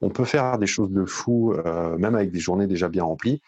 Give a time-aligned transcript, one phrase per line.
[0.00, 1.54] on peut faire des choses de fou,
[1.98, 3.40] même avec des journées déjà bien remplies,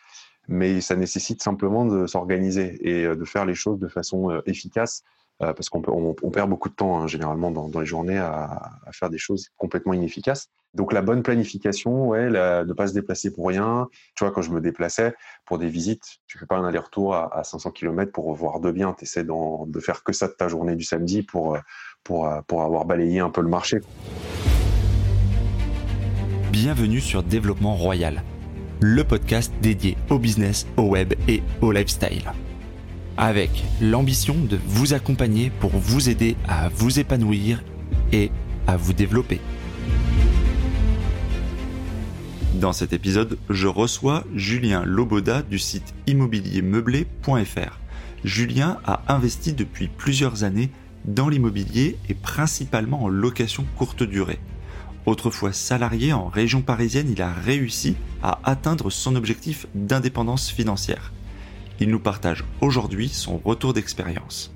[0.48, 5.02] mais ça nécessite simplement de s'organiser et de faire les choses de façon efficace
[5.40, 9.08] euh, parce qu'on on, perd beaucoup de temps hein, généralement dans, les journées à, faire
[9.08, 10.48] des choses complètement inefficaces.
[10.74, 13.88] Donc la bonne planification, ouais, ne pas se déplacer pour rien.
[14.16, 15.14] Tu vois, quand je me déplaçais
[15.46, 18.92] pour des visites, tu fais pas un aller-retour à, 500 km pour voir de bien.
[18.94, 21.60] Tu essaies de faire que ça de ta journée du samedi pour, euh,
[22.02, 23.80] pour, euh, pour avoir balayé un peu le marché.
[26.50, 28.22] Bienvenue sur Développement Royal,
[28.80, 32.32] le podcast dédié au business, au web et au lifestyle
[33.18, 37.62] avec l'ambition de vous accompagner pour vous aider à vous épanouir
[38.12, 38.30] et
[38.68, 39.40] à vous développer.
[42.54, 47.80] Dans cet épisode, je reçois Julien Loboda du site immobiliermeublé.fr.
[48.24, 50.70] Julien a investi depuis plusieurs années
[51.04, 54.38] dans l'immobilier et principalement en location courte durée.
[55.08, 61.14] Autrefois salarié en région parisienne, il a réussi à atteindre son objectif d'indépendance financière.
[61.80, 64.52] Il nous partage aujourd'hui son retour d'expérience.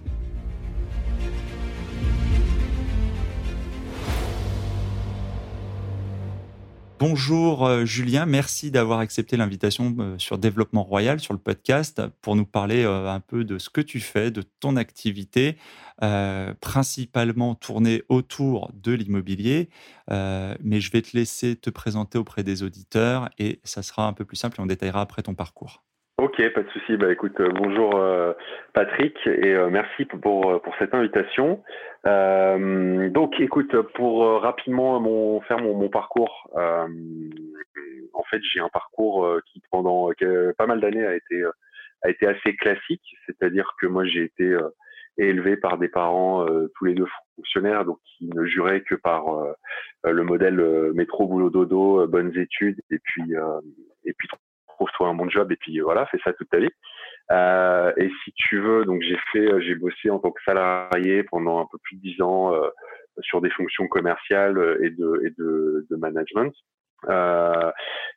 [7.05, 12.37] Bonjour euh, Julien, merci d'avoir accepté l'invitation euh, sur Développement Royal, sur le podcast, pour
[12.37, 15.57] nous parler euh, un peu de ce que tu fais, de ton activité,
[16.61, 19.69] principalement tournée autour de l'immobilier.
[20.09, 24.25] mais je vais te laisser te présenter auprès des auditeurs et ça sera un peu
[24.25, 25.83] plus simple et on détaillera après ton parcours.
[26.23, 26.97] Ok, pas de souci.
[26.97, 28.33] Bah écoute, euh, bonjour euh,
[28.75, 31.65] Patrick et euh, merci pour, pour cette invitation.
[32.05, 39.61] donc écoute, pour rapidement mon, faire mon, mon parcours, en fait j'ai un parcours qui
[39.73, 40.13] pendant
[40.57, 41.43] pas mal d'années a été
[42.03, 44.57] a été assez classique, c'est-à-dire que moi j'ai été
[45.19, 49.25] élevé par des parents tous les deux fonctionnaires, donc qui ne juraient que par
[50.05, 53.35] le modèle métro boulot dodo, bonnes études et puis
[54.05, 54.29] et puis
[54.77, 56.71] trouve-toi un bon job et puis voilà, fais ça toute ta vie.
[57.31, 61.23] Euh, et si tu veux, donc j'ai fait, euh, j'ai bossé en tant que salarié
[61.25, 62.69] pendant un peu plus de dix ans euh,
[63.21, 66.53] sur des fonctions commerciales et de, et de, de management.
[67.09, 67.71] Euh,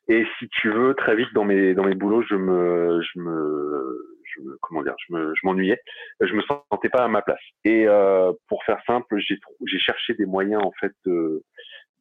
[0.07, 4.21] et si tu veux, très vite dans mes dans mes boulots, je me je me
[4.23, 5.79] je me, comment dire, je me je m'ennuyais,
[6.21, 7.41] je me sentais pas à ma place.
[7.63, 11.43] Et euh, pour faire simple, j'ai j'ai cherché des moyens en fait de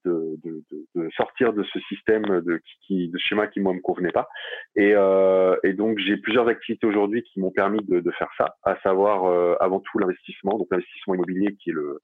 [0.04, 0.62] de, de,
[0.94, 4.28] de, sortir de ce système de, qui, de schéma qui moi me convenait pas.
[4.76, 8.56] Et, euh, et donc j'ai plusieurs activités aujourd'hui qui m'ont permis de, de, faire ça,
[8.62, 12.00] à savoir euh, avant tout l'investissement, donc l'investissement immobilier qui est le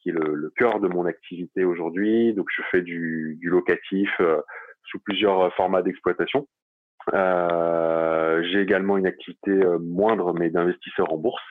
[0.00, 2.34] qui est le, le cœur de mon activité aujourd'hui.
[2.34, 4.40] Donc je fais du, du locatif euh,
[4.84, 6.46] sous plusieurs formats d'exploitation.
[7.12, 11.42] Euh, j'ai également une activité euh, moindre, mais d'investisseur en bourse.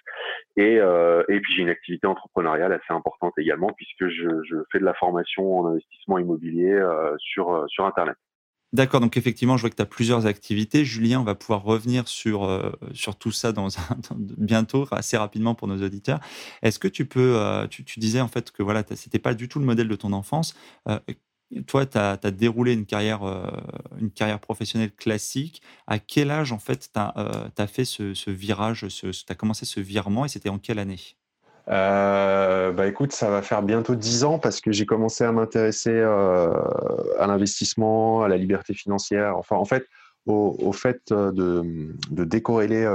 [0.57, 4.85] Et, euh, et puis j'ai une activité entrepreneuriale assez importante également, puisque je, fais de
[4.85, 6.79] la formation en investissement immobilier
[7.17, 8.15] sur, sur Internet.
[8.71, 10.83] D'accord, donc effectivement, je vois que tu as plusieurs activités.
[10.83, 13.67] Julien, on va pouvoir revenir sur, sur tout ça dans,
[14.37, 16.19] bientôt, assez rapidement pour nos auditeurs.
[16.63, 17.37] Est-ce que tu peux,
[17.69, 20.55] tu, disais en fait que voilà, c'était pas du tout le modèle de ton enfance
[21.61, 23.45] toi, tu as, déroulé une carrière, euh,
[23.99, 25.61] une carrière professionnelle classique.
[25.87, 29.79] À quel âge, en fait, tu as, euh, fait ce, virage, tu as commencé ce
[29.79, 30.99] virement et c'était en quelle année?
[31.69, 35.97] Euh, bah écoute, ça va faire bientôt dix ans parce que j'ai commencé à m'intéresser
[36.01, 39.37] à l'investissement, à la liberté financière.
[39.37, 39.85] Enfin, en fait,
[40.25, 42.85] au, fait de, décorréler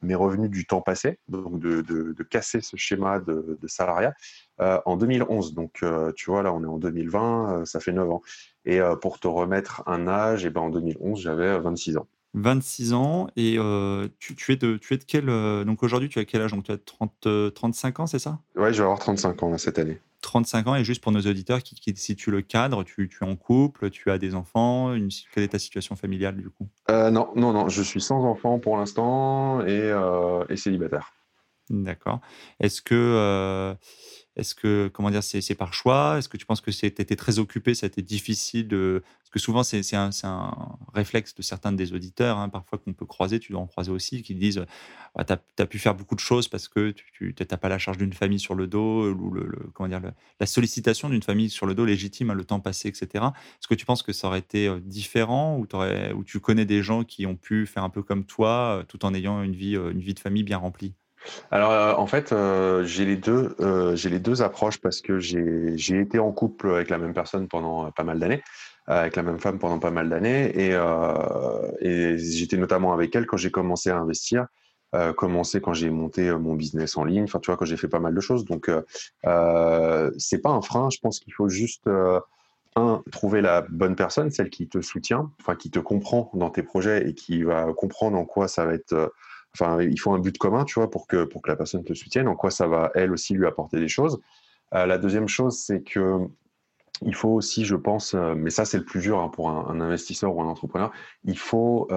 [0.00, 4.14] mes revenus du temps passé, donc de casser ce schéma de, salariat.
[4.60, 5.54] Euh, en 2011.
[5.54, 8.22] Donc, euh, tu vois, là, on est en 2020, euh, ça fait 9 ans.
[8.64, 12.08] Et pour te remettre un âge, et eh ben, en 2011, j'avais 26 ans.
[12.34, 13.58] 26 ans, et
[14.18, 15.26] tu, tu, es de, tu es de quel.
[15.64, 16.50] donc aujourd'hui, tu as quel âge?
[16.50, 18.40] Donc tu as 30, 35 ans, c'est ça?
[18.56, 20.00] Ouais, je vais avoir 35 ans cette année.
[20.22, 23.26] 35 ans, et juste pour nos auditeurs qui, qui situent le cadre, tu, tu, es
[23.26, 26.66] en couple, tu as des enfants, une, quelle est ta situation familiale du coup?
[26.88, 29.94] Non, non, non, je suis sans enfant pour l'instant et,
[30.48, 31.12] et célibataire.
[31.70, 32.20] D'accord.
[32.58, 33.76] Est-ce que
[34.36, 36.18] est-ce que, comment c'est par choix?
[36.18, 38.68] Est-ce que tu penses que tu très occupé, ça a été difficile.
[38.68, 40.10] Parce que souvent, c'est un,
[40.94, 44.22] réflexe de certains des auditeurs, hein, parfois qu'on peut croiser, tu dois en croiser aussi,
[44.22, 44.64] qui disent
[45.14, 47.96] ah, Tu as, pu faire beaucoup de choses parce que tu n'as pas la charge
[47.96, 49.34] d'une famille sur le dos, ou
[49.72, 50.02] comment dire,
[50.38, 53.24] la sollicitation d'une famille sur le dos légitime, le temps passé, etc.
[53.24, 55.66] Est-ce que tu penses que ça aurait été euh, différent ou,
[56.14, 59.04] ou tu connais des gens qui ont pu faire un peu comme toi, euh, tout
[59.04, 60.94] en ayant euh, une vie de famille bien remplie?
[61.50, 65.18] Alors euh, en fait, euh, j'ai les deux, euh, j'ai les deux approches parce que
[65.18, 68.42] j'ai été en couple avec la même personne pendant pas mal d'années,
[68.86, 70.76] avec la même femme pendant pas mal d'années, et,
[71.80, 74.46] et j'étais notamment avec elle quand j'ai commencé à investir,
[75.16, 77.98] commencé quand j'ai monté mon business en ligne, enfin tu vois quand j'ai fait pas
[77.98, 78.44] mal de choses.
[78.44, 78.70] Donc
[80.18, 81.88] c'est pas un frein, je pense qu'il faut juste
[82.76, 86.62] un, trouver la bonne personne, celle qui te soutient, enfin qui te comprend dans tes
[86.62, 89.12] projets et qui va comprendre en quoi ça va être.
[89.62, 91.94] Euh, il faut un but commun, tu vois, pour que, pour que la personne te
[91.94, 94.20] soutienne, en quoi ça va elle aussi lui apporter des choses.
[94.74, 96.18] Euh, la deuxième chose, c'est que
[97.02, 99.80] il faut aussi, je pense, euh, mais ça c'est le plus dur hein, pour un,
[99.80, 100.90] investisseur ou un entrepreneur,
[101.24, 101.88] il faut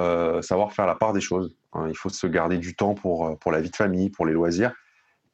[0.42, 1.56] savoir faire la part des choses.
[1.74, 1.88] Hein.
[1.88, 4.74] il faut se garder du temps pour, pour la vie de famille, pour les loisirs.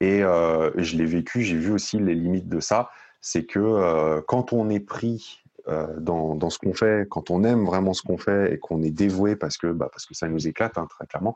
[0.02, 2.90] Et je l'ai vécu, j'ai vu aussi les limites de ça
[3.26, 7.66] c'est que euh, quand on est pris euh, dans, ce qu'on fait, quand on aime
[7.66, 10.48] vraiment ce qu'on fait et qu'on est dévoué parce que, bah, parce que ça nous
[10.48, 11.36] éclate, hein, très clairement,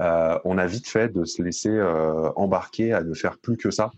[0.00, 1.70] euh, on a vite fait de se laisser
[2.36, 3.90] embarquer à ne faire plus que ça.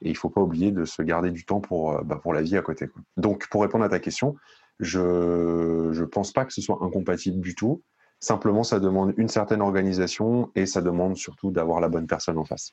[0.00, 2.42] Et il ne faut pas oublier de se garder du temps pour, bah, pour la
[2.42, 2.88] vie à côté.
[3.16, 4.34] Donc, pour répondre à ta question,
[4.80, 7.82] je ne pense pas que ce soit incompatible du tout.
[8.18, 12.44] Simplement, ça demande une certaine organisation et ça demande surtout d'avoir la bonne personne en
[12.44, 12.72] face.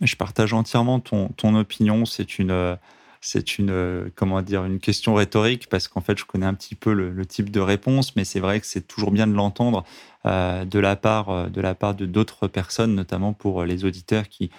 [0.00, 2.04] Je partage entièrement ton, ton opinion.
[2.04, 2.78] C'est une
[3.20, 6.74] c'est une euh, comment dire une question rhétorique parce qu'en fait je connais un petit
[6.74, 9.84] peu le, type de réponse, mais c'est vrai que c'est toujours bien de l'entendre
[10.26, 14.28] euh, de la part euh, de la part de d'autres personnes, notamment pour les auditeurs
[14.28, 14.50] qui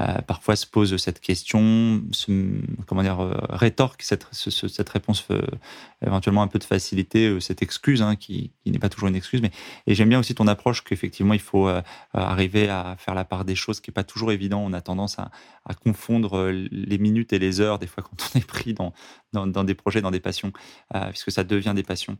[0.00, 2.02] euh, parfois se pose cette question,
[2.86, 4.24] comment dire, euh, rétorque cette,
[4.88, 5.42] réponse euh,
[6.04, 9.42] éventuellement un peu de facilité, cette excuse hein, qui, n'est pas toujours une excuse.
[9.42, 9.50] Mais
[9.86, 11.68] et j'aime bien aussi ton approche qu'effectivement il faut
[12.12, 14.62] arriver à faire la part des choses, qui est pas toujours évident.
[14.64, 15.30] On a tendance à,
[15.82, 20.00] confondre les minutes et les heures des fois quand on est pris dans, des projets,
[20.00, 20.52] dans des passions,
[21.10, 22.16] puisque ça devient des passions.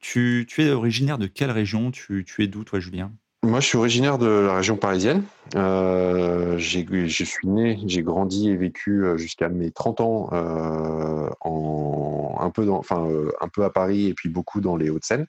[0.00, 1.90] Tu, tu, es originaire de quelle région?
[1.90, 3.12] Tu, tu es d'où, toi, Julien?
[3.44, 5.24] Moi, je suis originaire de la région parisienne.
[5.56, 12.36] Euh, je suis né, j'ai grandi et vécu euh, jusqu'à mes 30 ans euh, en,
[12.40, 13.04] un, peu dans, enfin,
[13.40, 15.26] un peu à Paris et puis beaucoup dans les Hauts-de-Seine.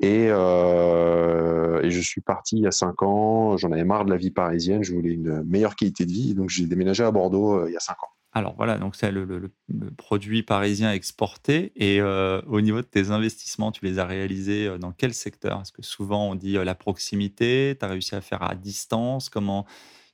[0.00, 3.56] Et, et, je suis parti il y a 5 ans.
[3.56, 4.84] J'en avais marre de la vie parisienne.
[4.84, 6.34] Je voulais une meilleure qualité de vie.
[6.34, 8.17] Donc, j'ai déménagé à Bordeaux il y a 5 ans.
[8.38, 9.50] Alors voilà, donc c'est le,
[9.96, 11.72] produit parisien exporté.
[11.74, 15.56] Et euh, au niveau de tes investissements, tu les as réalisés euh, dans quel secteur?
[15.56, 19.28] Parce que souvent on dit euh, la proximité, tu as réussi à faire à distance?
[19.28, 19.66] Comment,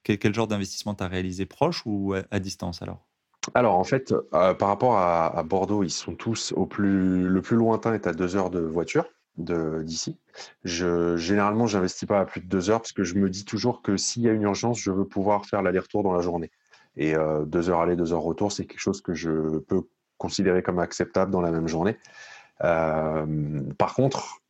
[0.04, 3.04] quel, genre d'investissement tu as réalisé proche ou à, distance alors?
[3.52, 7.92] Alors en fait, par rapport à, Bordeaux, ils sont tous au plus le plus lointain
[7.92, 9.04] est à deux heures de voiture
[9.36, 10.16] d'ici.
[10.62, 13.82] Je généralement j'investis pas à plus de deux heures parce que je me dis toujours
[13.82, 16.50] que s'il y a une urgence, je veux pouvoir faire l'aller-retour dans la journée.
[16.96, 19.82] Et euh, deux heures aller, deux heures retour, c'est quelque chose que je peux
[20.18, 21.96] considérer comme acceptable dans la même journée.
[22.62, 24.40] Euh, par contre,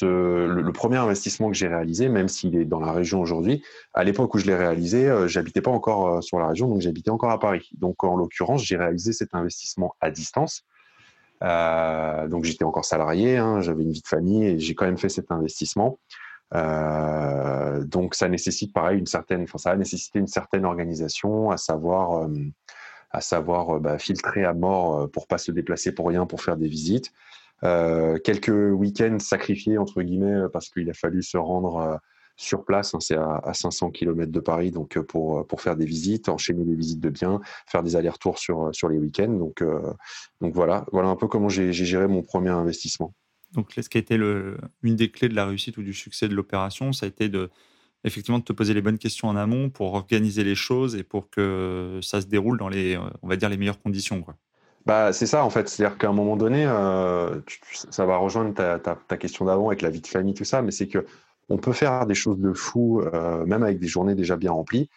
[0.00, 3.62] le, premier investissement que j'ai réalisé, même s'il est dans la région aujourd'hui,
[3.92, 7.10] à l'époque où je l'ai réalisé, euh, j'habitais pas encore sur la région, donc j'habitais
[7.10, 7.68] encore à Paris.
[7.78, 10.64] Donc en l'occurrence, j'ai réalisé cet investissement à distance.
[11.42, 15.10] donc j'étais encore salarié, hein, j'avais une vie de famille et j'ai quand même fait
[15.10, 15.98] cet investissement.
[16.54, 22.24] Euh, donc ça nécessite pareil une certaine, ça a nécessité une certaine organisation, à savoir,
[22.24, 22.28] euh,
[23.10, 26.56] à savoir euh, bah, filtrer à mort pour pas se déplacer pour rien, pour faire
[26.56, 27.12] des visites.
[27.62, 32.00] quelques week-ends sacrifiés entre guillemets parce qu'il a fallu se rendre
[32.36, 36.28] sur place, hein, c'est à, 500 km de Paris, donc pour, pour faire des visites,
[36.28, 39.32] enchaîner des visites de biens, faire des allers-retours sur, sur les week-ends.
[39.32, 39.64] Donc,
[40.40, 43.12] donc voilà, voilà un peu comment j'ai géré mon premier investissement.
[43.52, 46.34] Donc, ce qui a été une des clés de la réussite ou du succès de
[46.34, 47.30] l'opération, ça a été
[48.04, 51.30] effectivement de te poser les bonnes questions en amont pour organiser les choses et pour
[51.30, 54.24] que ça se déroule dans les, on va dire, les meilleures conditions.
[54.86, 57.40] Bah, c'est ça en fait, c'est-à-dire qu'à un moment donné, euh,
[57.90, 60.70] ça va rejoindre ta, ta, question d'avant avec la vie de famille, tout ça, mais
[60.70, 61.04] c'est que
[61.50, 64.88] on peut faire des choses de fou, euh, même avec des journées déjà bien remplies,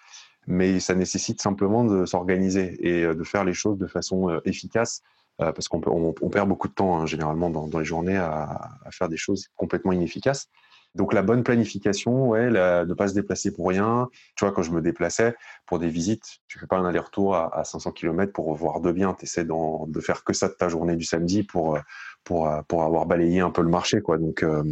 [0.48, 5.01] mais ça nécessite simplement de s'organiser et euh, de faire les choses de façon efficace
[5.39, 9.09] euh, parce qu'on on, perd beaucoup de temps hein, généralement dans, les journées à, faire
[9.09, 10.47] des choses complètement inefficaces.
[10.95, 14.10] Donc la bonne planification, ouais, ne pas se déplacer pour rien.
[14.36, 17.63] Tu vois, quand je me déplaçais pour des visites, tu fais pas un aller-retour à,
[17.63, 19.13] 500 km pour voir de bien.
[19.13, 21.77] Tu essaies de faire que ça de ta journée du samedi pour,
[22.24, 24.01] pour, pour avoir balayé un peu le marché.
[24.01, 24.17] Quoi.
[24.17, 24.63] Donc, euh,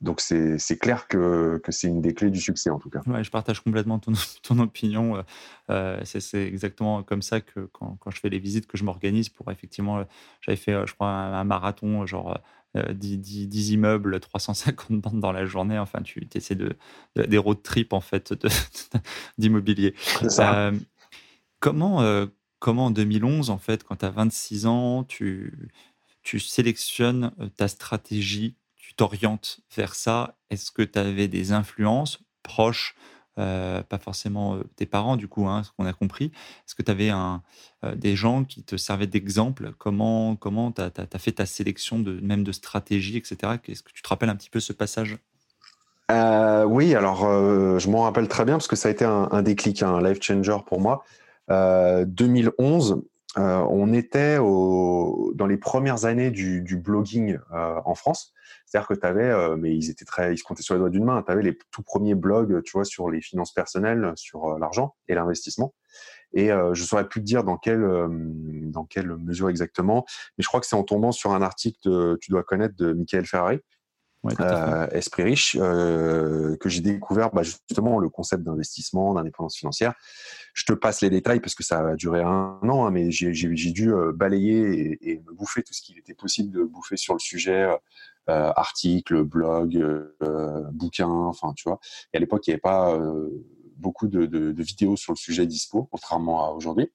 [0.00, 3.00] donc c'est clair que, que c'est une des clés du succès en tout cas.
[3.22, 4.12] Je partage complètement ton,
[4.42, 5.22] ton opinion.
[5.70, 9.28] Euh, c'est exactement comme ça que quand, quand, je fais les visites, que je m'organise
[9.28, 10.04] pour effectivement, euh,
[10.40, 12.38] j'avais fait, je crois, un, marathon, genre
[12.74, 15.78] 10, 10, immeubles, 350 bandes dans la journée.
[15.78, 16.76] Enfin, tu essaies de,
[17.16, 18.34] des road trips en fait
[19.38, 19.94] d'immobilier.
[21.58, 25.68] comment, comment en 2011, en fait, quand tu as 26 ans, tu,
[26.22, 28.54] tu sélectionnes ta stratégie
[29.00, 30.36] t'orientes vers ça?
[30.50, 32.94] Est-ce que tu avais des influences proches
[33.40, 36.26] euh, pas forcément euh, tes parents, du coup, hein, ce qu'on a compris.
[36.26, 37.42] Est-ce que tu avais un,
[37.84, 39.72] euh, des gens qui te servaient d'exemple?
[39.78, 43.54] Comment tu comment as, as, fait ta sélection, de, même de stratégie, etc.
[43.66, 45.18] Est-ce que tu te rappelles un petit peu ce passage?
[46.66, 47.22] Oui, alors
[47.78, 50.56] je m'en rappelle très bien parce que ça a été un, déclic, un life changer
[50.66, 51.04] pour moi.
[51.48, 53.02] 2011,
[53.36, 58.32] on était dans les premières années du, blogging en France.
[58.70, 61.04] C'est-à-dire que tu avais, mais ils étaient très, ils se comptaient sur les doigts d'une
[61.04, 61.22] main.
[61.22, 65.14] Tu avais les tout premiers blogs, tu vois, sur les finances personnelles, sur l'argent et
[65.14, 65.74] l'investissement.
[66.32, 67.84] Et je saurais plus te dire dans quelle
[68.70, 70.04] dans quelle mesure exactement,
[70.38, 73.26] mais je crois que c'est en tombant sur un article, tu dois connaître, de Michael
[73.26, 73.60] Ferrari,
[74.40, 79.94] euh, Esprit riche, euh, que j'ai découvert bah, justement le concept d'investissement, d'indépendance financière.
[80.52, 83.32] Je te passe les détails parce que ça a duré un an, hein, mais j'ai
[83.32, 87.14] dû euh, balayer et, et, me bouffer tout ce qu'il était possible de bouffer sur
[87.14, 87.76] le sujet, euh,
[88.28, 91.80] articles, blogs, euh, bouquins, enfin tu vois.
[92.12, 92.98] Et à l'époque, il n'y avait pas
[93.80, 96.92] beaucoup de, de, de, vidéos sur le sujet dispo, contrairement à aujourd'hui.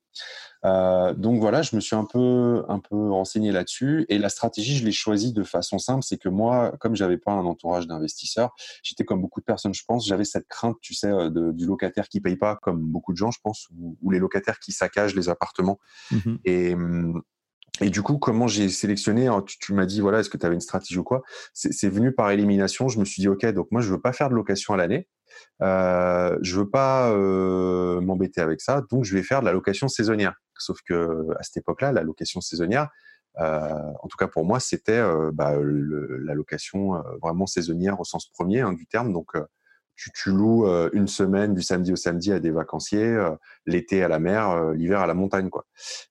[0.64, 4.06] Euh, donc voilà, je me suis un peu, un peu renseigné là-dessus.
[4.10, 7.32] Et la stratégie, je l'ai choisie de façon simple, c'est que moi, comme j'avais pas
[7.32, 11.10] un entourage d'investisseurs, j'étais comme beaucoup de personnes, je pense, j'avais cette crainte, tu sais,
[11.10, 14.20] euh, de, du locataire qui paye pas, comme beaucoup de gens, je pense, ou, les
[14.20, 15.80] locataires qui saccagent les appartements.
[16.12, 17.22] Mmh et hum,
[17.82, 20.56] et du coup, comment j'ai sélectionné hein, Tu, m'as dit, voilà, est-ce que tu avais
[20.56, 21.24] une stratégie ou quoi?
[21.54, 22.88] C'est venu par élimination.
[22.88, 25.08] Je me suis dit, OK, donc moi, je veux pas faire de location à l'année.
[25.62, 28.82] Euh, je veux pas euh, m'embêter avec ça.
[28.90, 30.36] Donc, je vais faire de la location saisonnière.
[30.58, 32.90] Sauf que à cette époque-là, la location saisonnière,
[33.40, 33.70] euh,
[34.02, 38.28] en tout cas pour moi, c'était euh, bah, la location euh, vraiment saisonnière au sens
[38.28, 39.12] premier hein, du terme.
[39.12, 39.34] Donc,
[39.96, 43.18] tu, tu, loues une semaine du samedi au samedi à des vacanciers,
[43.66, 45.66] l'été à la mer, l'hiver à la montagne, quoi.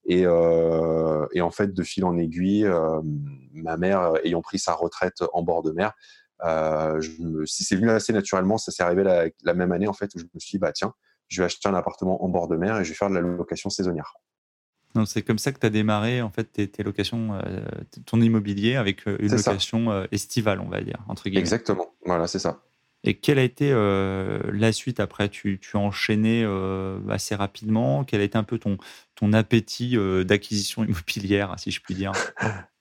[0.07, 2.69] Et, et, en fait, de fil en aiguille,
[3.53, 5.93] ma mère ayant pris sa retraite en bord de mer,
[6.43, 10.15] je si c'est venu assez naturellement, ça s'est arrivé la, la, même année en fait
[10.15, 10.93] où je me suis dit bah tiens,
[11.29, 13.21] je vais acheter un appartement en bord de mer et je vais faire de la
[13.21, 14.15] location saisonnière.
[14.95, 17.39] Donc c'est comme ça que tu as démarré en fait tes, tes locations,
[18.07, 21.41] ton immobilier avec une location estivale, on va dire entre guillemets.
[21.41, 22.63] Exactement, voilà, c'est ça.
[23.07, 25.29] Et quelle a été euh, la suite après?
[25.29, 28.03] Tu, as enchaîné euh, assez rapidement.
[28.03, 28.79] Quel a été un peu ton,
[29.15, 32.13] ton appétit euh, d'acquisition immobilière, si je puis dire?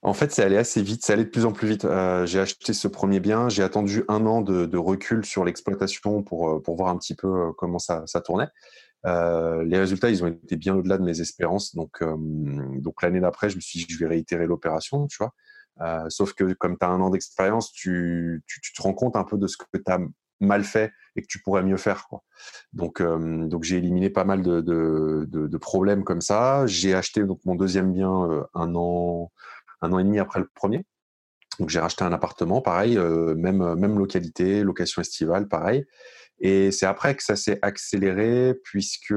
[0.06, 1.86] En fait, c'est allé assez vite, c'est allé de plus en plus vite.
[2.26, 6.62] j'ai acheté ce premier bien, j'ai attendu un an de, de recul sur l'exploitation pour,
[6.62, 8.48] pour voir un petit peu comment ça, ça tournait.
[9.04, 11.74] les résultats, ils ont été bien au-delà de mes espérances.
[11.74, 15.32] Donc, donc l'année d'après, je me suis dit, je vais réitérer l'opération, tu vois.
[15.80, 19.24] Euh, sauf que comme tu as un an d'expérience, tu, tu, te rends compte un
[19.24, 19.98] peu de ce que tu as
[20.40, 22.06] mal fait et que tu pourrais mieux faire.
[22.72, 26.66] Donc, euh, donc j'ai éliminé pas mal de, de, problèmes comme ça.
[26.66, 29.32] J'ai acheté donc mon deuxième bien euh, un an,
[29.80, 30.84] un an et demi après le premier.
[31.60, 35.86] Donc j'ai racheté un appartement, pareil, même même localité, location estivale, pareil.
[36.40, 39.14] Et c'est après que ça s'est accéléré puisque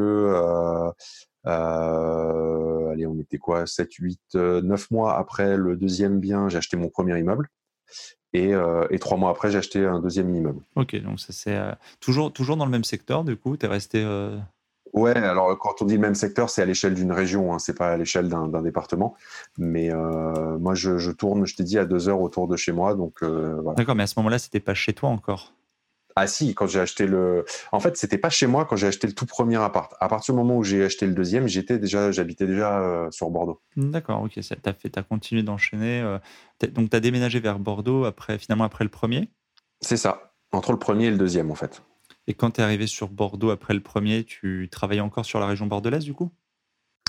[1.47, 3.65] euh, allez, on était quoi?
[3.65, 7.49] 7, 8, 9 mois après le deuxième bien, j'ai acheté mon premier immeuble.
[8.33, 10.61] Et, euh, et, trois mois après, j'ai acheté un deuxième immeuble.
[10.75, 13.69] Ok, donc ça c'est euh, toujours, toujours dans le même secteur, du coup, tu es
[13.69, 14.03] resté.
[14.03, 14.37] Euh...
[14.93, 17.77] Ouais, alors quand on dit le même secteur, c'est à l'échelle d'une région, hein, c'est
[17.77, 19.15] pas à l'échelle d'un département.
[19.57, 19.91] Mais
[20.59, 22.95] moi, je, je, tourne, je t'ai dit, à deux heures autour de chez moi.
[22.95, 23.73] donc voilà.
[23.75, 25.53] D'accord, mais à ce moment-là, c'était pas chez toi encore?
[26.19, 27.45] Ah si, quand j'ai acheté le.
[27.71, 29.93] En fait, c'était pas chez moi quand j'ai acheté le tout premier appart.
[29.99, 33.29] À partir du moment où j'ai acheté le deuxième, j'étais déjà, j'habitais déjà euh, sur
[33.29, 33.61] Bordeaux.
[33.75, 34.39] D'accord, ok.
[34.41, 36.01] Ça t'a fait, t'as continué d'enchaîner.
[36.01, 36.17] Euh,
[36.69, 39.29] donc, t'as déménagé vers Bordeaux après, finalement après le premier?
[39.79, 41.83] C'est ça, entre le premier et le deuxième en fait.
[42.25, 45.45] Et quand tu es arrivé sur Bordeaux après le premier, tu travaillais encore sur la
[45.45, 46.31] région bordelaise du coup?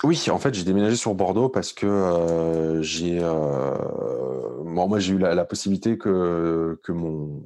[0.03, 3.19] Oui, en fait, j'ai déménagé sur Bordeaux parce que euh, j'ai,
[4.63, 7.41] moi, j'ai eu la, la, possibilité que, que mon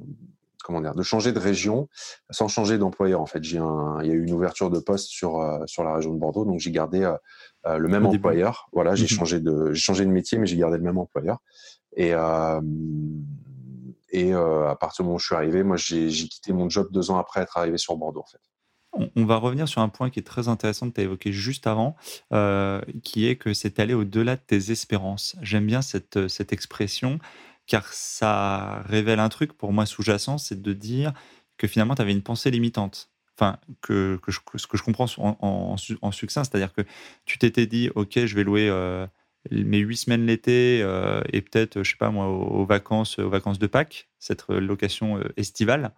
[0.64, 1.88] comment dire, de changer de région
[2.30, 3.20] sans changer d'employeur.
[3.20, 5.84] En fait, j'ai un, il y a eu une ouverture de poste sur euh, sur
[5.84, 7.14] la région de Bordeaux, donc j'ai gardé euh,
[7.66, 8.68] euh, le même employeur.
[8.72, 9.08] Voilà, j'ai mhm.
[9.08, 11.38] changé de j'ai changé de métier, mais j'ai gardé le même employeur.
[11.96, 12.12] Et
[14.10, 17.10] et à partir du moment où je suis arrivé, moi, j'ai quitté mon job deux
[17.10, 19.10] ans après être arrivé sur Bordeaux, en fait.
[19.16, 21.66] On va revenir sur un point qui est très intéressant que tu as évoqué juste
[21.66, 21.96] avant,
[23.02, 25.34] qui est que c'est aller au-delà de tes espérances.
[25.42, 27.18] J'aime bien cette, cette expression
[27.66, 31.12] car ça révèle un truc pour moi sous-jacent, c'est de dire
[31.56, 33.10] que finalement tu avais une pensée limitante.
[33.36, 36.82] Enfin, que, ce que je comprends en, en, succinct, c'est-à-dire que
[37.24, 39.08] tu t'étais dit, ok, je vais louer euh,
[39.50, 43.58] mes huit semaines l'été euh, et peut-être, je sais pas moi, aux, vacances, aux vacances
[43.58, 45.92] de Pâques, cette location euh, estivale.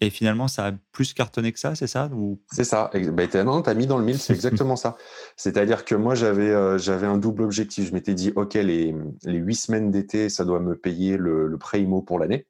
[0.00, 2.40] Et finalement, ça a plus cartonné que ça, c'est ça ou...
[2.52, 2.90] C'est ça.
[2.92, 4.96] Bah, non, tu as mis dans le mille, c'est exactement ça.
[5.36, 7.88] C'est-à-dire que moi, j'avais euh, j'avais un double objectif.
[7.88, 11.58] Je m'étais dit, OK, les, les 8 semaines d'été, ça doit me payer le, le
[11.58, 12.46] prêt IMO pour l'année.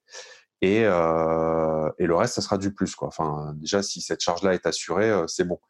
[0.64, 2.94] Et, euh, et, le reste, ça sera du plus.
[2.94, 3.08] Quoi.
[3.08, 5.60] Enfin, déjà, si cette charge-là est assurée, euh, c'est bon.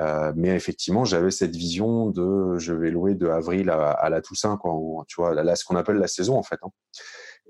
[0.00, 4.20] Euh, mais effectivement, j'avais cette vision de je vais louer de avril à, à la
[4.20, 4.74] Toussaint, quoi,
[5.06, 6.58] tu vois, là, ce qu'on appelle la saison, en fait.
[6.62, 6.70] Hein.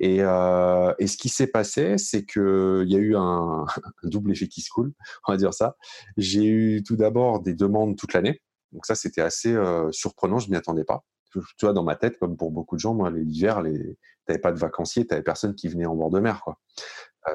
[0.03, 3.65] Et, euh, et, ce qui s'est passé, c'est qu'il y a eu un,
[4.03, 4.93] double effet qui se coule,
[5.27, 5.77] on va dire ça.
[6.17, 8.43] J'ai eu tout d'abord des demandes toute l'année.
[8.73, 9.55] Donc ça, c'était assez
[9.91, 11.05] surprenant, je m'y attendais pas.
[11.31, 13.97] Tu vois, dans ma tête, comme pour beaucoup de gens, moi, l'hiver, tu
[14.29, 16.59] n'avais pas de vacanciers, tu n'avais personne qui venait en bord de mer, quoi.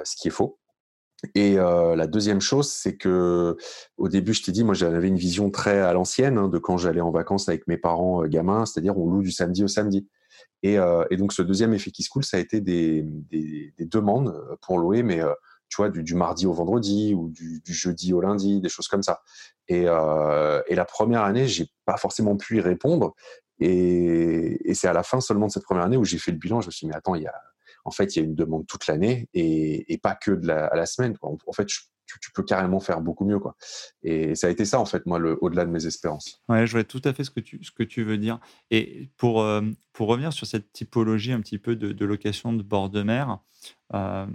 [0.03, 0.59] ce qui est faux.
[1.35, 3.55] Et la deuxième chose, c'est que
[3.97, 6.77] au début, je t'ai dit, moi, j'avais une vision très à l'ancienne hein, de quand
[6.77, 10.07] j'allais en vacances avec mes parents gamins, c'est-à-dire on loue du samedi au samedi.
[10.63, 10.77] Et,
[11.17, 14.79] donc, ce deuxième effet qui se coule, ça a été des, des, des demandes pour
[14.79, 15.21] louer, mais
[15.69, 19.21] tu vois, du, mardi au vendredi ou du, jeudi au lundi, des choses comme ça.
[19.67, 23.13] Et, la première année, j'ai pas forcément pu y répondre.
[23.59, 26.61] Et, c'est à la fin seulement de cette première année où j'ai fait le bilan.
[26.61, 27.35] Je me suis dit, mais attends, il y a
[27.87, 31.15] en fait, il y a une demande toute l'année et, pas que à la semaine.
[31.21, 31.67] En fait,
[32.07, 33.39] tu, peux carrément faire beaucoup mieux.
[33.39, 33.55] Quoi.
[34.03, 36.41] Et ça a été ça, en fait, moi, au-delà de mes espérances.
[36.49, 38.39] Ouais, je vois tout à fait ce que tu, ce que tu veux dire.
[38.71, 39.61] Et pour, euh,
[39.93, 43.39] pour revenir sur cette typologie un petit peu de, location de bord de mer,
[43.93, 44.25] euh,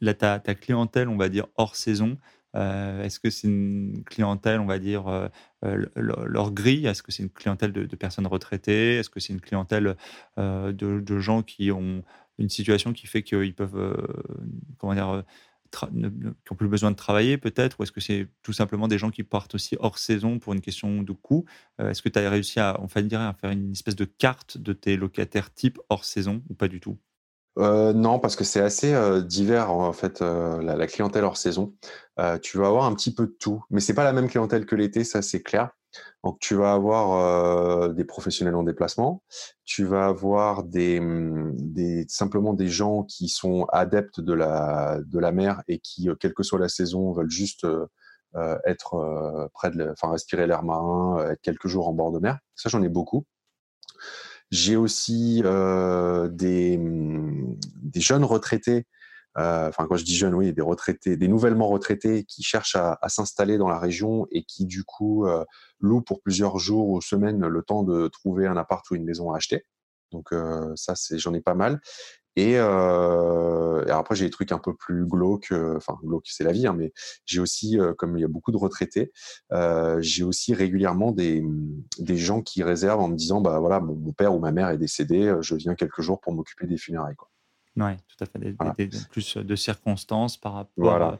[0.00, 2.16] là, ta, ta, clientèle, on va dire, hors saison,
[2.54, 5.30] euh, est-ce que c'est une clientèle, on va dire,
[5.62, 6.86] leur, grille?
[6.86, 8.96] Est-ce que c'est une clientèle de, personnes retraitées?
[8.96, 9.96] Est-ce que c'est une clientèle
[10.36, 12.02] de, de, gens qui ont
[12.38, 13.96] une situation qui fait qu'ils peuvent,
[14.78, 15.24] comment dire,
[15.84, 18.98] euh, qui n'ont plus besoin de travailler peut-être Ou est-ce que c'est tout simplement des
[18.98, 21.44] gens qui partent aussi hors saison pour une question de coût?
[21.80, 24.96] Euh, Est-ce que tu as réussi à, à faire une espèce de carte de tes
[24.96, 26.98] locataires type hors saison ou pas du tout?
[27.58, 31.74] Non, parce que c'est assez divers en fait la, clientèle hors saison.
[32.40, 34.74] tu vas avoir un petit peu de tout, mais c'est pas la même clientèle que
[34.74, 35.68] l'été, ça c'est clair.
[36.24, 39.22] Donc, tu vas avoir euh, des professionnels en déplacement,
[39.64, 45.62] tu vas avoir mmh, simplement des gens qui sont adeptes de la, de la mer
[45.68, 47.86] et qui, euh, quelle que soit la saison, veulent juste euh,
[48.64, 52.38] être près de, enfin, respirer l'air marin, être quelques jours en bord de mer.
[52.54, 53.26] Ça, j'en ai beaucoup.
[54.50, 58.86] J'ai aussi des, mmh, des jeunes retraités
[59.36, 63.08] enfin quand je dis jeunes, oui, des retraités, des nouvellement retraités qui cherchent à, à
[63.08, 65.44] s'installer dans la région et qui du coup euh,
[65.80, 69.32] louent pour plusieurs jours ou semaines le temps de trouver un appart ou une maison
[69.32, 69.66] à acheter.
[70.12, 71.80] Donc euh, ça, c'est j'en ai pas mal.
[72.36, 76.66] Et, euh, après j'ai des trucs un peu plus glauques, enfin glauques c'est la vie,
[76.66, 76.92] hein, mais
[77.26, 79.12] j'ai aussi, comme il y a beaucoup de retraités,
[79.98, 81.44] j'ai aussi régulièrement des,
[81.98, 84.70] des gens qui réservent en me disant bah voilà mon, mon père ou ma mère
[84.70, 87.31] est décédé, je viens quelques jours pour m'occuper des funérailles quoi.
[87.76, 88.38] Oui, tout à fait.
[88.38, 90.72] Des, plus de circonstances par rapport.
[90.76, 91.18] Voilà.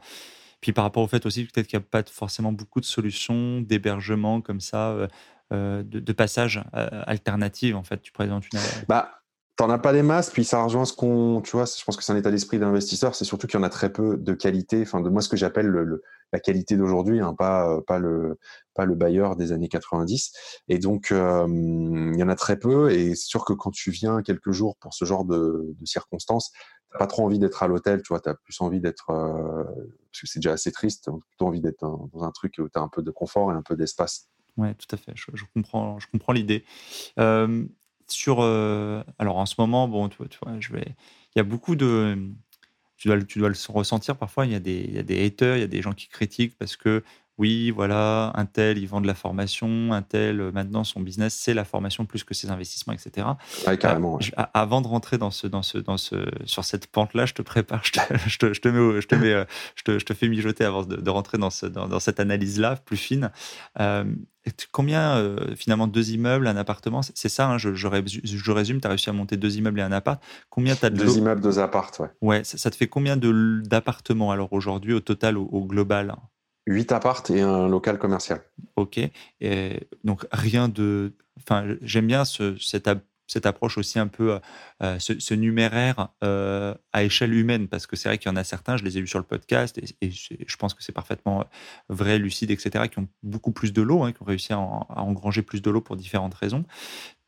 [0.61, 3.61] puis par rapport au fait aussi, peut-être qu'il n'y a pas forcément beaucoup de solutions
[3.61, 5.09] d'hébergement comme ça, euh,
[5.53, 7.77] euh, de, passage euh, alternative.
[7.77, 8.61] En fait, tu présentes une.
[8.89, 9.22] Bah,
[9.63, 12.03] T'en as pas des masses, puis ça rejoint ce qu'on, tu vois, je pense que
[12.03, 14.83] c'est un état d'esprit d'investisseur, c'est surtout qu'il y en a très peu de qualité,
[14.83, 18.41] enfin de moi ce que j'appelle le, la qualité d'aujourd'hui, hein, pas pas le
[18.75, 20.33] pas le bailleur des années 90.
[20.67, 24.21] Et donc il y en a très peu, et c'est sûr que quand tu viens
[24.23, 26.51] quelques jours pour ce genre de, de circonstances,
[26.91, 30.27] t'as pas trop envie d'être à l'hôtel, tu vois, t'as plus envie d'être parce que
[30.27, 33.03] c'est déjà assez triste, t'as plutôt envie d'être dans, un truc où t'as un peu
[33.03, 34.29] de confort et un peu d'espace.
[34.57, 35.13] Ouais, tout à fait.
[35.15, 36.65] Je, comprends, je comprends l'idée.
[37.21, 37.65] Euh,
[38.41, 40.09] Euh, alors en ce moment, bon.
[40.15, 40.95] Il
[41.37, 42.19] y a beaucoup de.
[42.97, 44.47] Tu dois, tu dois le ressentir parfois.
[44.47, 46.09] Il y, a des, il y a des haters, il y a des gens qui
[46.09, 47.03] critiquent parce que
[47.39, 51.35] oui, voilà, un tel, il vend de la formation, un tel, euh, maintenant, son business,
[51.35, 53.27] c'est la formation plus que ses investissements, etc.
[53.81, 54.19] carrément.
[54.19, 57.43] Euh, avant de rentrer dans ce, dans ce, dans ce, sur cette pente-là, je te
[57.43, 60.13] prépare, je te, je te, je te mets, je te, mets, je te, je te
[60.15, 63.31] fais mijoter avant de, de rentrer dans, ce, dans, dans cette analyse-là, plus fine.
[63.81, 64.05] Euh,
[64.73, 67.87] combien, euh, finalement, deux immeubles, un appartement C'est ça, hein, je, je,
[68.53, 70.23] résume, tu as réussi à monter deux immeubles et un appart.
[70.51, 72.09] Combien tu as de Deux immeubles, deux apparts, ouais.
[72.21, 76.15] Ouais, ça, te fait combien d'appartements, alors, aujourd'hui, au total, au, au global?
[76.67, 78.43] 8 appartes et un local commercial.
[78.77, 79.01] Ok.
[80.05, 81.13] Donc rien de.
[81.39, 82.89] Enfin, j'aime bien ce, cette,
[83.27, 84.39] cette, approche aussi un peu,
[84.83, 88.45] euh, ce, numéraire euh, à échelle humaine, parce que c'est vrai qu'il y en a
[88.45, 91.47] certains, je les ai vus sur le podcast, et, je pense que c'est parfaitement
[91.89, 95.03] vrai, lucide, etc., qui ont beaucoup plus de l'eau, hein, qui ont réussi à, à,
[95.03, 96.65] engranger plus de l'eau pour différentes raisons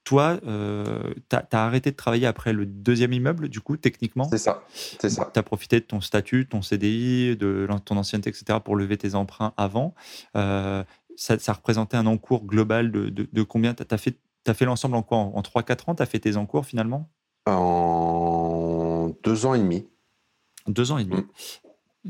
[0.05, 4.39] toi, euh, tu as, arrêté de travailler après le deuxième immeuble, du coup, techniquement C'est
[4.39, 4.63] ça.
[4.73, 5.31] C'est ça.
[5.33, 9.15] Tu as profité de ton statut, ton CDI, de ton ancienneté, etc., pour lever tes
[9.15, 9.95] emprunts avant.
[10.37, 10.85] Euh,
[11.17, 15.19] ça, représentait un encours global de, combien Tu as, fait, as fait l'ensemble en quoi?
[15.19, 17.11] En, 3-4 ans, tu as fait tes encours finalement?
[17.47, 19.87] En deux ans et demi.
[20.67, 21.21] Deux ans et demi.
[21.21, 21.29] Mm.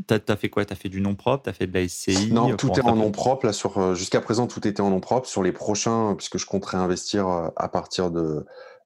[0.09, 0.64] Tu as, fait quoi?
[0.64, 1.44] Tu as fait du nom propre?
[1.44, 3.46] Tu as fait de la SCI Non, tout est en nom propre.
[3.76, 5.28] Euh, jusqu'à présent, tout était en nom propre.
[5.28, 8.44] Sur les prochains, puisque je compterai investir euh, à partir de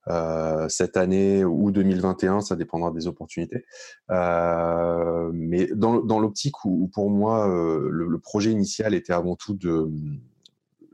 [0.08, 3.64] euh, cette année ou 2021, ça dépendra des opportunités.
[4.10, 9.90] mais dans, l'optique où, pour moi, le, projet initial était avant tout de,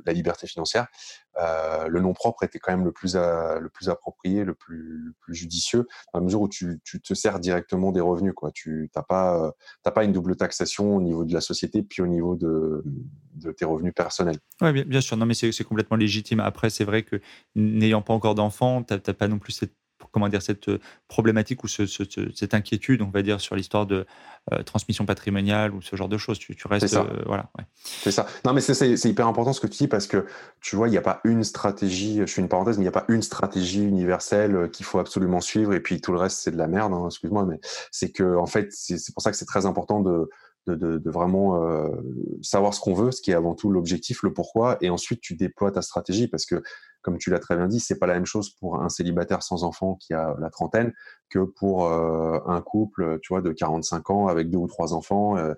[0.07, 0.87] la liberté financière,
[1.41, 5.35] euh, le nom propre était quand même le plus, le plus approprié, le plus, plus
[5.35, 8.33] judicieux, la mesure où tu, te sers directement des revenus.
[8.35, 8.51] Quoi.
[8.53, 12.37] Tu n'as pas, pas une double taxation au niveau de la société, puis au niveau
[12.37, 12.83] de,
[13.35, 14.39] de tes revenus personnels.
[14.61, 15.17] Oui, bien, bien, sûr.
[15.17, 16.41] Non, mais c'est complètement légitime.
[16.41, 17.21] Après, c'est vrai que
[17.55, 19.75] n'ayant pas encore d'enfant, tu n'as pas non plus cette
[20.15, 24.07] comment dire, cette euh, problématique ou cette inquiétude, on va dire, sur l'histoire de
[24.53, 26.39] euh, transmission patrimoniale ou ce genre de choses.
[26.39, 26.87] Tu, restes.
[26.87, 27.03] C'est ça.
[27.03, 27.51] Euh, voilà,
[27.83, 28.27] C'est ça.
[28.45, 30.25] Non, mais c'est hyper important ce que tu dis parce que
[30.61, 32.97] tu vois, il n'y a pas une stratégie, je fais une parenthèse, mais il n'y
[32.97, 36.53] a pas une stratégie universelle qu'il faut absolument suivre et puis tout le reste, c'est
[36.53, 37.59] de la merde, hein, excuse-moi, mais
[37.91, 40.31] c'est que, en fait, c'est pour ça que c'est très important de,
[40.69, 41.61] de, vraiment
[42.41, 45.35] savoir ce qu'on veut, ce qui est avant tout l'objectif, le pourquoi, et ensuite tu
[45.35, 46.63] déploies ta stratégie parce que
[47.05, 49.63] comme tu l'as très bien dit, c'est pas la même chose pour un célibataire sans
[49.63, 50.93] enfant qui a la trentaine
[51.31, 55.37] que pour euh, un couple, tu vois, de 45 ans avec deux ou trois enfants.
[55.37, 55.55] Euh,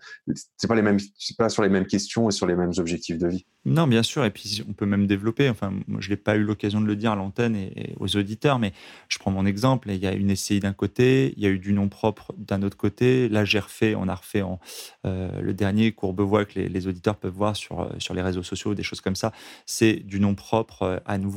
[0.57, 3.19] c'est pas les mêmes, c'est pas sur les mêmes questions et sur les mêmes objectifs
[3.19, 3.47] de vie.
[3.67, 4.25] Non, bien sûr.
[4.25, 5.51] Et puis on peut même développer.
[5.51, 8.59] Enfin, moi, je n'ai pas eu l'occasion de le dire à l'antenne et, aux auditeurs,
[8.59, 8.73] mais
[9.09, 9.91] je prends mon exemple.
[9.91, 12.63] Il y a une SCI d'un côté, il y a eu du nom propre d'un
[12.63, 13.29] autre côté.
[13.29, 14.59] Là, j'ai refait, on a refait en,
[15.05, 18.83] euh, le dernier Courbevoie que les, auditeurs peuvent voir sur sur les réseaux sociaux, des
[18.83, 19.33] choses comme ça.
[19.67, 21.36] C'est du nom propre à nouveau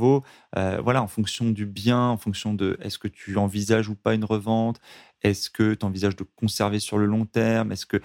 [0.57, 4.13] euh, voilà, en fonction du bien, en fonction de est-ce que tu envisages ou pas
[4.13, 4.79] une revente,
[5.21, 8.01] est-ce que tu envisages de conserver sur le long terme, est-ce que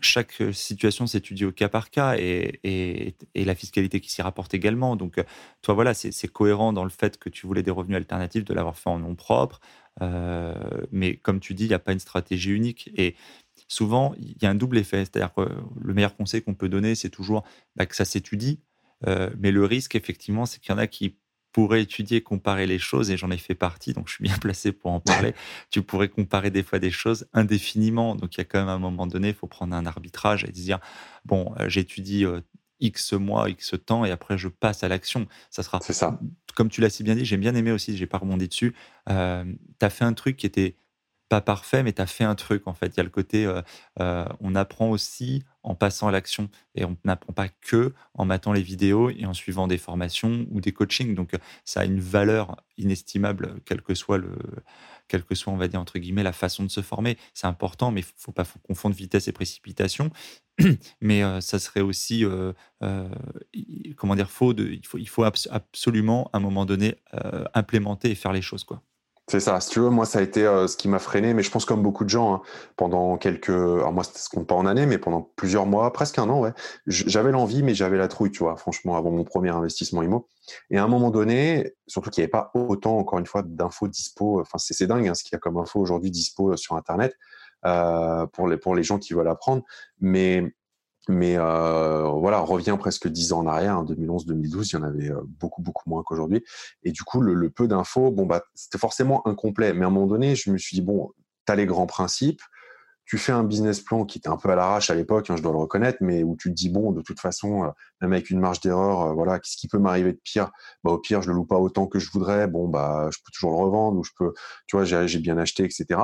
[0.00, 4.94] chaque situation s'étudie au cas par cas et, et, la fiscalité qui s'y rapporte également.
[4.94, 5.20] Donc,
[5.60, 8.78] toi, voilà, c'est cohérent dans le fait que tu voulais des revenus alternatifs, de l'avoir
[8.78, 9.60] fait en nom propre.
[10.02, 10.54] Euh,
[10.92, 12.90] mais comme tu dis, il n'y a pas une stratégie unique.
[12.96, 13.16] Et
[13.68, 15.04] souvent, il y a un double effet.
[15.04, 15.48] C'est-à-dire que
[15.80, 17.44] le meilleur conseil qu'on peut donner, c'est toujours
[17.76, 18.60] bah, que ça s'étudie.
[19.06, 21.16] Euh, mais le risque, effectivement, c'est qu'il y en a qui
[21.58, 24.70] pourrais étudier, comparer les choses, et j'en ai fait partie, donc je suis bien placé
[24.70, 25.34] pour en parler.
[25.70, 28.14] tu pourrais comparer des fois des choses indéfiniment.
[28.14, 30.52] Donc il y a quand même un moment donné, il faut prendre un arbitrage et
[30.52, 30.78] dire
[31.24, 32.40] bon, euh, j'étudie euh,
[32.78, 35.26] X mois, X temps, et après je passe à l'action.
[35.50, 35.80] Ça sera.
[35.82, 36.20] C'est ça.
[36.54, 38.76] Comme tu l'as si bien dit, j'ai bien aimé aussi, j'ai pas rebondi dessus.
[39.10, 39.44] Euh,
[39.80, 40.76] tu as fait un truc qui était
[41.28, 42.94] pas parfait, mais tu as fait un truc en fait.
[42.94, 43.62] Il y a le côté, euh,
[44.00, 48.54] euh, on apprend aussi en passant à l'action et on n'apprend pas que en matant
[48.54, 51.14] les vidéos et en suivant des formations ou des coachings.
[51.14, 51.32] Donc
[51.66, 54.32] ça a une valeur inestimable, quel que soit le,
[55.08, 57.18] quelle que soit, on va dire entre guillemets, la façon de se former.
[57.34, 60.10] C'est important, mais il faut pas confondre vitesse et précipitation.
[61.02, 62.24] mais euh, ça serait aussi,
[63.96, 64.54] comment dire, faux.
[64.54, 66.96] De, il faut, il faut absolument à un moment donné
[67.52, 68.82] implémenter et faire les choses, quoi.
[69.28, 69.60] C'est ça.
[69.60, 71.66] Si tu veux, moi, ça a été euh, ce qui m'a freiné, mais je pense
[71.66, 72.42] comme beaucoup de gens, hein,
[72.76, 76.18] pendant quelques, alors moi, ça se compte pas en années, mais pendant plusieurs mois, presque
[76.18, 76.52] un an, ouais.
[76.86, 80.26] J'avais l'envie, mais j'avais la trouille, tu vois, franchement, avant mon premier investissement IMO.
[80.70, 83.88] Et à un moment donné, surtout qu'il n'y avait pas autant, encore une fois, d'infos
[83.88, 84.40] dispo.
[84.40, 87.14] Enfin, c'est dingue hein, ce qu'il y a comme info aujourd'hui dispo euh, sur Internet
[87.66, 89.62] euh, pour les pour les gens qui veulent apprendre.
[90.00, 90.54] Mais
[91.08, 94.82] mais euh, voilà, on revient presque dix ans en arrière, en 2011-2012, il y en
[94.82, 96.44] avait euh, beaucoup, beaucoup moins qu'aujourd'hui.
[96.84, 99.72] Et du coup, le, peu d'infos, bon, bah, c'était forcément incomplet.
[99.72, 101.10] Mais à un moment donné, je me suis dit, bon,
[101.46, 102.42] tu as les grands principes,
[103.08, 105.42] tu fais un business plan qui était un peu à l'arrache à l'époque, hein, je
[105.42, 107.68] dois le reconnaître, mais où tu te dis bon, de toute façon, euh,
[108.02, 110.50] même avec une marge d'erreur, euh, voilà, qu'est-ce qui peut m'arriver de pire?
[110.84, 112.46] Bah au pire, je le loue pas autant que je voudrais.
[112.48, 114.34] Bon bah, je peux toujours le revendre ou je peux,
[114.66, 116.00] tu vois, j'ai bien acheté, etc.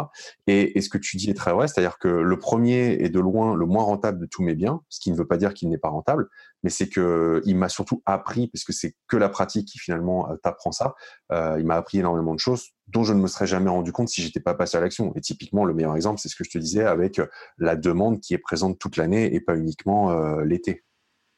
[0.46, 3.20] Et, et, ce que tu dis est très vrai, c'est-à-dire que le premier est de
[3.20, 5.68] loin le moins rentable de tous mes biens, ce qui ne veut pas dire qu'il
[5.68, 6.30] n'est pas rentable,
[6.64, 10.30] mais c'est que il m'a surtout appris, parce que c'est que la pratique qui finalement
[10.30, 10.94] euh, t'apprend ça.
[11.30, 14.08] Euh, il m'a appris énormément de choses dont je ne me serais jamais rendu compte
[14.08, 15.12] si j'étais pas passé à l'action.
[15.14, 17.26] Et typiquement, le meilleur exemple, c'est ce que je te disais avec euh,
[17.58, 20.84] la demande qui est présente toute l'année et pas uniquement l'été.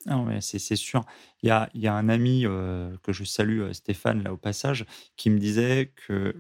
[0.09, 1.05] Ah c'est sûr.
[1.43, 4.87] Il y a, y a un ami que je salue, Stéphane, là au passage,
[5.17, 6.35] qui me disait que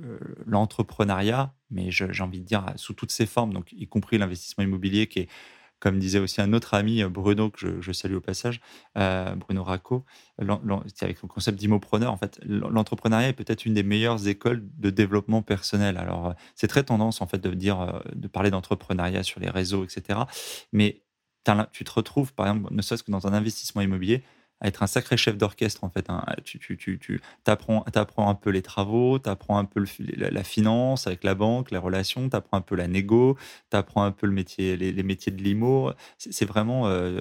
[0.46, 5.08] l'entrepreneuriat, mais j'ai envie de dire sous toutes ses formes, donc y compris l'investissement immobilier
[5.08, 5.28] qui est
[5.80, 8.60] comme disait aussi un autre ami, euh, Bruno, que je, salue au passage,
[8.96, 10.04] euh, Bruno Racco,
[10.38, 15.42] avec le concept d'immopreneur, en fait, l'entrepreneuriat est peut-être une des meilleures écoles de développement
[15.42, 15.96] personnel.
[15.96, 19.84] Alors, euh, c'est très tendance, en fait, de dire, de parler d'entrepreneuriat sur les réseaux,
[19.84, 20.20] etc.
[20.72, 21.02] Mais
[21.72, 24.24] tu te retrouves, par exemple, ne serait-ce que dans un investissement immobilier,
[24.60, 26.08] à être un sacré chef d'orchestre en fait.
[26.08, 26.24] Hein.
[26.44, 27.84] Tu, tu, tu, apprends,
[28.28, 29.84] un peu les travaux, tu apprends un peu
[30.16, 33.36] la, finance avec la banque, les relations, tu apprends un peu la négo,
[33.70, 35.92] tu apprends un peu le métier, les, métiers de l'IMO.
[36.18, 36.88] C'est vraiment...
[36.88, 37.20] Euh,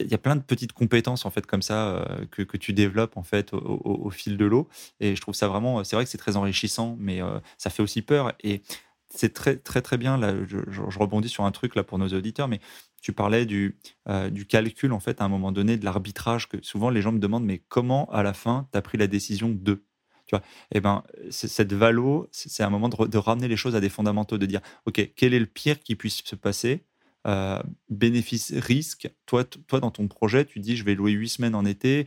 [0.00, 2.72] il y a plein de petites compétences en fait comme ça euh, que, que, tu
[2.72, 4.68] développes en fait au, fil de l'eau
[4.98, 7.82] et je trouve ça vraiment c'est vrai que c'est très enrichissant mais euh, ça fait
[7.82, 8.62] aussi peur et
[9.08, 12.08] c'est très très très bien là je, je, rebondis sur un truc là pour nos
[12.08, 12.60] auditeurs mais
[13.02, 16.56] tu parlais du, euh, du calcul, en fait, à un moment donné, de l'arbitrage, que
[16.62, 19.48] souvent les gens me demandent, mais comment, à la fin, tu as pris la décision
[19.48, 19.84] de?
[20.26, 20.42] Tu vois,
[20.74, 24.44] eh ben, cette valo, c'est un moment de, ramener les choses à des fondamentaux, de
[24.46, 26.84] dire, OK, quel est le pire qui puisse se passer?
[27.26, 29.10] Euh, Bénéfice, risque.
[29.26, 32.06] Toi, toi, dans ton projet, tu dis, je vais louer huit semaines en été.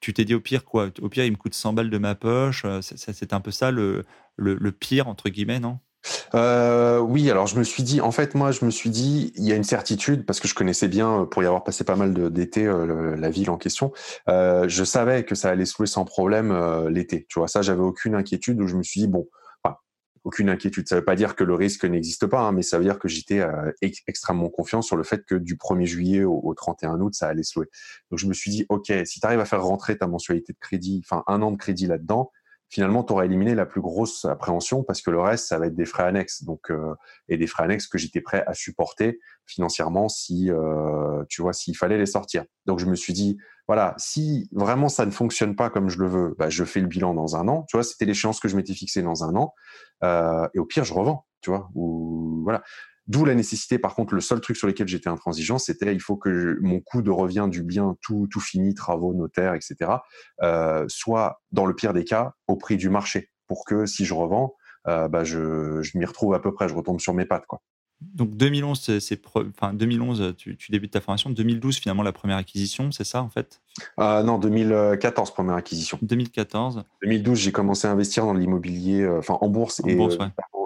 [0.00, 0.90] tu t'es dit au pire quoi?
[1.00, 2.66] Au pire, il me coûte 100 balles de ma poche.
[2.80, 4.04] C'est un peu ça le,
[4.36, 5.78] le, pire, entre guillemets, non?
[6.34, 9.52] Oui, alors je me suis dit, en fait, moi, je me suis dit, il y
[9.52, 12.64] a une certitude parce que je connaissais bien, pour y avoir passé pas mal d'été,
[12.64, 13.92] la ville en question.
[14.26, 17.26] je savais que ça allait se sans problème l'été.
[17.28, 18.60] Tu vois, ça, j'avais aucune inquiétude.
[18.60, 19.26] Où je me suis dit, bon,
[20.24, 20.88] aucune inquiétude.
[20.88, 22.98] Ça ne veut pas dire que le risque n'existe pas, hein, mais ça veut dire
[22.98, 23.72] que j'étais euh,
[24.06, 27.58] extrêmement confiant sur le fait que du 1er juillet au, 31 août, ça allait se.
[27.58, 30.58] Donc je me suis dit, OK, si tu arrives à faire rentrer ta mensualité de
[30.58, 32.30] crédit, enfin un an de crédit là-dedans,
[32.70, 35.74] finalement, tu auras éliminé la plus grosse appréhension parce que le reste, ça va être
[35.74, 36.44] des frais annexes.
[36.44, 36.94] Donc, euh,
[37.28, 41.76] et des frais annexes que j'étais prêt à supporter financièrement si, euh, tu vois, s'il
[41.76, 42.44] fallait les sortir.
[42.66, 46.06] Donc, je me suis dit, voilà, si vraiment ça ne fonctionne pas comme je le
[46.06, 47.64] veux, bah, je fais le bilan dans un an.
[47.68, 49.52] Tu vois, c'était l'échéance que je m'étais fixée dans un an.
[50.04, 51.26] Euh, et au pire, je revends.
[51.40, 52.62] Tu vois, ou voilà.
[53.10, 56.16] D'où la nécessité, par contre, le seul truc sur lequel j'étais intransigeant, c'était il faut
[56.16, 59.74] que mon coût de revient du bien, tout, tout fini, travaux, notaires, etc.,
[60.42, 64.14] euh, soit, dans le pire des cas, au prix du marché, pour que si je
[64.14, 64.54] revends,
[64.86, 67.46] euh, bah, je, je m'y retrouve à peu près, je retombe sur mes pattes.
[67.46, 67.60] Quoi.
[68.00, 71.28] Donc 2011, c'est enfin 2011, tu, tu, débutes ta formation.
[71.28, 73.60] 2012, finalement, la première acquisition, c'est ça en fait?
[73.98, 75.98] Euh, Non, 2014, première acquisition.
[76.00, 76.84] 2014.
[77.02, 80.08] 2012, j'ai commencé à investir dans l'immobilier, euh, enfin en bourse et euh,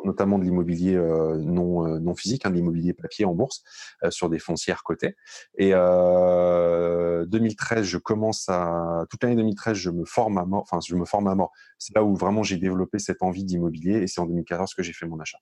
[0.04, 3.64] notamment de l'immobilier non non physique, hein, de l'immobilier papier en bourse
[4.10, 5.16] sur des foncières cotées.
[5.58, 10.62] Et 2013, je commence à toute l'année 2013, je me forme à mort.
[10.62, 11.50] Enfin, je me forme à mort.
[11.78, 14.92] C'est là où vraiment j'ai développé cette envie d'immobilier et c'est en 2014 que j'ai
[14.92, 15.38] fait mon achat.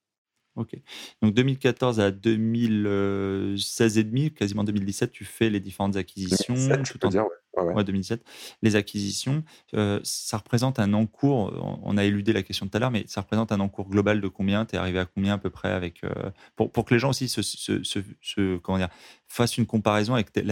[0.54, 0.74] Ok.
[1.22, 6.52] Donc 2014 à 2016 et demi, quasiment 2017, tu fais les différentes acquisitions.
[6.52, 7.24] 2017, tu peux dire,
[7.56, 7.72] ouais.
[7.72, 7.84] ouais.
[7.84, 8.22] 2017.
[8.60, 11.80] Les acquisitions, euh, ça représente un encours.
[11.82, 14.28] On a éludé la question tout à l'heure, mais ça représente un encours global de
[14.28, 14.66] combien?
[14.66, 16.10] Tu es arrivé à combien à peu près avec euh,
[16.54, 18.90] pour, pour, que les gens aussi se, se, se, comment dire,
[19.28, 20.44] fassent une comparaison avec tes,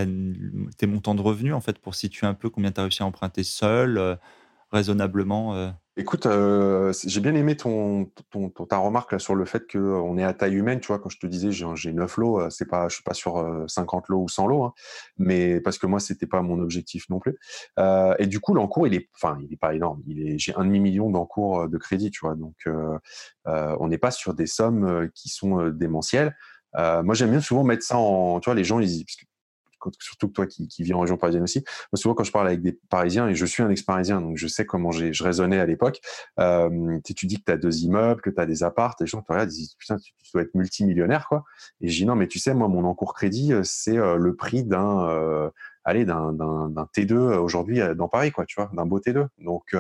[0.78, 3.06] tes, montants de revenus en fait pour situer un peu combien tu as réussi à
[3.06, 4.16] emprunter seul, euh,
[4.72, 5.74] raisonnablement.
[6.00, 8.10] Écoute, euh, j'ai bien aimé ton,
[8.70, 10.80] ta remarque sur le fait qu'on est à taille humaine.
[10.80, 13.12] Tu vois, quand je te disais j'ai 9 lots, euh, c'est pas, je suis pas
[13.12, 14.72] sur 50 euh, lots ou 100 lots, hein,
[15.18, 17.38] mais parce que moi, c'était pas mon objectif non plus.
[18.18, 20.02] et du coup, l'encours, il est, enfin, il pas énorme.
[20.36, 22.34] J'ai un demi million d'encours de crédit, tu vois.
[22.34, 22.56] Donc,
[23.44, 26.34] on n'est pas sur des sommes qui sont démentielles.
[26.78, 29.04] moi, j'aime bien souvent mettre ça en, tu vois, les gens, ils,
[29.98, 31.64] surtout que toi qui, vis en région parisienne aussi.
[31.92, 34.46] Moi, souvent, quand je parle avec des Parisiens, et je suis un ex-parisien, donc je
[34.46, 36.00] sais comment je raisonnais à l'époque,
[36.38, 39.22] euh, tu dis que tu as deux immeubles, que tu as des apparts, les gens
[39.22, 41.44] te regardent, disent, putain, tu, dois être multimillionnaire, quoi.
[41.80, 44.36] Et je dis, non, mais tu sais, moi, mon encours crédit, euh, c'est euh, le
[44.36, 45.50] prix d'un, euh,
[45.84, 49.26] allez, d'un, d'un, T2 aujourd'hui dans Paris, quoi, tu vois, d'un beau T2.
[49.38, 49.74] Donc,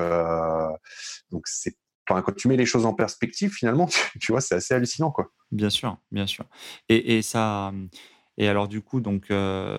[1.30, 3.86] donc c'est quand tu mets les choses en perspective, finalement,
[4.20, 5.30] tu, vois, c'est assez hallucinant, quoi.
[5.52, 6.44] Bien sûr, bien sûr.
[6.88, 7.72] Et, et ça,
[8.40, 9.76] et alors, du coup, donc, euh,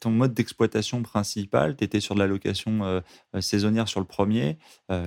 [0.00, 3.00] ton mode d'exploitation principal, tu étais sur de la location euh,
[3.34, 4.58] euh, saisonnière sur le premier,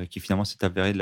[0.10, 1.00] qui finalement s'est avéré de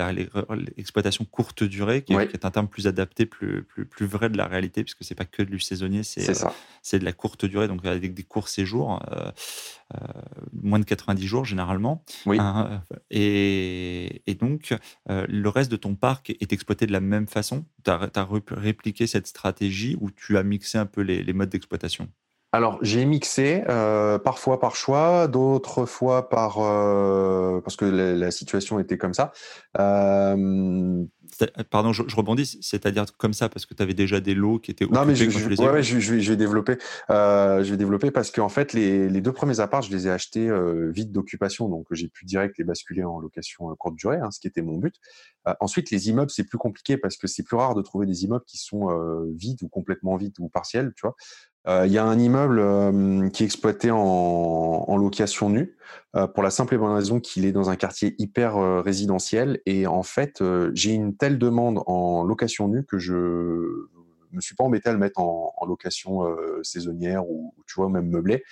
[0.76, 4.48] l'exploitation courte durée, qui, est un terme plus adapté, plus, plus, plus vrai de la
[4.48, 6.34] réalité, puisque c'est pas que du saisonnier, c'est
[6.82, 9.02] c'est de la courte durée, donc avec des courts séjours,
[10.54, 12.04] moins de 90 jours généralement.
[12.26, 12.38] Oui.
[12.40, 14.76] Hein, et, et, donc,
[15.08, 17.66] le reste de ton parc est exploité de la même façon?
[17.84, 21.50] Tu as, as, répliqué cette stratégie où tu as mixé un peu les, les modes
[21.50, 22.10] d'exploitation?
[22.52, 28.80] Alors, j'ai mixé, euh, parfois par choix, d'autres fois par euh, parce que la, situation
[28.80, 29.32] était comme ça.
[29.78, 31.04] Euh,
[31.70, 34.86] pardon, je, rebondis, c'est-à-dire comme ça parce que tu avais déjà des lots qui étaient
[34.86, 35.00] occupés.
[35.00, 36.78] Non, mais je, je, ouais, je, je, vais, développer.
[37.10, 40.50] je vais développer parce qu'en fait, les, les, deux premiers apparts, je les ai achetés
[40.90, 44.48] vite d'occupation, donc j'ai pu direct les basculer en location courte durée, hein, ce qui
[44.48, 44.96] était mon but.
[45.60, 48.46] ensuite, les immeubles, c'est plus compliqué parce que c'est plus rare de trouver des immeubles
[48.48, 48.88] qui sont
[49.36, 51.16] vides ou complètement vides ou partiels, tu vois.
[51.68, 55.78] Euh, il y a un immeuble euh, qui est exploité en, location nue
[56.16, 59.88] euh, pour la simple et bonne raison qu'il est dans un quartier hyper résidentiel et
[59.88, 60.44] en fait
[60.74, 63.14] j'ai une telle demande en location nue que je
[64.32, 68.44] me suis pas embêté à le mettre en, location saisonnière ou tu vois même meublé.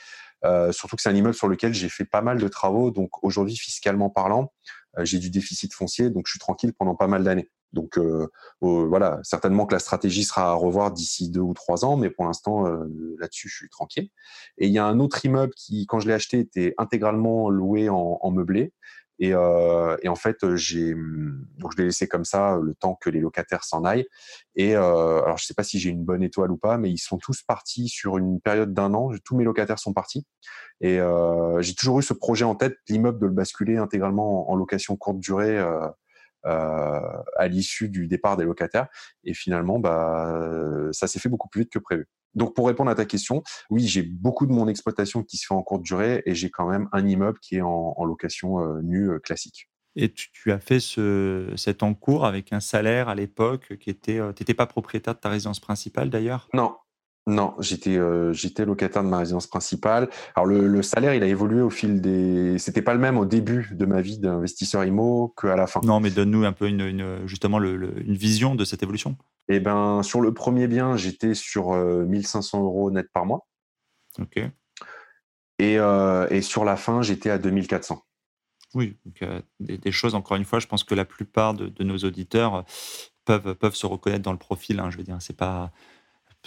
[0.71, 3.57] surtout que c'est un immeuble sur lequel j'ai fait pas mal de travaux donc aujourd'hui
[3.57, 4.53] fiscalement parlant
[4.99, 7.49] j'ai du déficit foncier donc je suis tranquille pendant pas mal d'années.
[7.73, 8.27] Donc euh,
[8.61, 12.25] voilà, certainement que la stratégie sera à revoir d'ici deux ou trois ans, mais pour
[12.25, 12.85] l'instant euh,
[13.19, 14.09] là-dessus je suis tranquille.
[14.57, 17.89] Et il y a un autre immeuble qui, quand je l'ai acheté, était intégralement loué
[17.89, 18.73] en, meublé.
[19.19, 23.09] Et, euh, et, en fait, j'ai donc je l'ai laissé comme ça le temps que
[23.09, 24.05] les locataires s'en aillent.
[24.55, 27.17] Et alors je sais pas si j'ai une bonne étoile ou pas, mais ils sont
[27.17, 29.11] tous partis sur une période d'un an.
[29.25, 30.25] Tous mes locataires sont partis.
[30.81, 30.99] Et
[31.59, 34.95] j'ai toujours eu ce projet en tête, l'immeuble de le basculer intégralement en, en location
[34.95, 35.87] courte durée euh,
[36.43, 38.87] à l'issue du départ des locataires.
[39.23, 40.41] Et finalement, bah,
[40.91, 42.07] ça s'est fait beaucoup plus vite que prévu.
[42.35, 45.55] Donc, pour répondre à ta question, oui, j'ai beaucoup de mon exploitation qui se fait
[45.55, 49.09] en courte durée et j'ai quand même un immeuble qui est en, location euh, nue
[49.09, 49.69] euh, classique.
[49.95, 54.19] Et tu, as fait ce, cet encours avec un salaire à l'époque qui était.
[54.35, 56.47] tu n'étais pas propriétaire de ta résidence principale d'ailleurs?
[56.53, 56.75] Non,
[57.27, 57.99] non, j'étais
[58.31, 60.09] j'étais locataire de ma résidence principale.
[60.35, 62.57] Alors le, salaire, il a évolué au fil des.
[62.57, 65.81] C'était pas le même au début de ma vie d'investisseur IMO qu'à la fin.
[65.83, 69.17] Non, mais donne-nous un peu une, justement une vision de cette évolution.
[69.49, 73.45] Eh ben sur le premier bien, j'étais sur 1500 euros net par mois.
[74.19, 74.39] Ok.
[75.59, 78.01] Et, et sur la fin, j'étais à 2400.
[78.73, 79.23] Oui, donc,
[79.59, 80.15] des, choses.
[80.15, 82.65] Encore une fois, je pense que la plupart de, nos auditeurs
[83.25, 84.79] peuvent peuvent se reconnaître dans le profil.
[84.79, 85.71] Hein, je veux dire, c'est pas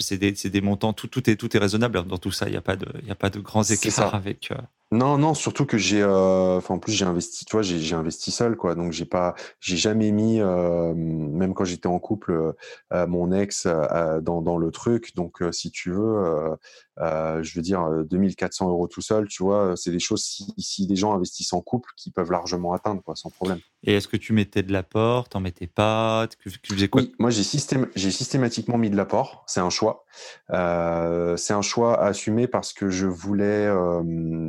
[0.01, 2.47] c'est des, montants, tout, tout, est, tout est raisonnable dans tout ça.
[2.47, 4.51] Il n'y a, pas de, a pas de grands écarts avec.
[4.51, 4.57] Euh,
[4.93, 8.33] non, non, surtout que j'ai, euh, enfin en plus j'ai investi, tu vois, j'ai investi
[8.33, 8.75] seul, quoi.
[8.75, 12.55] Donc j'ai pas, j'ai jamais mis, euh, même quand j'étais en couple,
[12.91, 15.15] mon ex dans, dans le truc.
[15.15, 16.57] Donc si tu veux,
[17.01, 20.97] je veux dire 2400 euros tout seul, tu vois, c'est des choses si, si des
[20.97, 23.59] gens investissent en couple qui peuvent largement atteindre, quoi, sans problème.
[23.83, 27.03] Et est-ce que tu mettais de l'apport, t'en mettais pas, tu, faisais quoi?
[27.03, 29.45] Oui, moi j'ai systématiquement mis de l'apport.
[29.47, 30.05] C'est un choix.
[30.49, 33.71] c'est un choix à assumer parce que je voulais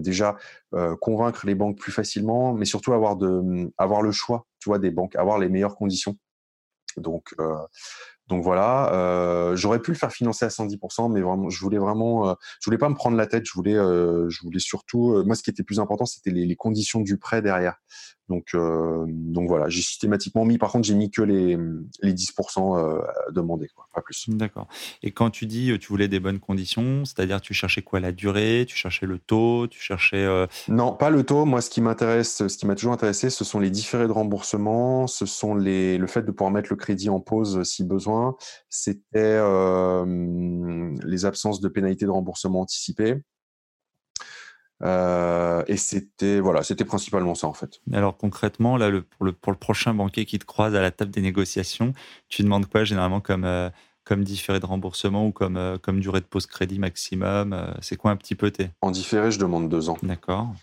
[0.01, 0.37] déjà
[0.73, 4.79] euh, convaincre les banques plus facilement, mais surtout avoir, de, avoir le choix, tu vois,
[4.79, 6.17] des banques, avoir les meilleures conditions.
[6.95, 7.57] Donc, euh,
[8.27, 12.35] donc voilà, euh, j'aurais pu le faire financer à 110%, mais vraiment, je voulais vraiment,
[12.59, 13.45] je voulais pas me prendre la tête.
[13.45, 17.17] Je voulais, je voulais surtout, moi, ce qui était plus important, c'était les, conditions du
[17.17, 17.75] prêt derrière.
[18.31, 21.57] Donc, euh, donc voilà, j'ai systématiquement mis, par contre, j'ai mis que les,
[22.01, 23.01] les 10% euh,
[23.33, 24.29] demandés, quoi, pas plus.
[24.29, 24.69] D'accord.
[25.03, 28.13] Et quand tu dis euh, tu voulais des bonnes conditions, c'est-à-dire tu cherchais quoi La
[28.13, 30.25] durée Tu cherchais le taux Tu cherchais.
[30.69, 31.43] Non, pas le taux.
[31.43, 35.07] Moi, ce qui m'intéresse, ce qui m'a toujours intéressé, ce sont les différés de remboursement,
[35.07, 38.37] ce sont les, le fait de pouvoir mettre le crédit en pause si besoin.
[38.69, 39.41] C'était
[41.03, 43.17] les absences de pénalités de remboursement anticipées.
[44.83, 47.81] Euh, et c'était voilà, c'était principalement ça en fait.
[47.93, 50.91] Alors concrètement, là, le, pour, le, pour le prochain banquier qui te croise à la
[50.91, 51.93] table des négociations,
[52.29, 53.69] tu demandes quoi généralement comme, euh,
[54.03, 58.11] comme différé de remboursement ou comme, euh, comme durée de pause crédit maximum C'est quoi
[58.11, 59.97] un petit peu tes En différé, je demande deux ans.
[60.01, 60.53] D'accord.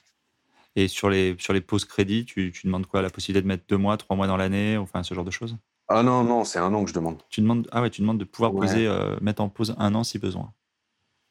[0.75, 3.65] Et sur les, sur les pauses crédit, tu, tu, demandes quoi La possibilité de mettre
[3.69, 5.57] deux mois, trois mois dans l'année, enfin ce genre de choses?
[5.89, 7.23] Ah non, non, c'est un an que je demande.
[7.31, 8.89] Tu demandes, ah ouais, tu demandes de pouvoir poser,
[9.21, 10.53] mettre en pause un an si besoin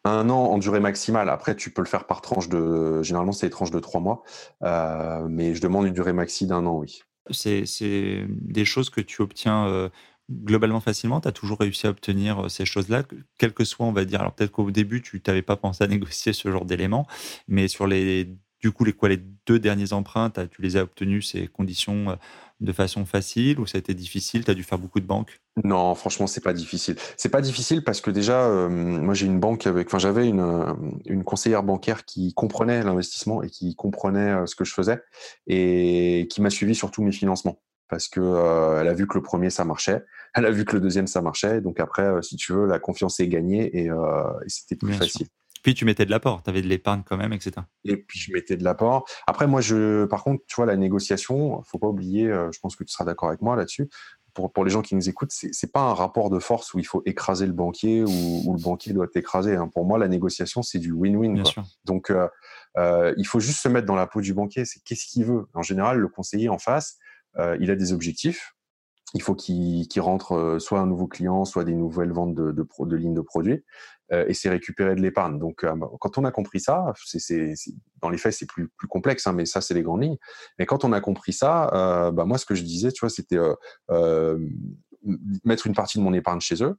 [0.07, 1.29] un an en durée maximale.
[1.29, 3.01] Après, tu peux le faire par tranche de.
[3.03, 4.23] Généralement, c'est des tranches de trois mois.
[4.63, 7.01] Euh, mais je demande une durée maxi d'un an, oui.
[7.31, 9.89] C'est des choses que tu obtiens euh,
[10.31, 11.19] globalement facilement?
[11.19, 13.03] Tu as toujours réussi à obtenir euh, ces choses-là,
[13.37, 14.21] quel que soit, on va dire.
[14.21, 17.07] Alors, peut-être qu'au début, tu n'avais pas pensé à négocier ce genre d'éléments,
[17.47, 18.29] mais sur les.
[18.59, 22.17] Du coup, les, quoi, les deux derniers emprunts, tu les as obtenus, ces conditions
[22.59, 24.43] de façon facile ou ça a été difficile?
[24.43, 25.39] Tu as dû faire beaucoup de banques?
[25.63, 26.95] Non, franchement, c'est pas difficile.
[27.15, 30.39] C'est pas difficile parce que déjà, euh, moi j'ai une banque avec, enfin j'avais une,
[30.39, 30.73] euh,
[31.05, 34.99] une conseillère bancaire qui comprenait l'investissement et qui comprenait euh, ce que je faisais
[35.47, 38.19] et qui m'a suivi sur tous mes financements parce que
[38.81, 41.21] elle a vu que le premier ça marchait, elle a vu que le deuxième ça
[41.21, 43.89] marchait, donc après, si tu veux, la confiance est gagnée et,
[44.47, 45.27] c'était plus facile.
[45.67, 47.51] Puis tu mettais de l'apport, tu avais de l'épargne quand même, etc.
[47.84, 49.06] Et puis je mettais de l'apport.
[49.27, 52.77] Après, moi, je, par contre, tu vois, la négociation, faut pas oublier, euh, je pense
[52.77, 53.89] que tu seras d'accord avec moi là-dessus.
[54.34, 56.80] Pour, pour, les gens qui nous écoutent, c'est, n'est pas un rapport de force où
[56.80, 59.58] il faut écraser le banquier ou, le banquier doit t'écraser.
[59.58, 59.67] Hein.
[59.67, 61.43] Pour moi, la négociation, c'est du win-win.
[61.84, 62.30] Donc, euh,
[62.77, 64.63] euh, il faut juste se mettre dans la peau du banquier.
[64.63, 65.47] C'est qu'est-ce qu'il veut.
[65.53, 66.97] En général, le conseiller en face,
[67.60, 68.56] il a des objectifs
[69.17, 73.21] il faut qu'il rentre soit un nouveau client, soit des nouvelles ventes de, lignes de
[73.21, 73.63] produits.
[74.13, 75.39] Euh, et c'est récupérer de l'épargne.
[75.39, 77.53] Donc, euh, quand on a compris ça, c'est,
[78.01, 80.17] dans les faits, c'est plus, complexe, hein, mais ça, c'est les grandes lignes.
[80.60, 83.10] Mais quand on a compris ça, euh, bah, moi, ce que je disais, tu vois,
[83.10, 83.38] c'était
[85.43, 86.77] mettre une partie de mon épargne chez eux.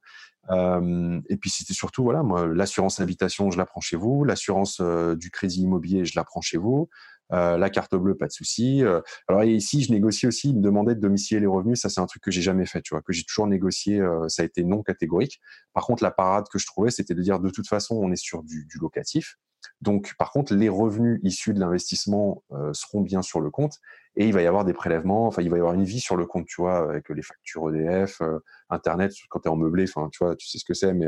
[1.29, 2.23] et puis, c'était surtout, voilà,
[2.55, 4.25] l'assurance habitation, je la prends chez vous.
[4.25, 6.89] L'assurance du crédit immobilier, je la prends chez vous.
[7.33, 8.83] Euh, la carte bleue, pas de souci.
[8.83, 11.81] Euh, alors ici, je négocie aussi, il me demandait de domicilier les revenus.
[11.81, 14.01] Ça, c'est un truc que j'ai jamais fait, tu vois, que j'ai toujours négocié.
[14.01, 15.41] Euh, ça a été non catégorique.
[15.75, 18.17] Par contre, la parade que je trouvais, c'était de dire de toute façon, on est
[18.17, 19.37] sur du, du locatif.
[19.81, 23.79] Donc, par contre, les revenus issus de l'investissement seront bien sur le compte
[24.17, 25.27] et il va y avoir des prélèvements.
[25.27, 27.69] Enfin, il va y avoir une vie sur le compte, tu vois, avec les factures
[27.71, 28.23] EDF,
[28.71, 29.85] Internet, quand tu es en meublé.
[29.85, 31.07] Enfin, tu vois, tu sais ce que c'est, mais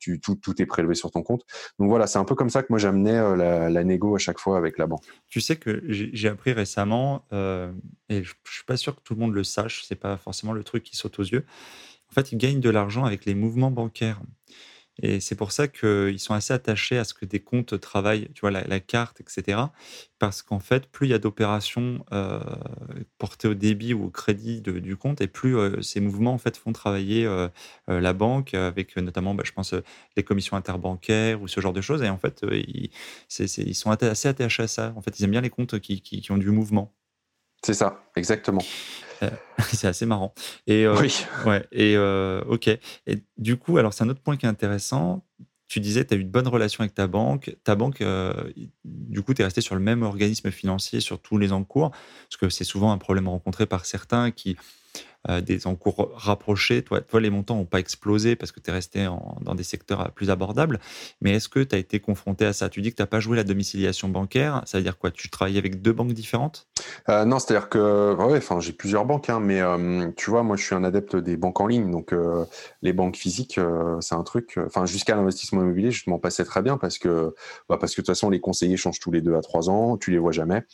[0.00, 1.44] tout, est prélevé sur ton compte.
[1.78, 4.38] Donc voilà, c'est un peu comme ça que moi j'amenais euh, la, négo à chaque
[4.38, 5.04] fois avec la banque.
[5.28, 7.72] Tu sais que j'ai appris récemment, euh,
[8.08, 10.64] et je suis pas sûr que tout le monde le sache, c'est pas forcément le
[10.64, 11.44] truc qui saute aux yeux.
[12.10, 14.20] En fait, ils gagnent de l'argent avec les mouvements bancaires.
[15.02, 18.40] Et c'est pour ça qu'ils sont assez attachés à ce que des comptes travaillent, tu
[18.42, 19.58] vois, la, carte, etc.
[20.18, 22.40] Parce qu'en fait, plus il y a d'opérations euh,
[23.18, 26.56] portées au débit ou au crédit du compte, et plus euh, ces mouvements en fait
[26.56, 27.48] font travailler euh,
[27.88, 29.74] la banque avec notamment, bah, je pense,
[30.16, 32.02] les commissions interbancaires ou ce genre de choses.
[32.02, 34.92] Et en fait, ils, sont assez attachés à ça.
[34.96, 36.92] En fait, ils aiment bien les comptes qui ont du mouvement.
[37.62, 38.62] C'est ça, exactement.
[39.72, 40.34] c'est assez marrant.
[40.66, 41.24] Et, euh, oui.
[41.46, 42.68] Ouais, et euh, ok.
[42.68, 45.24] Et du coup, alors c'est un autre point qui est intéressant.
[45.68, 47.56] Tu disais, tu as eu une bonne relation avec ta banque.
[47.62, 48.32] Ta banque, euh,
[48.84, 52.36] du coup, tu es resté sur le même organisme financier sur tous les encours, parce
[52.38, 54.56] que c'est souvent un problème rencontré par certains qui
[55.28, 56.82] euh, des encours rapprochés.
[56.82, 59.06] Toi, les montants n'ont pas explosé parce que tu es resté
[59.42, 60.80] dans des secteurs euh, plus abordables.
[61.20, 62.70] Mais est-ce que tu as été confronté à ça?
[62.70, 64.62] Tu dis que tu n'as pas joué la domiciliation bancaire.
[64.64, 65.10] Ça veut dire quoi?
[65.10, 66.68] Tu travailles avec deux banques différentes?
[67.10, 69.60] Euh, Non, c'est-à-dire que ouais, j'ai plusieurs banques, hein, mais
[70.16, 71.90] tu vois, moi, je suis un adepte des banques en ligne.
[71.90, 72.14] Donc,
[72.80, 73.60] les banques physiques,
[74.00, 74.58] c'est un truc.
[74.64, 77.34] Enfin, jusqu'à l'investissement immobilier, je m'en passais très bien parce que,
[77.68, 79.98] bah, parce que de toute façon, les conseillers changent tous les deux à trois ans.
[79.98, 80.64] Tu les vois jamais.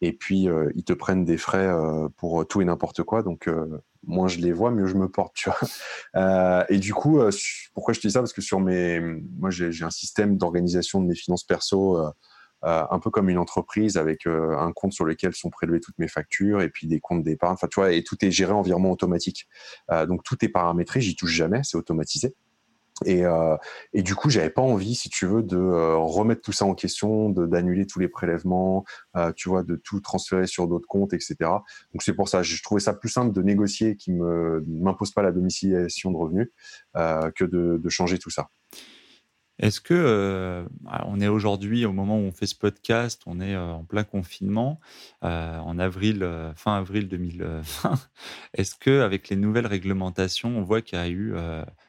[0.00, 1.72] Et puis, ils te prennent des frais
[2.16, 3.22] pour tout et n'importe quoi.
[3.22, 3.48] Donc,
[4.06, 5.58] moins je les vois, mieux je me porte, tu vois.
[6.16, 7.30] Euh, et du coup, euh,
[7.74, 8.20] pourquoi je te dis ça?
[8.20, 12.10] Parce que sur mes, moi, j'ai un système d'organisation de mes finances perso, euh,
[12.62, 16.62] un peu comme une entreprise, avec un compte sur lequel sont prélevées toutes mes factures
[16.62, 17.54] et puis des comptes d'épargne.
[17.54, 19.48] Enfin, tu vois, et tout est géré en virement automatique.
[20.06, 22.36] donc tout est paramétré, j'y touche jamais, c'est automatisé.
[23.04, 23.56] Et, euh,
[23.92, 26.74] et, du coup, j'avais pas envie, si tu veux, de euh, remettre tout ça en
[26.74, 28.84] question, d'annuler tous les prélèvements,
[29.16, 31.36] euh, tu vois, de tout transférer sur d'autres comptes, etc.
[31.40, 35.22] Donc c'est pour ça, je trouvais ça plus simple de négocier qui me m'impose pas
[35.22, 36.50] la domiciliation de revenus
[36.94, 38.48] que de, de, changer tout ça.
[39.58, 40.64] Est-ce que euh,
[41.06, 44.80] on est aujourd'hui au moment où on fait ce podcast, on est en plein confinement,
[45.22, 47.62] en avril, fin avril 2020.
[48.54, 51.34] Est-ce que avec les nouvelles réglementations, on voit qu'il y a eu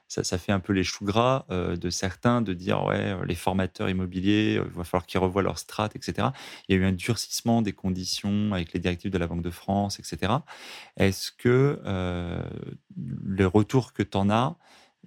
[0.08, 3.36] ça, fait un peu les choux gras euh, de certains de dire ouais, euh, les
[3.36, 6.30] formateurs immobiliers, euh, il va falloir qu'ils revoient leur strat, etc.
[6.68, 9.50] Il y a eu un durcissement des conditions avec les directives de la Banque de
[9.50, 10.34] France, etc.
[10.98, 11.80] Est-ce que
[13.26, 14.58] les retours que tu en as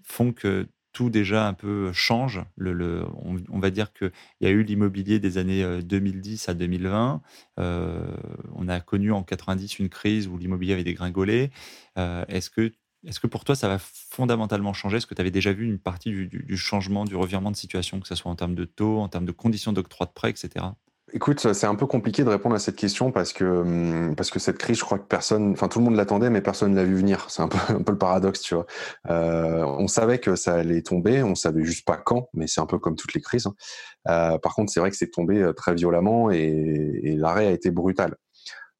[0.02, 2.42] font que tout déjà un peu change?
[2.56, 7.22] Le, on, va dire qu'il y a eu l'immobilier des années 2010 à 2020.
[7.56, 11.50] on a connu en 90 une crise où l'immobilier avait dégringolé.
[11.96, 12.72] Est-ce que
[13.06, 14.96] est-ce que pour toi, ça va fondamentalement changer?
[14.96, 18.08] Est-ce que tu avais déjà vu une partie du, changement, du revirement de situation, que
[18.08, 20.66] ce soit en termes de taux, en termes de conditions d'octroi de prêt, etc.
[21.14, 24.38] Écoute, c'est un peu compliqué de répondre à cette question parce que, hum, parce que
[24.38, 26.84] cette crise, je crois que personne, enfin tout le monde l'attendait, mais personne ne l'a
[26.84, 27.24] vu venir.
[27.30, 28.66] C'est un peu, un peu le paradoxe, tu vois.
[29.08, 32.66] Euh, on savait que ça allait tomber, on savait juste pas quand, mais c'est un
[32.66, 33.46] peu comme toutes les crises.
[33.46, 33.54] Hein.
[34.08, 37.70] Euh, par contre, c'est vrai que c'est tombé euh, très violemment et l'arrêt a été
[37.70, 38.16] brutal.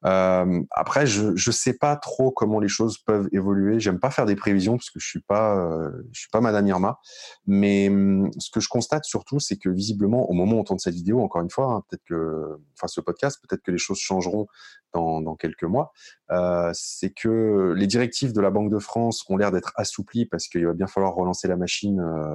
[0.05, 3.81] Euh, après, je ne sais pas trop comment les choses peuvent évoluer.
[3.81, 6.67] J'aime pas faire des prévisions parce que je suis pas, euh, je suis pas Madame
[6.67, 6.99] Irma.
[7.47, 10.79] Mais hum, ce que je constate surtout, c'est que visiblement, au moment où on tourne
[10.79, 13.99] cette vidéo, encore une fois, hein, peut-être que, enfin, ce podcast, peut-être que les choses
[13.99, 14.47] changeront
[14.93, 15.93] dans, dans quelques mois.
[16.31, 20.49] Euh, c'est que les directives de la Banque de France ont l'air d'être assouplies parce
[20.49, 22.35] qu'il va bien falloir relancer la machine euh,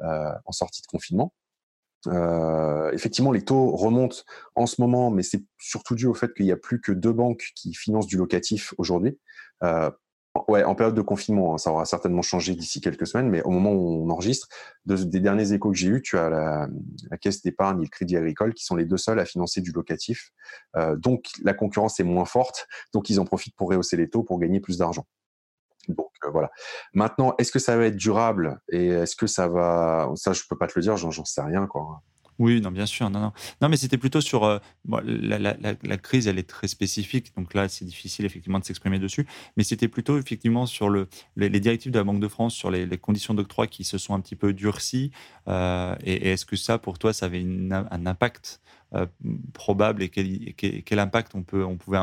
[0.00, 1.32] euh en sortie de confinement.
[2.06, 4.18] Euh, effectivement, les taux remontent
[4.54, 7.12] en ce moment, mais c'est surtout dû au fait qu'il n'y a plus que deux
[7.12, 9.18] banques qui financent du locatif aujourd'hui.
[9.62, 9.90] Euh,
[10.48, 13.50] ouais, en période de confinement, hein, ça aura certainement changé d'ici quelques semaines, mais au
[13.50, 14.48] moment où on enregistre,
[14.84, 16.68] des derniers échos que j'ai eus, tu as la,
[17.20, 20.30] Caisse d'épargne et le Crédit Agricole qui sont les deux seuls à financer du locatif.
[20.76, 24.22] Euh, donc la concurrence est moins forte, donc ils en profitent pour rehausser les taux
[24.22, 25.06] pour gagner plus d'argent.
[25.88, 26.50] Donc euh, voilà.
[26.94, 30.56] Maintenant, est-ce que ça va être durable et est-ce que ça va Ça, je peux
[30.56, 32.02] pas te le dire, j'en sais rien quoi.
[32.38, 33.32] Oui, non, bien sûr, non, non.
[33.62, 37.84] Non, mais c'était plutôt sur euh, la, crise, elle est très spécifique, donc là, c'est
[37.84, 39.26] difficile effectivement de s'exprimer dessus.
[39.56, 42.86] Mais c'était plutôt effectivement sur le, les, directives de la Banque de France sur les,
[42.98, 45.12] conditions d'octroi qui se sont un petit peu durcies.
[45.48, 48.60] Euh, et, est-ce que ça, pour toi, ça avait un impact
[48.94, 49.06] euh,
[49.52, 51.98] probable et quel, impact on peut, on pouvait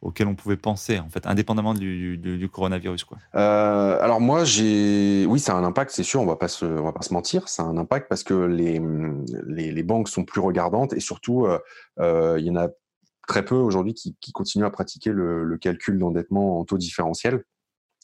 [0.00, 3.04] auquel on pouvait penser, en fait, indépendamment du, coronavirus.
[3.04, 3.18] Quoi.
[3.34, 7.12] Euh, alors moi, oui, ça a un impact, c'est sûr, on va va pas se
[7.12, 8.80] mentir, ça a un impact parce que les,
[9.46, 11.46] les, banques sont plus regardantes et surtout,
[11.98, 12.68] euh, il y en a
[13.26, 17.44] très peu aujourd'hui qui, continuent à pratiquer le calcul d'endettement en taux différentiel.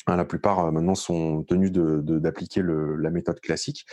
[0.07, 3.86] Hein, la plupart euh, maintenant sont tenus d'appliquer de, la méthode classique.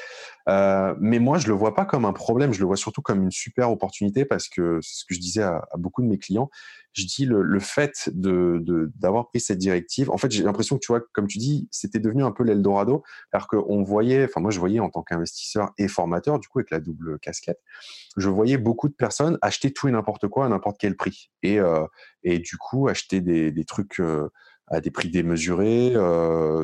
[0.50, 3.24] Euh, mais moi, je le vois pas comme un problème, je le vois surtout comme
[3.24, 6.50] une super opportunité parce que c'est ce que je disais à, beaucoup de mes clients.
[6.92, 10.12] Je dis le, le fait d'avoir pris cette directive.
[10.12, 13.04] En fait, j'ai l'impression que tu vois, comme tu dis, c'était devenu un peu l'Eldorado,
[13.32, 16.72] alors qu'on voyait, enfin moi je voyais en tant qu'investisseur et formateur, du coup avec
[16.72, 17.62] la double casquette,
[18.18, 21.62] je voyais beaucoup de personnes acheter tout et n'importe quoi à n'importe quel prix et,
[21.62, 21.86] euh,
[22.24, 24.02] et du coup acheter des, des trucs.
[24.72, 25.94] À des prix démesurés,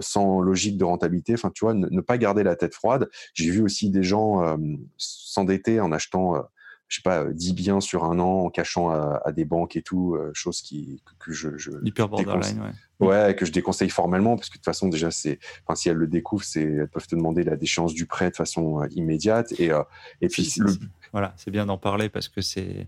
[0.01, 1.33] sans logique de rentabilité.
[1.33, 3.09] Enfin, tu vois, ne, pas garder la tête froide.
[3.33, 4.57] J'ai vu aussi des gens
[4.97, 6.35] s'endetter en achetant
[6.89, 10.17] je sais pas, 10 biens sur un an en cachant à, des banques et tout,
[10.33, 12.61] chose qui, que, je, je Hyper borderline,
[12.99, 13.07] ouais.
[13.07, 15.97] Ouais, que je déconseille formellement, parce que de toute façon, déjà, c'est, enfin, si elles
[15.97, 19.51] le découvrent, c'est, elles peuvent te demander la déchéance du prêt de façon immédiate.
[19.59, 19.69] Et,
[20.21, 20.55] et puis,
[21.11, 22.87] voilà, c'est bien d'en parler parce que c'est,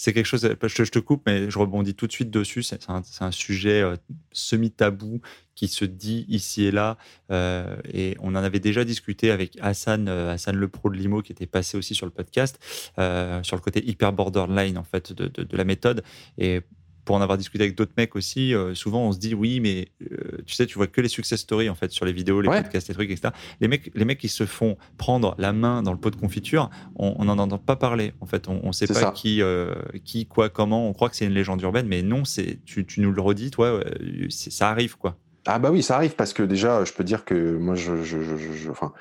[0.00, 2.62] c'est quelque chose, je, te coupe, mais je rebondis tout de suite dessus.
[2.62, 3.96] C'est un, sujet euh,
[4.32, 5.20] semi-tabou
[5.54, 6.96] qui se dit ici et là.
[7.30, 11.20] Euh, et on en avait déjà discuté avec Hassan, euh, Hassan Le Pro de Limo,
[11.20, 12.58] qui était passé aussi sur le podcast,
[12.96, 16.02] sur le côté hyper borderline en fait de, de, de la méthode.
[16.38, 16.62] Et
[17.10, 19.88] pour en avoir discuté avec d'autres mecs aussi, euh, souvent on se dit oui, mais
[20.12, 22.48] euh, tu sais, tu vois que les success stories en fait sur les vidéos, les
[22.48, 23.34] podcasts, les trucs, etc.
[23.60, 26.70] Les mecs, les mecs qui se font prendre la main dans le pot de confiture,
[26.94, 28.12] on n'en entend pas parler.
[28.20, 30.88] En fait, on ne sait pas qui, euh, qui, quoi, comment.
[30.88, 33.50] On croit que c'est une légende urbaine, mais non, c'est tu, tu, nous le redis,
[33.50, 33.82] toi,
[34.28, 35.16] ça arrive quoi.
[35.46, 38.20] Ah bah oui, ça arrive parce que déjà, je peux dire que moi, je, je,
[38.22, 38.92] je enfin,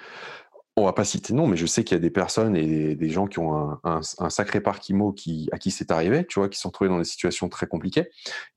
[0.79, 3.09] on va pas citer non, mais je sais qu'il y a des personnes et des,
[3.09, 6.59] gens qui ont un, sacré parc IMO qui, à qui c'est arrivé, tu vois, qui
[6.59, 8.09] sont trouvés dans des situations très compliquées.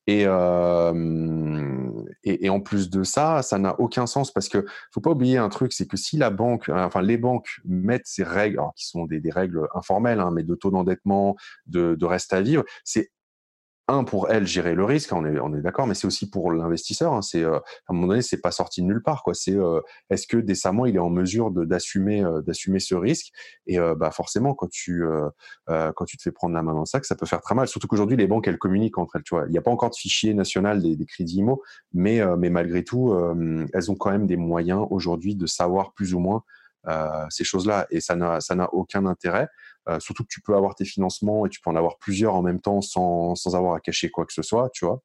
[0.07, 1.91] Et, euh,
[2.25, 5.49] et, en plus de ça, ça n'a aucun sens parce que faut pas oublier un
[5.49, 9.21] truc, c'est que si la banque, enfin les banques mettent ces règles, qui sont des,
[9.31, 13.11] règles informelles, hein, mais de taux d'endettement, de, de reste à vivre, c'est
[13.89, 16.53] un pour elle gérer le risque, on est, on est d'accord, mais c'est aussi pour
[16.53, 17.13] l'investisseur.
[17.13, 19.23] Hein, c'est euh, à un moment donné, c'est pas sorti de nulle part.
[19.23, 19.35] Quoi.
[19.35, 23.33] C'est euh, est-ce que décemment il est en mesure d'assumer euh, d'assumer ce risque?
[23.67, 25.05] Et bah forcément, quand tu
[25.67, 27.69] quand tu te fais prendre la main dans le sac, ça peut faire très mal.
[27.69, 29.23] Surtout qu'aujourd'hui, les banques elles communiquent entre elles.
[29.23, 31.63] Tu vois, il n'y a pas encore de fichier national des, des crédits IMO,
[31.93, 33.15] mais mais malgré tout,
[33.73, 36.43] elles ont quand même des moyens aujourd'hui de savoir plus ou moins
[37.31, 39.49] ces choses-là, et ça n'a ça n'a aucun intérêt.
[39.89, 42.43] Euh, surtout que tu peux avoir tes financements et tu peux en avoir plusieurs en
[42.43, 45.03] même temps sans, sans avoir à cacher quoi que ce soit, tu vois.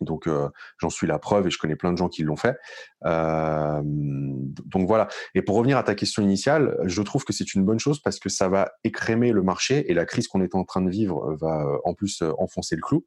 [0.00, 0.48] Donc euh,
[0.78, 2.56] j'en suis la preuve et je connais plein de gens qui l'ont fait.
[3.04, 5.08] Euh, donc voilà.
[5.34, 8.18] Et pour revenir à ta question initiale, je trouve que c'est une bonne chose parce
[8.18, 11.34] que ça va écrémer le marché et la crise qu'on est en train de vivre
[11.40, 13.04] va en plus enfoncer le clou.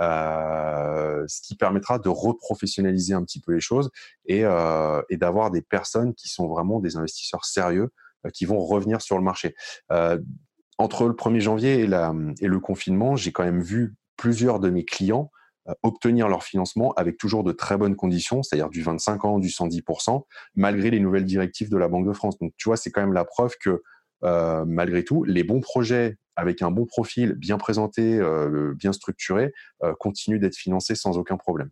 [0.00, 3.90] Euh, ce qui permettra de reprofessionnaliser un petit peu les choses
[4.26, 7.90] et, euh, et d'avoir des personnes qui sont vraiment des investisseurs sérieux
[8.32, 9.54] qui vont revenir sur le marché
[10.78, 15.30] entre le 1er janvier et, le confinement, j'ai quand même vu plusieurs de mes clients
[15.68, 19.48] euh, obtenir leur financement avec toujours de très bonnes conditions, c'est-à-dire du 25 ans, du
[19.48, 22.38] 110%, malgré les nouvelles directives de la Banque de France.
[22.38, 23.82] Donc, tu vois, c'est quand même la preuve que
[24.24, 29.52] euh, malgré tout, les bons projets avec un bon profil, bien présenté, euh, bien structuré,
[30.00, 31.70] continuent d'être financés sans aucun problème.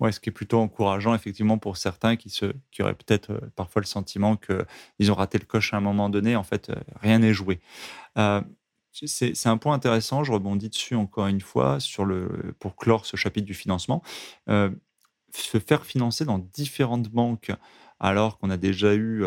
[0.00, 3.40] Ouais, ce qui est plutôt encourageant, effectivement, pour certains qui, se, qui auraient peut-être euh,
[3.56, 6.36] parfois le sentiment qu'ils ont raté le coche à un moment donné.
[6.36, 7.60] En fait, euh, rien n'est joué.
[8.16, 8.40] Euh,
[8.92, 13.16] c'est un point intéressant, je rebondis dessus encore une fois sur le, pour clore ce
[13.16, 14.02] chapitre du financement.
[14.48, 17.52] se faire financer dans différentes banques
[18.00, 19.22] alors qu'on a déjà eu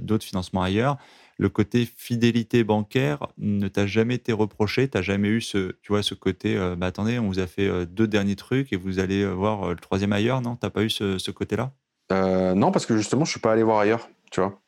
[0.00, 0.96] d'autres financements ailleurs,
[1.36, 5.92] le côté fidélité bancaire ne t'a jamais été reproché, tu n'as jamais eu ce, tu
[5.92, 8.76] vois, ce côté, euh, bah, attendez, on vous a fait euh, deux derniers trucs et
[8.76, 10.56] vous allez euh, voir le troisième ailleurs, non?
[10.56, 11.72] T'as pas eu ce, côté-là?
[12.10, 14.60] Non, parce que justement, je suis pas allé voir ailleurs, tu vois.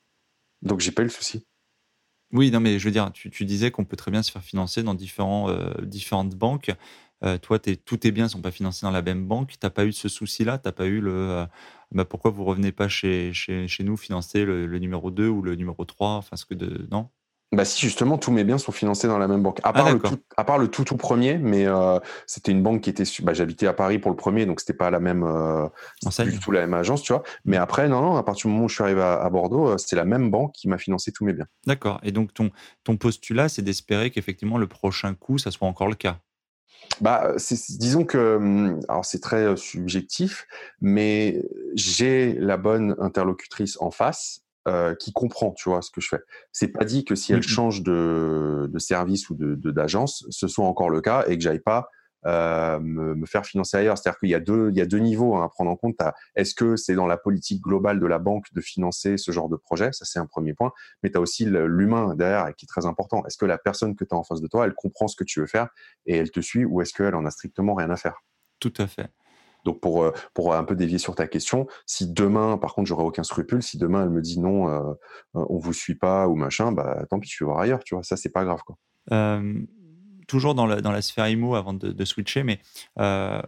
[0.62, 1.46] Donc j'ai pas eu le souci.
[2.32, 4.82] Oui, non, mais je veux dire, tu, disais qu'on peut très bien se faire financer
[4.82, 6.72] dans différents, différentes banques.
[7.42, 9.50] toi, es, tous tes biens ne sont pas financés dans la même banque.
[9.50, 10.58] Tu n'as pas eu ce souci-là?
[10.58, 11.46] Tu n'as pas eu le
[11.92, 15.54] bah, pourquoi vous revenez pas chez, chez, chez nous financer le, numéro 2 ou le
[15.54, 16.86] numéro 3 Enfin, ce que de.
[16.90, 17.08] Non?
[17.52, 19.60] Bah si justement tous mes biens sont financés dans la même banque.
[19.60, 22.60] À ah, part, le, tout, à part le tout tout premier, mais euh, c'était une
[22.60, 23.04] banque qui était.
[23.22, 25.22] Bah, J'habitais à Paris pour le premier, donc c'était pas la même.
[25.22, 25.68] Euh,
[26.24, 27.22] du tout la même agence, tu vois.
[27.44, 29.78] Mais après non non, à partir du moment où je suis arrivé à, Bordeaux, euh,
[29.78, 31.46] c'était la même banque qui m'a financé tous mes biens.
[31.66, 32.00] D'accord.
[32.02, 32.50] Et donc ton
[32.82, 36.18] ton postulat, c'est d'espérer qu'effectivement le prochain coup, ça soit encore le cas?
[37.00, 37.34] Bah,
[37.78, 40.46] disons que, hum, alors c'est très subjectif,
[40.80, 41.42] mais
[41.74, 46.20] j'ai la bonne interlocutrice en face euh, qui comprend, tu vois, ce que je fais.
[46.52, 50.48] C'est pas dit que si elle mmh change de, de service ou de d'agence, ce
[50.48, 51.88] soit encore le cas et que j'aille pas
[52.26, 53.96] euh, me, faire financer ailleurs.
[53.96, 55.96] C'est-à-dire qu'il y a deux, il y a deux niveaux hein, à prendre en compte.
[56.34, 59.56] Est-ce que c'est dans la politique globale de la banque de financer ce genre de
[59.56, 59.90] projet?
[59.92, 60.72] Ça, c'est un premier point.
[61.02, 63.24] Mais tu as aussi l'humain derrière qui est très important.
[63.26, 65.24] Est-ce que la personne que tu as en face de toi, elle comprend ce que
[65.24, 65.68] tu veux faire
[66.06, 68.22] et elle te suit ou est-ce qu'elle en a strictement rien à faire?
[68.58, 69.08] Tout à fait.
[69.64, 73.02] Donc pour, euh, pour un peu dévier sur ta question, si demain, par contre, j'aurais
[73.02, 74.94] aucun scrupule, si demain elle me dit non, euh,
[75.34, 78.04] on vous suit pas ou machin, bah tant pis, tu vas voir ailleurs, tu vois,
[78.04, 78.76] ça c'est pas grave quoi
[80.26, 82.60] toujours dans la, dans la sphère IMO avant de, switcher, mais
[82.98, 83.40] euh,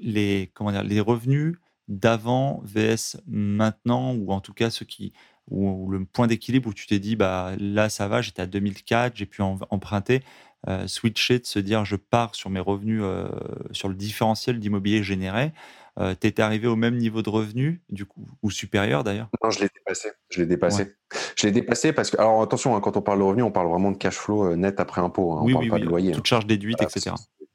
[0.00, 1.56] les, comment dire, les revenus
[1.88, 5.12] d'avant VS maintenant, ou en tout cas ceux qui,
[5.48, 9.16] ou, le point d'équilibre où tu t'es dit, bah, là ça va, j'étais à 2004,
[9.16, 10.22] j'ai pu emprunter,
[10.68, 13.28] euh, switcher, de se dire je pars sur mes revenus, euh,
[13.72, 15.52] sur le différentiel d'immobilier généré.
[15.98, 19.28] tu étais arrivé au même niveau de revenu, du coup, ou supérieur d'ailleurs?
[19.42, 20.10] Non, je l'ai dépassé.
[20.30, 20.94] Je l'ai dépassé.
[21.36, 23.68] Je l'ai dépassé parce que, alors attention, hein, quand on parle de revenu, on parle
[23.68, 25.32] vraiment de cash flow net après impôt.
[25.32, 26.12] Hein, oui, on parle oui, pas oui, de loyer.
[26.12, 27.12] Toute charge déduite, etc.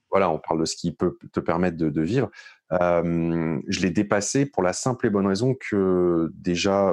[0.09, 2.29] Voilà, on parle de ce qui peut te permettre de, vivre.
[2.71, 6.87] je l'ai dépassé pour la simple et bonne raison que déjà,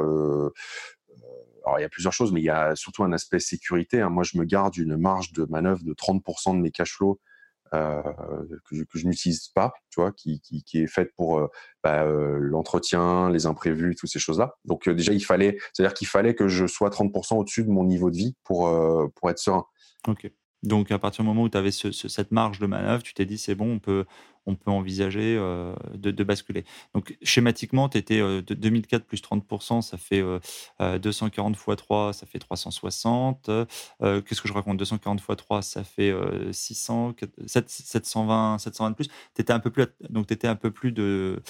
[1.64, 4.00] alors il y a plusieurs choses, mais il y a surtout un aspect sécurité.
[4.00, 4.10] Hein.
[4.10, 7.20] Moi, je me garde une marge de manœuvre de 30% de mes cash flows
[7.74, 8.02] euh,
[8.68, 11.48] que je, n'utilise pas, tu vois, qui, qui, est faite pour euh,
[11.82, 14.54] bah, euh, l'entretien, les imprévus, toutes ces choses-là.
[14.64, 18.10] Donc déjà, il fallait, c'est-à-dire qu'il fallait que je sois 30% au-dessus de mon niveau
[18.10, 18.70] de vie pour,
[19.14, 19.64] pour être serein.
[20.06, 20.30] Ok.
[20.62, 23.36] Donc à partir du moment où tu avais cette marge de manœuvre, tu t'es dit
[23.36, 24.04] c'est bon, on peut,
[24.46, 26.64] on peut envisager euh, de, basculer.
[26.94, 30.22] Donc schématiquement, tu étais euh, de 2004 plus 30%, ça fait
[30.80, 33.48] 240 x 3, ça fait 360.
[33.48, 34.76] Euh, qu'est-ce que je raconte?
[34.76, 36.14] 240 x 3, ça fait
[36.52, 37.14] 600,
[37.46, 39.08] 720, 720 plus.
[39.38, 41.42] Étais un peu plus, donc tu étais un peu plus de,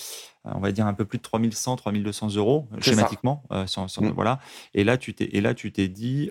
[0.45, 3.45] on va dire un peu plus de 3100, 3200 euros schématiquement.
[3.51, 4.09] Mm.
[4.15, 4.41] Voilà.
[4.75, 6.31] Et là, tu t'es, et là, tu t'es dit,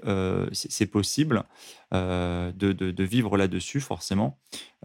[0.51, 1.43] c'est possible
[1.91, 4.37] de, de, vivre là-dessus, forcément.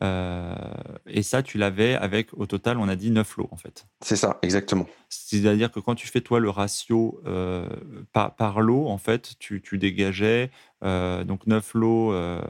[0.02, 3.86] et ça, tu l'as avec, au total, on a dit 9 lots, en fait.
[4.00, 4.86] C'est ça, exactement.
[5.08, 7.68] C'est-à-dire que quand tu fais, toi, le ratio euh,
[8.12, 10.50] par, par, lot, en fait, tu, tu dégageais
[10.84, 12.40] euh, donc 9 lots euh,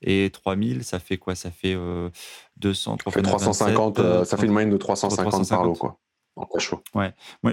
[0.00, 1.34] et 3000, ça fait quoi?
[1.34, 1.76] Ça fait
[2.56, 5.58] 200, ça fait 350, ça fait une moyenne de 350, 350.
[5.58, 5.98] par lot, quoi.
[6.94, 7.12] Ouais.
[7.42, 7.52] Moi,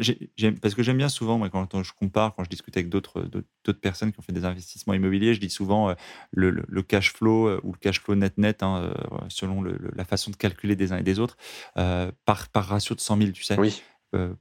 [0.61, 3.27] parce que j'aime bien souvent, moi, quand je compare, quand je discute avec d'autres
[3.81, 5.93] personnes qui ont fait des investissements immobiliers, je dis souvent euh,
[6.31, 10.37] le, cash flow euh, ou le cash flow net-net, hein, euh, selon la façon de
[10.37, 11.37] calculer des uns et des autres,
[11.75, 13.59] par, par ratio de 100 000, tu sais.
[13.59, 13.81] Oui.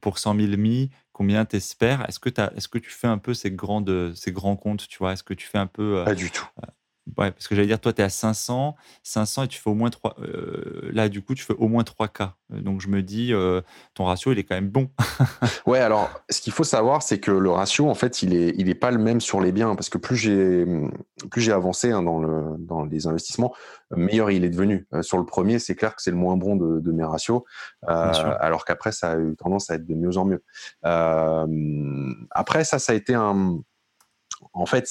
[0.01, 2.07] Pour 100 000 mis, combien t'espères?
[2.07, 5.13] Est-ce que, est que tu fais un peu ces, grandes, ces grands comptes, tu vois?
[5.13, 6.03] Est-ce que tu fais un peu...
[6.05, 6.47] Pas du tout.
[7.17, 9.73] Ouais, parce que j'allais dire, toi, tu es à 500, 500 et tu fais au
[9.73, 10.15] moins 3.
[10.19, 12.35] Euh, là, du coup, tu fais au moins 3 cas.
[12.53, 13.61] Euh, donc, je me dis, euh,
[13.93, 14.89] ton ratio, il est quand même bon.
[15.65, 18.69] ouais, alors, ce qu'il faut savoir, c'est que le ratio, en fait, il n'est il
[18.69, 19.75] est pas le même sur les biens.
[19.75, 20.65] Parce que plus j'ai
[21.31, 23.53] plus j'ai avancé hein, dans, le, dans les investissements,
[23.95, 24.87] meilleur il est devenu.
[25.01, 27.41] sur le premier, c'est clair que c'est le moins bon de, de mes ratios.
[27.87, 30.43] alors qu'après, ça a eu tendance à être de mieux en mieux.
[32.31, 33.59] après, ça, ça a été un
[34.53, 34.89] en fait,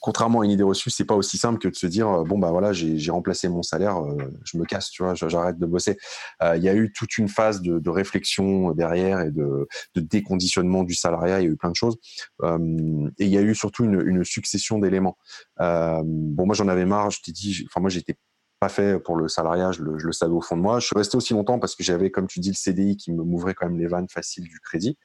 [0.00, 2.38] contrairement à une idée reçue, c'est pas aussi simple que de se dire euh, bon
[2.38, 5.96] bah voilà, j'ai remplacé mon salaire, euh, je me casse, tu vois, j'arrête de bosser.
[6.42, 10.94] Euh, il y a eu toute une phase de, réflexion derrière et de, déconditionnement du
[10.94, 11.40] salariat.
[11.40, 11.96] Il y a eu plein de choses
[12.42, 15.16] et il y a eu surtout une, succession d'éléments.
[15.58, 17.10] bon, moi j'en avais marre.
[17.10, 18.16] Je t'ai dit, enfin moi j'étais
[18.60, 20.80] pas fait pour le salariat, je le, savais au fond de moi.
[20.80, 23.54] Je suis resté aussi longtemps parce que j'avais, comme tu dis, le CDI qui m'ouvrait
[23.54, 24.98] quand même les vannes faciles du crédit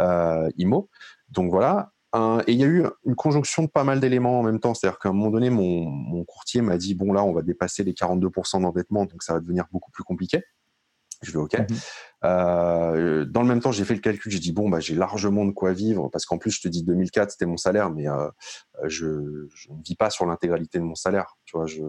[0.00, 0.90] IMO.
[1.30, 1.93] Donc voilà
[2.46, 4.74] et il y a eu une conjonction de pas mal d'éléments en même temps.
[4.74, 7.92] C'est-à-dire qu'à un moment donné, mon, courtier m'a dit bon là, on va dépasser les
[7.92, 10.42] 42% d'endettement, donc ça va devenir beaucoup plus compliqué.
[11.22, 11.58] Je vais OK.
[11.58, 11.66] Mhm.
[12.24, 14.30] Euh, dans le même temps, j'ai fait le calcul.
[14.30, 16.84] J'ai dit bon bah j'ai largement de quoi vivre parce qu'en plus je te dis
[16.84, 18.28] 2004 c'était mon salaire, mais euh,
[18.84, 21.36] je, ne vis pas sur l'intégralité de mon salaire.
[21.46, 21.82] Tu vois, je,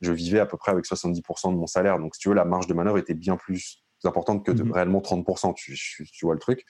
[0.00, 1.98] je vivais à peu près avec 70% de mon salaire.
[1.98, 4.72] Donc si tu veux, la marge de manœuvre était bien plus importante que de, mmh
[4.72, 5.54] réellement 30%.
[5.54, 6.64] Tu, tu, vois le truc.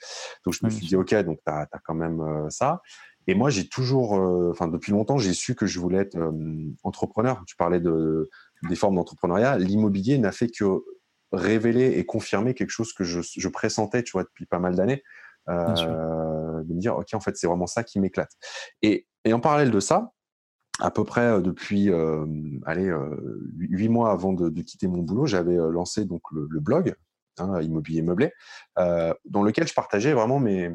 [0.45, 2.81] Donc je me suis dit, OK, donc tu as, quand même euh, ça.
[3.27, 6.17] Et moi, j'ai toujours, euh, enfin, depuis longtemps, j'ai su que je voulais être
[6.83, 7.43] entrepreneur.
[7.47, 8.29] Tu parlais de,
[8.69, 9.57] des formes d'entrepreneuriat.
[9.57, 10.83] L'immobilier n'a fait que
[11.31, 15.03] révéler et confirmer quelque chose que je, je pressentais, tu vois, depuis pas mal d'années.
[15.49, 18.31] Euh, de me dire, OK, en fait, c'est vraiment ça qui m'éclate.
[18.81, 20.11] Et, et, en parallèle de ça,
[20.79, 21.89] à peu près depuis
[22.65, 22.91] allez
[23.57, 26.95] huit mois avant de, de quitter mon boulot, j'avais lancé donc le, le blog
[27.37, 28.31] Hein, immobilier meublé,
[28.77, 30.71] euh, dans lequel je partageais vraiment mes,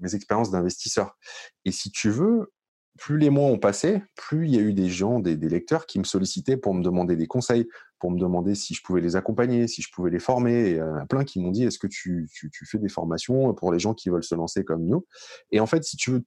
[0.00, 1.16] mes expériences d'investisseur.
[1.64, 2.52] Et si tu veux,
[2.98, 5.98] plus les mois ont passé, plus il y a eu des gens, des, lecteurs qui
[5.98, 7.66] me sollicitaient pour me demander des conseils,
[7.98, 10.52] pour me demander si je pouvais les accompagner, si je pouvais les former.
[10.52, 12.90] Et il y en a plein qui m'ont dit, est-ce que tu, tu, fais des
[12.90, 15.06] formations pour les gens qui veulent se lancer comme nous?
[15.50, 16.24] Et en fait, si tu veux,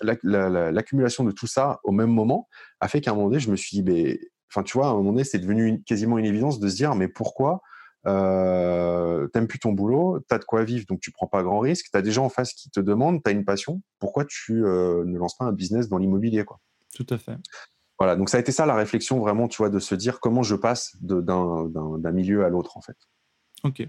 [0.00, 3.56] l'accumulation de tout ça au même moment a fait qu'à un moment donné, je me
[3.56, 6.68] suis dit, enfin, tu vois, à un moment donné, c'est devenu quasiment une évidence de
[6.68, 7.62] se dire, mais pourquoi
[8.08, 11.86] euh, t'aimes plus ton boulot, t'as de quoi vivre, donc tu prends pas grand risque,
[11.92, 15.18] t'as des gens en face qui te demandent, t'as une passion, pourquoi tu euh, ne
[15.18, 16.60] lances pas un business dans l'immobilier quoi?
[16.94, 17.36] Tout à fait.
[17.98, 20.42] Voilà, donc ça a été ça la réflexion vraiment, tu vois, de se dire comment
[20.42, 22.96] je passe d'un milieu à l'autre en fait.
[23.64, 23.86] Ok.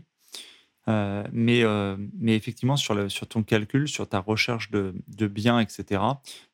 [0.90, 5.60] Euh, mais, euh, mais effectivement, sur, sur ton calcul, sur ta recherche de, de biens,
[5.60, 6.02] etc.,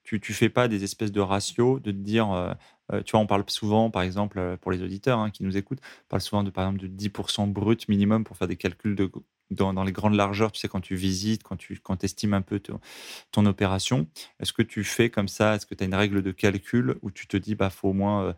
[0.04, 3.44] tu ne fais pas des espèces de ratios, de dire, euh, tu vois, on parle
[3.48, 6.66] souvent, par exemple, pour les auditeurs hein, qui nous écoutent, on parle souvent de, par
[6.68, 9.10] exemple, de 10% brut minimum pour faire des calculs de
[9.52, 12.60] dans, les grandes largeurs, tu sais, quand tu visites, quand tu quand estimes un peu
[13.32, 14.08] ton, opération,
[14.40, 15.56] est-ce que tu fais comme ça?
[15.56, 17.94] Est-ce que tu as une règle de calcul où tu te dis, bah, faut au
[17.94, 18.36] moins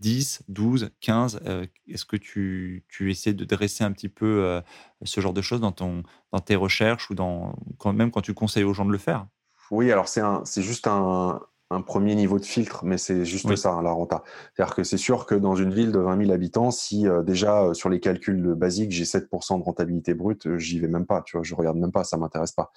[0.00, 1.40] 10, 12, 15
[1.88, 4.60] Est-ce que tu, tu, essaies de dresser un petit peu euh,
[5.04, 8.64] ce genre de choses dans, ton, dans tes recherches ou dans, même quand tu conseilles
[8.64, 9.26] aux gens de le faire?
[9.70, 11.40] Oui, alors c'est juste un,
[11.70, 14.24] un premier niveau de filtre, mais c'est juste ça, hein, la renta.
[14.54, 17.62] C'est-à-dire que c'est sûr que dans une ville de 20 000 habitants, si euh, déjà
[17.62, 21.22] euh, sur les calculs basiques, j'ai 7% de rentabilité brute, euh, j'y vais même pas,
[21.22, 22.72] tu vois, je regarde même pas, ça m'intéresse pas.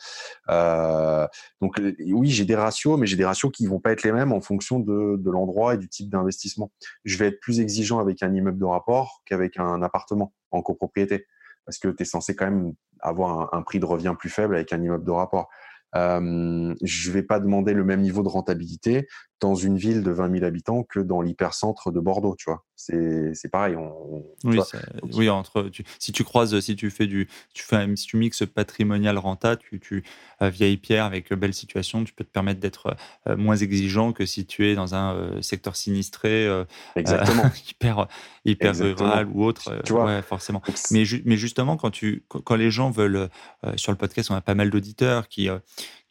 [1.60, 4.32] donc oui, j'ai des ratios, mais j'ai des ratios qui vont pas être les mêmes
[4.32, 6.72] en fonction de, de l'endroit et du type d'investissement.
[7.04, 11.26] Je vais être plus exigeant avec un immeuble de rapport qu'avec un appartement en copropriété,
[11.66, 14.56] parce que tu es censé quand même avoir un, un prix de revient plus faible
[14.56, 15.50] avec un immeuble de rapport.
[15.96, 19.08] Euh, je ne vais pas demander le même niveau de rentabilité
[19.40, 22.64] dans une ville de 20 000 habitants que dans l'hypercentre de Bordeaux, tu vois.
[23.34, 23.76] C'est pareil.
[23.76, 24.60] On, oui,
[25.14, 25.70] oui, entre,
[26.00, 29.80] si tu croises, si tu fais du, tu fais, si tu mixes patrimonial renta, tu,
[29.80, 30.04] tu
[30.42, 32.96] vieille pierre avec belle situation, tu peux te permettre d'être
[33.28, 36.50] euh, moins exigeant que si tu es dans un euh, secteur sinistré,
[36.96, 37.44] Exactement.
[37.70, 38.08] hyper,
[38.46, 39.82] hyper rural ou autre.
[39.86, 40.62] Tu vois, ouais, forcément.
[40.92, 43.30] Mais, mais justement, quand tu, quand les gens veulent,
[43.76, 45.50] sur le podcast, on a pas mal d'auditeurs qui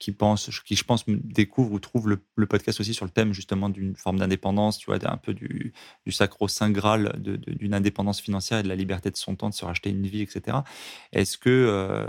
[0.03, 3.69] qui pensent, qui je pense découvrent ou trouvent le, podcast aussi sur le thème justement
[3.69, 5.73] d'une forme d'indépendance, tu vois, un peu du,
[6.05, 9.65] du sacro-saint graal d'une indépendance financière et de la liberté de son temps, de se
[9.65, 10.59] racheter une vie, etc.
[11.13, 12.09] Est-ce que euh,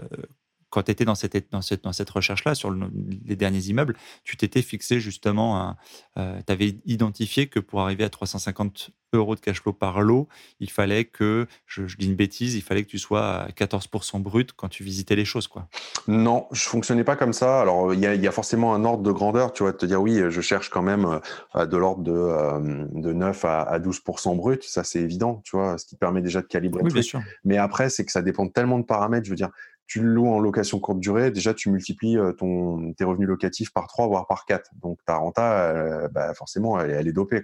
[0.74, 4.38] quand tu étais dans cette, dans cette, dans cette recherche-là, sur les derniers immeubles, tu
[4.38, 5.76] t'étais fixé justement,
[6.18, 10.28] euh, tu avais identifié que pour arriver à 350 euros de cash flow par lot,
[10.60, 14.54] il fallait que, je, dis une bêtise, il fallait que tu sois à 14% brut
[14.54, 15.48] quand tu visitais les choses.
[15.48, 15.68] quoi.
[16.08, 17.62] Non, je fonctionnais pas comme ça.
[17.62, 20.02] Alors, il y, y, a forcément un ordre de grandeur, tu vois, de te dire
[20.02, 21.20] oui, je cherche quand même
[21.56, 25.78] euh, de l'ordre de, euh, de 9 à, 12% brut, ça c'est évident, tu vois,
[25.78, 26.82] ce qui permet déjà de calibrer.
[26.84, 27.22] Oui, bien sûr.
[27.44, 29.52] Mais après, c'est que ça dépend tellement de paramètres, je veux dire,
[29.88, 33.72] tu le loues en location courte durée, déjà tu multiplies euh, ton, tes revenus locatifs
[33.74, 34.72] par 3, voire par 4.
[34.82, 37.42] Donc ta renta, euh, bah, forcément, elle, est dopée.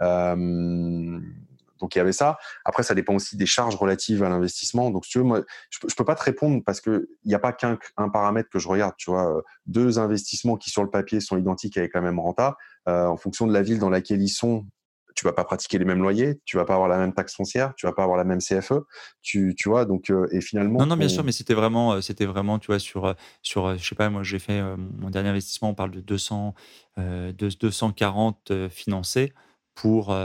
[0.00, 1.20] Euh,
[1.80, 2.38] donc il y avait ça.
[2.64, 4.90] Après, ça dépend aussi des charges relatives à l'investissement.
[4.90, 7.52] Donc si tu veux, je, ne peux pas te répondre parce qu'il n'y a pas
[7.52, 7.78] qu'un
[8.12, 8.94] paramètre que je regarde.
[8.98, 12.56] Tu vois, deux investissements qui sur le papier sont identiques avec la même renta.
[12.86, 14.66] en fonction de la ville dans laquelle ils sont,
[15.18, 17.74] tu vas pas pratiquer les mêmes loyers, tu vas pas avoir la même taxe foncière,
[17.76, 18.84] tu vas pas avoir la même CFE,
[19.20, 20.78] tu, tu vois, donc, euh, et finalement.
[20.78, 23.76] Non, non, bien sûr, mais c'était vraiment, euh, c'était vraiment, tu vois, sur, euh, sur,
[23.76, 26.54] je sais pas, moi, j'ai fait mon dernier investissement, on parle de 200,
[26.98, 29.32] de 240 financés
[29.74, 30.16] pour,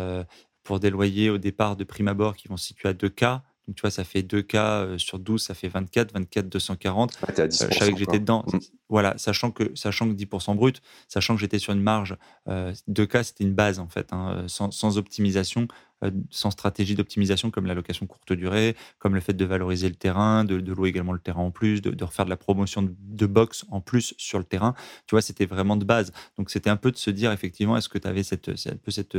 [0.61, 3.41] pour des loyers au départ de prime abord qui vont se situer à 2K.
[3.67, 7.17] Donc, tu vois, ça fait 2 cas sur 12, ça fait 24, 24, 240.
[7.21, 8.43] à 10%, je savais que j'étais dedans.
[8.51, 8.59] Mmh.
[8.89, 12.17] Voilà, sachant que, sachant que 10% brut, sachant que j'étais sur une marge,
[12.49, 15.67] euh, 2 cas, c'était une base, en fait, hein, sans, sans, optimisation.
[16.03, 19.95] Euh, sans stratégie d'optimisation comme la location courte durée, comme le fait de valoriser le
[19.95, 23.65] terrain, de, louer également le terrain en plus, de, refaire de la promotion de, box
[23.69, 24.73] en plus sur le terrain.
[25.07, 26.11] Tu vois, c'était vraiment de base.
[26.37, 29.17] Donc, c'était un peu de se dire, effectivement, est-ce que tu avais cette, peu cette,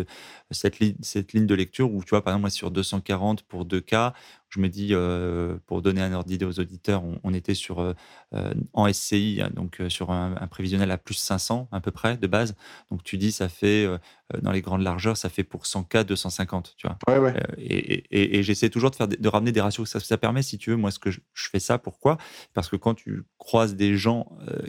[0.50, 3.80] cette, ligne, cette ligne de lecture où, tu vois, par exemple, sur 240 pour 2
[3.80, 4.12] cas,
[4.54, 7.94] je me dis, euh, pour donner un ordre d'idée aux auditeurs, on, était sur, euh,
[8.72, 12.26] en SCI, hein, donc sur un, un, prévisionnel à plus 500 à peu près de
[12.28, 12.54] base.
[12.90, 13.84] Donc, tu dis, ça fait
[14.32, 16.98] euh, dans les grandes largeurs, ça fait pour 100 cas 250, tu vois.
[17.08, 19.88] Euh, et, j'essaie toujours de, faire, de ramener des ratios.
[19.88, 22.16] Ça, ça permet, si tu veux, moi, ce que je, fais ça, pourquoi?
[22.52, 24.28] Parce que quand tu croises des gens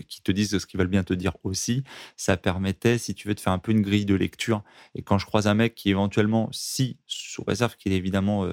[0.09, 1.83] qui te disent ce qu'ils veulent bien te dire aussi,
[2.17, 4.63] ça permettait, si tu veux, de faire un peu une grille de lecture.
[4.95, 8.45] Et quand je croise un mec qui éventuellement, si, sous réserve qu'il est évidemment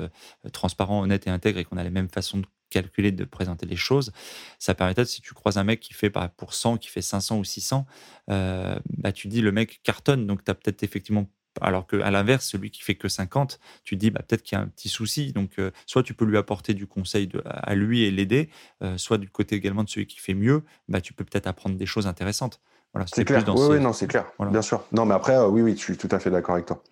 [0.52, 4.12] transparent, honnête intègre et qu'on a les mêmes façons de calculer, de présenter les choses.
[4.58, 7.38] Ça permettait, si tu croises un mec qui fait bah, pour 100, qui fait 500
[7.38, 7.86] ou 600,
[8.30, 11.26] euh, bah, tu dis le mec cartonne, donc tu as peut-être effectivement
[11.60, 14.64] alors qu'à l'inverse, celui qui fait que 50, tu dis bah, peut-être qu'il y a
[14.64, 15.32] un petit souci.
[15.32, 18.48] Donc, euh, soit tu peux lui apporter du conseil de, à lui et l'aider,
[18.82, 21.76] euh, soit du côté également de celui qui fait mieux, bah, tu peux peut-être apprendre
[21.76, 22.60] des choses intéressantes.
[22.94, 23.44] Voilà, c'est clair.
[23.54, 24.26] oui, oui, non, c'est clair.
[24.38, 24.84] Bien sûr.
[24.92, 26.82] Non, mais après, oui, oui, je suis tout à fait d'accord avec toi.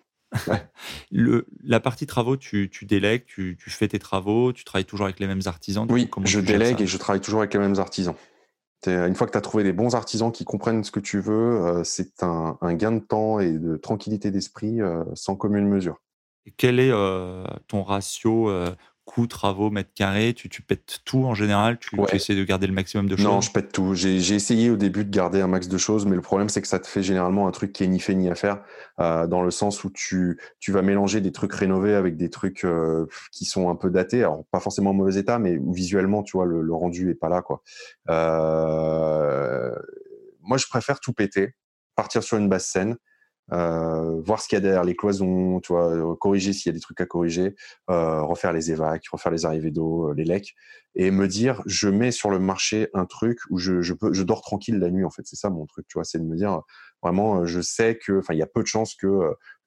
[1.11, 5.05] Le, la partie travaux, tu, tu délègues, tu, tu, fais tes travaux, tu travailles toujours
[5.05, 5.85] avec les mêmes artisans.
[5.89, 8.15] Oui, je délègue et je travaille toujours avec les mêmes artisans.
[8.87, 11.61] Une fois que tu as trouvé des bons artisans qui comprennent ce que tu veux,
[11.61, 16.01] euh, c'est un, un, gain de temps et de tranquillité d'esprit euh, sans commune mesure.
[16.47, 18.51] Et quel est euh, ton ratio
[19.05, 22.73] coûts, travaux, mètres carrés, tu, tu pètes tout en général tu, essaies de garder le
[22.73, 23.93] maximum de choses Non, je pète tout.
[23.93, 26.67] J'ai essayé au début de garder un max de choses, mais le problème, c'est que
[26.67, 28.63] ça te fait généralement un truc qui est ni fait ni à faire,
[28.99, 32.63] euh, dans le sens où tu, tu vas mélanger des trucs rénovés avec des trucs
[32.63, 34.19] euh, qui sont un peu datés.
[34.19, 37.29] Alors, pas forcément en mauvais état, mais visuellement, tu vois, le, le rendu est pas
[37.29, 37.41] là.
[37.41, 37.63] quoi.
[38.09, 39.75] Euh,
[40.41, 41.55] moi, je préfère tout péter,
[41.95, 42.97] partir sur une basse scène,
[43.53, 46.73] euh, voir ce qu'il y a derrière les cloisons, tu vois, euh, corriger s'il y
[46.73, 47.55] a des trucs à corriger,
[47.89, 50.55] euh, refaire les évacs, refaire les arrivées d'eau, les lecs,
[50.95, 54.23] et me dire je mets sur le marché un truc où je, je peux je
[54.23, 55.23] dors tranquille la nuit en fait.
[55.25, 56.61] C'est ça mon truc tu vois c'est de me dire
[57.01, 59.07] vraiment je sais que enfin il y a peu de chances que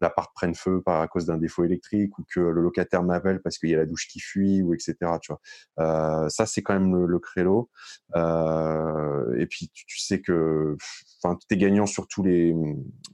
[0.01, 3.59] l'appart prenne feu par à cause d'un défaut électrique ou que le locataire m'appelle parce
[3.59, 5.41] qu'il y a la douche qui fuit ou etc tu vois.
[5.79, 7.70] Euh, ça c'est quand même le, le créneau.
[8.16, 10.77] Euh, et puis tu, sais que
[11.22, 12.55] enfin es gagnant sur tous les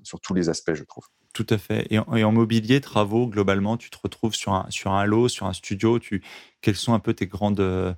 [0.03, 1.87] sur tous les aspects je trouve tout à fait.
[1.91, 5.53] Et en, mobilier, travaux, globalement, tu te retrouves sur un, sur un lot, sur un
[5.53, 5.99] studio.
[5.99, 6.23] Tu,
[6.61, 7.97] quels sont un peu tes, grandes,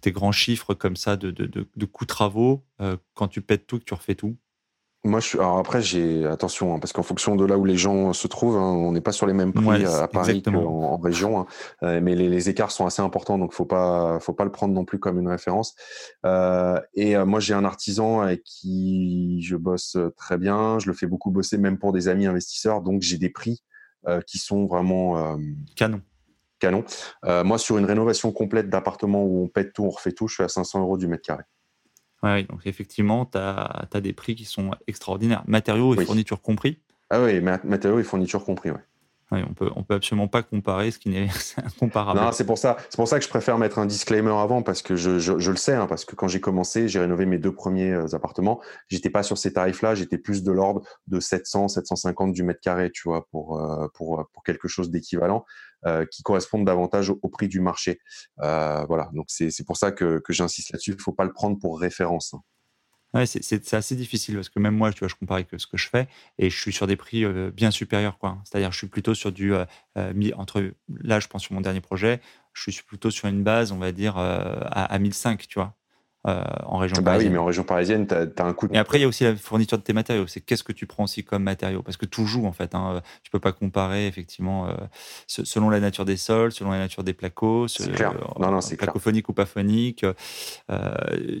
[0.00, 3.78] tes grands chiffres comme ça de, de, de, coûts travaux euh, quand tu pètes tout,
[3.78, 4.36] que tu refais tout?
[5.04, 5.38] Moi, je suis.
[5.38, 8.56] Alors après, j'ai attention hein, parce qu'en fonction de là où les gens se trouvent,
[8.56, 11.40] hein, on n'est pas sur les mêmes prix à Paris qu'en en région.
[11.40, 11.46] Hein.
[11.82, 14.72] Euh, mais les, les, écarts sont assez importants, donc faut pas, faut pas le prendre
[14.72, 15.74] non plus comme une référence.
[16.24, 20.78] Euh, et euh, moi, j'ai un artisan avec qui je bosse très bien.
[20.78, 22.80] Je le fais beaucoup bosser, même pour des amis investisseurs.
[22.80, 23.62] Donc, j'ai des prix
[24.08, 25.38] euh, qui sont vraiment
[25.76, 26.00] canon.
[26.60, 26.84] Canon.
[27.44, 30.44] moi, sur une rénovation complète d'appartement où on pète tout, on refait tout, je suis
[30.44, 31.42] à 500 euros du mètre carré.
[32.24, 35.44] Oui, donc effectivement, tu as, des prix qui sont extraordinaires.
[35.46, 36.78] Matériaux et fournitures compris
[37.10, 38.78] Ah oui, matériaux et fournitures compris, oui.
[39.32, 42.20] Oui, on peut, on peut absolument pas comparer ce qui n'est incomparable.
[42.20, 44.82] Non, c'est pour ça, c'est pour ça que je préfère mettre un disclaimer avant parce
[44.82, 47.52] que je, je, le sais, hein, parce que quand j'ai commencé, j'ai rénové mes deux
[47.52, 52.32] premiers euh, appartements, j'étais pas sur ces tarifs-là, j'étais plus de l'ordre de 700, 750
[52.32, 55.44] du mètre carré, tu vois, pour euh, pour pour quelque chose d'équivalent.
[55.86, 58.00] Euh, qui correspondent davantage au, prix du marché.
[58.40, 60.92] Euh, voilà, donc c'est pour ça que, que j'insiste là-dessus.
[60.92, 62.32] Il ne faut pas le prendre pour référence.
[62.32, 62.40] Hein.
[63.12, 65.76] Ouais, c'est assez difficile parce que même moi, tu vois, je compare avec ce que
[65.76, 66.08] je fais
[66.38, 68.18] et je suis sur des prix euh, bien supérieurs.
[68.44, 69.52] C'est-à-dire, je suis plutôt sur du
[70.34, 72.22] entre là, je pense sur mon dernier projet,
[72.54, 75.76] je suis plutôt sur une base, on va dire à, à 1005, tu vois.
[76.26, 77.32] Euh, en région bah parisienne.
[77.32, 78.66] oui, mais en région parisienne, tu as, un coût.
[78.72, 80.26] Et après, il y a aussi la fourniture de tes matériaux.
[80.26, 81.82] C'est qu'est-ce que tu prends aussi comme matériaux?
[81.82, 82.74] Parce que tout joue, en fait.
[82.74, 83.02] Hein.
[83.22, 84.72] Tu peux pas comparer, effectivement, euh,
[85.26, 87.76] selon la nature des sols, selon la nature des placos.
[87.76, 88.14] C'est clair.
[88.38, 90.04] Non, non, c'est Placophonique ou pas phonique.
[90.70, 90.94] Euh,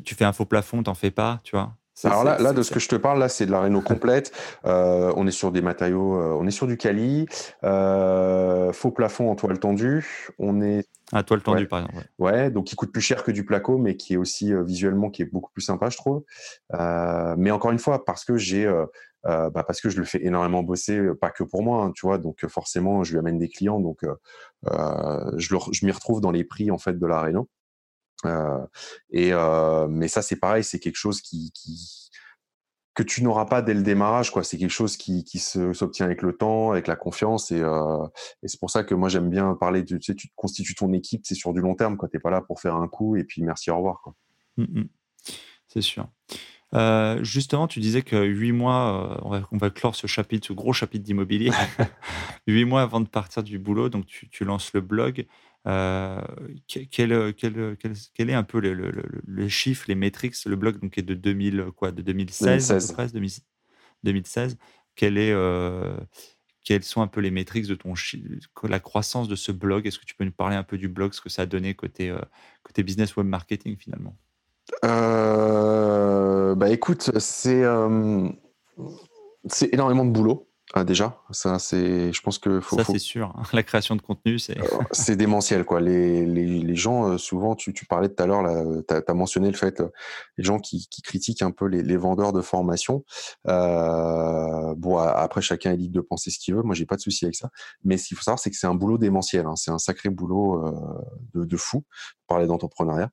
[0.04, 1.72] tu fais un faux plafond, t'en fais pas, tu vois?
[2.02, 4.32] Alors là, là de ce que je te parle, là, c'est de la réno complète.
[4.66, 7.26] Euh, on est sur des matériaux, euh, on est sur du Cali,
[7.62, 10.32] euh, faux plafond en toile tendue.
[10.38, 12.08] On est à toile tendue, par exemple.
[12.18, 12.50] Ouais.
[12.50, 15.30] donc qui coûte plus cher que du placo, mais qui est aussi visuellement qui est
[15.32, 16.24] beaucoup plus sympa, je trouve.
[17.36, 18.70] mais encore une fois, parce que j'ai
[19.24, 22.18] bah, parce que je le fais énormément bosser, pas que pour moi, hein, tu vois.
[22.18, 24.00] Donc forcément, je lui amène des clients, donc
[24.64, 27.48] je, je m'y retrouve dans les prix en fait de la réno.
[28.26, 28.66] Euh,
[29.10, 32.10] et euh, mais ça, c'est pareil, c'est quelque chose qui, qui
[32.94, 34.44] que tu n'auras pas dès le démarrage, quoi.
[34.44, 38.06] C'est quelque chose qui, qui s'obtient avec le temps, avec la confiance, et, euh,
[38.42, 40.92] et c'est pour ça que moi j'aime bien parler de, tu sais, tu constitues ton
[40.92, 42.08] équipe, c'est sur du long terme, quoi.
[42.08, 44.14] T'es pas là pour faire un coup et puis merci, au revoir, quoi.
[44.56, 44.84] Mmh
[45.66, 46.06] c'est sûr.
[46.74, 50.52] Euh, justement, tu disais que huit mois, on, va, on, va, clore ce chapitre, ce
[50.52, 51.50] gros chapitre d'immobilier,
[52.46, 55.26] huit mois avant de partir du boulot, donc tu, tu lances le blog.
[55.66, 56.20] Euh,
[56.66, 57.76] quel, quel,
[58.14, 58.92] quel, est un peu le, le,
[59.26, 60.34] le, chiffre, les métriques?
[60.44, 62.68] Le blog donc, est de, 2000, quoi, de 2016,
[63.12, 63.44] 2016.
[64.02, 64.58] 2016.
[64.94, 65.96] Quel est, euh,
[66.64, 67.94] quelles sont un peu les métriques de ton
[68.64, 69.86] la croissance de ce blog?
[69.86, 71.74] Est-ce que tu peux nous parler un peu du blog, ce que ça a donné
[71.74, 72.20] côté, euh,
[72.62, 74.16] côté business web marketing finalement?
[74.82, 77.64] Bah écoute, c'est
[79.46, 80.48] c'est énormément de boulot.
[80.76, 82.76] Ah, déjà, ça c'est, je pense que faut.
[82.76, 83.32] Ça c'est sûr.
[83.36, 83.44] Hein.
[83.52, 84.58] La création de contenu, c'est.
[84.58, 85.80] Euh, c'est démentiel quoi.
[85.80, 88.42] Les, les, les gens euh, souvent, tu, tu parlais tout à l'heure
[88.88, 89.88] t'as as mentionné le fait, euh,
[90.36, 93.04] les gens qui, qui critiquent un peu les, les vendeurs de formation.
[93.46, 96.62] Euh, bon, après chacun est libre de penser ce qu'il veut.
[96.62, 97.50] Moi, j'ai pas de souci avec ça.
[97.84, 99.46] Mais ce qu'il faut savoir, c'est que c'est un boulot démentiel.
[99.46, 99.54] Hein.
[99.54, 100.74] C'est un sacré boulot
[101.34, 101.84] de, de fou.
[102.26, 103.10] Parler d'entrepreneuriat.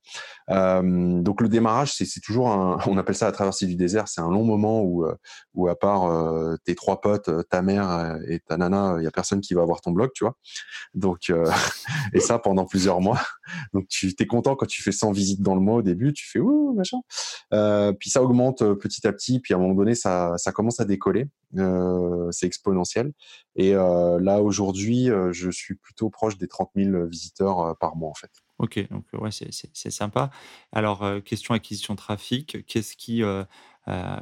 [0.50, 4.08] Euh, donc le démarrage, c'est toujours un, on appelle ça la traversée du désert.
[4.08, 5.06] C'est un long moment où,
[5.54, 6.10] où à part
[6.64, 9.64] tes trois potes ta mère euh, et ta nana, il y a personne qui va
[9.66, 10.36] voir ton blog, tu vois.
[10.96, 11.46] Donc, euh,
[12.14, 13.22] et ça pendant plusieurs mois.
[13.74, 16.28] Donc, tu es content quand tu fais 100 visites dans le mois au début, tu
[16.28, 16.98] fais ouh machin.
[17.54, 20.80] Euh, puis ça augmente petit à petit, puis à un moment donné, ça, ça commence
[20.80, 21.28] à décoller.
[22.32, 23.12] c'est exponentiel.
[23.56, 28.32] Et là aujourd'hui, je suis plutôt proche des 30 000 visiteurs par mois en fait.
[28.62, 30.30] Ok, donc ouais, c'est sympa.
[30.72, 33.24] Alors, question acquisition trafic, qu'est-ce qui,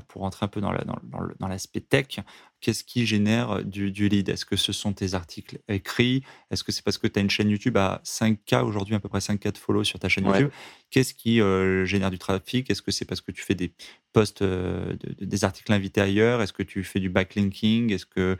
[0.07, 2.19] pour rentrer un peu dans l'aspect dans, tech,
[2.61, 4.29] qu'est-ce qui génère du, lead?
[4.29, 6.23] Est-ce que ce sont tes articles écrits?
[6.51, 9.09] Est-ce que c'est parce que tu as une chaîne YouTube à 5K aujourd'hui, à peu
[9.09, 10.51] près 5K de follow sur ta chaîne YouTube
[10.89, 12.69] Qu'est-ce qui euh, génère du trafic?
[12.69, 13.73] Est-ce que c'est parce que tu fais des
[14.13, 16.41] posts, euh, des articles invités ailleurs?
[16.41, 17.91] Est-ce que tu fais du backlinking?
[17.91, 18.37] Est-ce que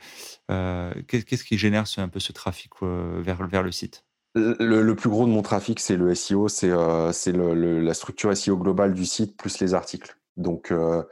[0.50, 4.06] euh, qu'est-ce qui génère un peu ce trafic vers, vers le site?
[4.36, 9.06] Le, plus gros de mon trafic, c'est le SEO, c'est la structure SEO globale du
[9.06, 10.16] site plus les articles.
[10.38, 11.04] Donc, euh,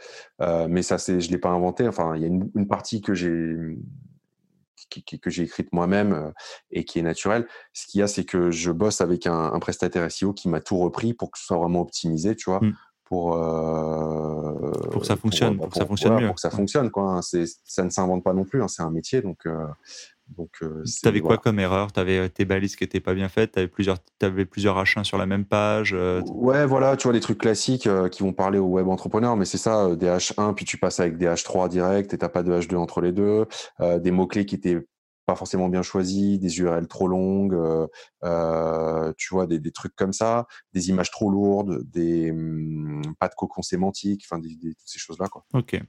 [0.41, 1.87] euh, mais ça, c'est, je l'ai pas inventé.
[1.87, 3.77] Enfin, il y a une, partie que j'ai
[5.21, 6.31] que j'ai écrite moi-même
[6.71, 7.45] et qui est naturelle.
[7.73, 10.77] Ce qu'il y a, c'est que je bosse avec un, prestataire SEO qui m'a tout
[10.77, 12.61] repris pour que ce soit vraiment optimisé, tu vois.
[12.61, 12.73] Mmh.
[13.03, 13.31] Pour,
[14.91, 16.27] pour que ça fonctionne, pour, que ça fonctionne mieux.
[16.27, 17.17] Pour que ça fonctionne, quoi.
[17.17, 17.21] Hein.
[17.21, 18.67] Ça ne s'invente pas non plus, hein.
[18.67, 19.67] c'est un métier, donc donc, euh,
[20.55, 21.91] tu avais quoi comme erreur?
[21.91, 24.81] Tu avais euh, tes balises qui n'étaient pas bien faites Tu avais plusieurs, avais plusieurs
[24.81, 28.33] H1 sur la même page euh, Ouais, voilà, tu vois, les trucs classiques qui vont
[28.33, 31.69] parler aux web entrepreneurs, mais c'est ça, des H1, puis tu passes avec des H3
[31.69, 33.45] direct et tu n'as pas de H2 entre les deux,
[33.79, 34.79] des mots-clés qui étaient
[35.25, 37.57] pas forcément bien choisis, des URL trop longues,
[39.17, 43.61] tu vois, des, trucs comme ça, des images trop lourdes, des hum, pas de cocon
[43.61, 45.27] sémantique, enfin, toutes ces choses-là.
[45.27, 45.43] Quoi.
[45.53, 45.79] Ok.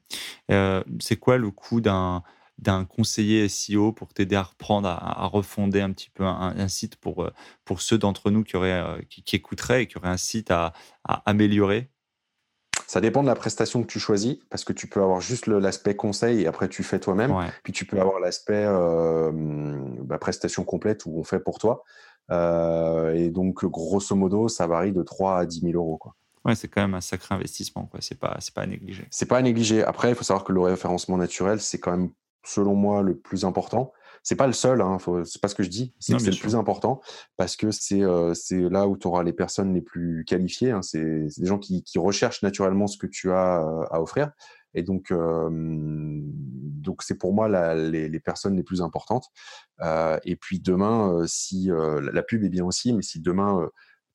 [1.00, 2.22] c'est quoi le coût d'un
[2.58, 7.22] d'un conseiller SEO pour t'aider à reprendre, à, refonder un petit peu un, site pour,
[7.22, 7.32] euh,
[7.64, 10.72] pour ceux d'entre nous qui, auraient, euh, qui, écouteraient et qui auraient un site à,
[11.04, 11.90] améliorer?
[12.86, 15.94] Ça dépend de la prestation que tu choisis, parce que tu peux avoir juste l'aspect
[15.94, 17.34] conseil et après tu fais toi-même.
[17.62, 19.30] Puis tu peux avoir l'aspect euh,
[20.02, 21.84] bah, prestation complète où on fait pour toi.
[22.30, 25.98] et donc, grosso modo, ça varie de 3 à 10 000 euros.
[25.98, 26.14] Quoi.
[26.44, 27.90] Ouais, c'est quand même un sacré investissement.
[28.00, 29.06] Ce n'est pas, pas à négliger.
[29.10, 29.84] C'est pas à négliger.
[29.84, 32.10] Après, il faut savoir que le référencement naturel, c'est quand même
[32.48, 33.92] selon moi, le plus important.
[34.22, 37.00] C'est pas le seul, hein, c'est pas ce que je dis, c'est le plus important
[37.36, 38.34] parce que c'est euh,
[38.68, 40.72] là où tu auras les personnes les plus qualifiées.
[40.72, 44.32] Hein, c'est des gens qui, qui, recherchent naturellement ce que tu as euh, à offrir.
[44.74, 49.28] Et donc, euh, donc c'est pour moi la, les, les, personnes les plus importantes.
[49.80, 53.68] Euh, et puis demain, si la pub est bien aussi, mais si demain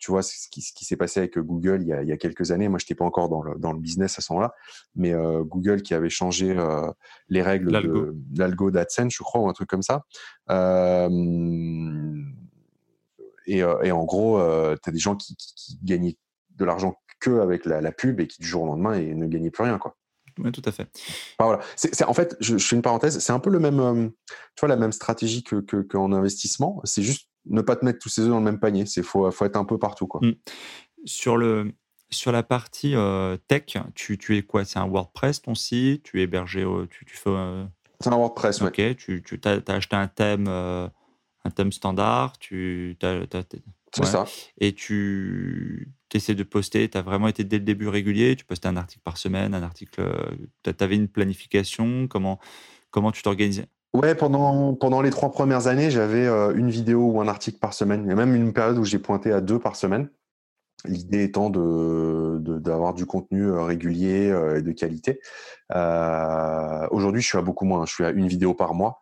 [0.04, 2.12] tu vois, ce qui, ce qui s'est passé avec Google il y, a, il y,
[2.12, 2.68] a, quelques années.
[2.68, 4.54] Moi, je n'étais pas encore dans le, dans le, business à ce moment-là,
[4.96, 6.92] mais euh, Google qui avait changé euh,
[7.30, 10.04] les règles de l'algo d'AdSense, je crois, ou un truc comme ça.
[10.50, 11.08] Euh,
[13.46, 14.40] et, et, en gros,
[14.84, 16.18] tu as des gens qui, qui, gagnaient
[16.58, 19.26] de l'argent que avec la, la, pub et qui du jour au lendemain et ne
[19.28, 19.96] gagnaient plus rien, quoi.
[20.40, 20.90] Oui, tout à fait.
[21.40, 21.60] voilà.
[22.08, 24.76] en fait, je, je, fais une parenthèse, c'est un peu le même, tu vois, la
[24.76, 26.82] même stratégie qu'en que, que investissement.
[26.84, 28.86] C'est juste ne pas te mettre tous ses œufs dans le même panier.
[28.96, 30.08] Il faut, faut être un peu partout.
[30.08, 30.22] Quoi.
[30.24, 30.34] Mmh.
[31.06, 31.74] Sur, le,
[32.10, 34.66] sur la partie euh, tech, tu, tu, es quoi?
[34.66, 36.04] C'est un WordPress ton site?
[36.04, 37.66] Tu es hébergé tu, tu fais, euh
[38.00, 40.88] C'est un WordPress, Ok, tu, tu as, acheté un thème, euh,
[41.44, 42.38] un thème standard.
[42.40, 44.26] Tu C'est ça.
[44.60, 48.68] Et tu essaies de poster, tu as vraiment été dès le début régulier, tu postais
[48.68, 50.02] un article par semaine, un article.
[50.64, 52.40] Tu avais une planification, comment,
[52.92, 53.68] comment tu t'organisais?
[53.94, 57.76] Ouais, pendant, pendant les trois premières années, j'avais euh, une vidéo ou un article par
[57.76, 58.04] semaine.
[58.06, 60.10] Il y a même une période où j'ai pointé à deux par semaine.
[60.86, 65.20] L'idée étant de, d'avoir du contenu euh, régulier euh, et de qualité.
[66.92, 67.86] aujourd'hui, je suis à beaucoup moins.
[67.86, 69.02] Je suis à une vidéo par mois.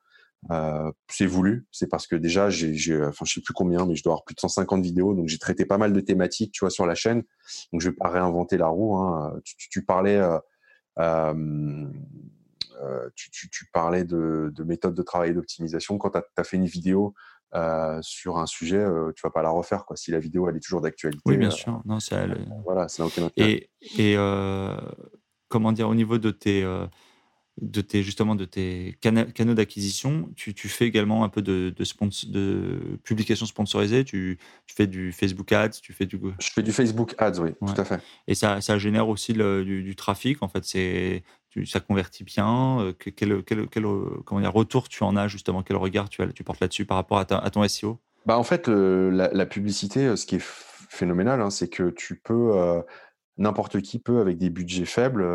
[1.09, 1.65] c'est voulu.
[1.71, 4.35] C'est parce que déjà, j'ai, enfin, je sais plus combien, mais je dois avoir plus
[4.35, 5.13] de 150 vidéos.
[5.13, 7.23] Donc, j'ai traité pas mal de thématiques, tu vois, sur la chaîne.
[7.71, 8.97] Donc, je vais pas réinventer la roue.
[8.97, 9.39] Hein.
[9.45, 10.21] Tu, tu, parlais
[10.99, 11.89] euh,
[13.15, 15.97] tu, parlais de, méthodes de travail et d'optimisation.
[15.97, 17.13] Quand tu as, fait une vidéo
[17.53, 19.85] euh, sur un sujet, euh, tu vas pas la refaire.
[19.85, 19.95] Quoi.
[19.95, 21.21] Si la vidéo elle est toujours d'actualité.
[21.25, 21.81] Oui, bien sûr.
[21.85, 22.25] Non, ça,
[22.63, 23.03] voilà, c'est
[23.37, 24.15] Et, et
[25.49, 26.65] comment dire, au niveau de tes
[27.61, 32.31] de tes justement de tes canaux d'acquisition, tu, tu, fais également un peu de, de,
[32.31, 36.71] de publication sponsorisée, tu, tu, fais du Facebook Ads, tu fais du Je fais du
[36.71, 38.01] Facebook Ads, oui, tout à fait.
[38.27, 41.23] Et ça, ça génère aussi le, du, trafic, en fait, c'est
[41.65, 42.79] ça convertit bien.
[42.79, 43.83] Euh, quel, quel, quel,
[44.25, 46.97] comment dire, retour tu en as justement Quel regard tu, as, tu portes là-dessus par
[46.97, 50.43] rapport à, à, ton SEO bah en fait, la, la, publicité, euh, ce qui est
[50.43, 52.81] phénoménal, hein, c'est que tu peux euh,
[53.37, 55.25] n'importe qui peut avec des budgets faibles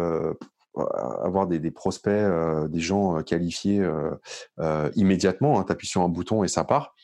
[0.76, 5.58] avoir des, prospects, euh, des gens euh, qualifiés euh, immédiatement.
[5.58, 6.94] Hein, tu appuies sur un bouton et ça part.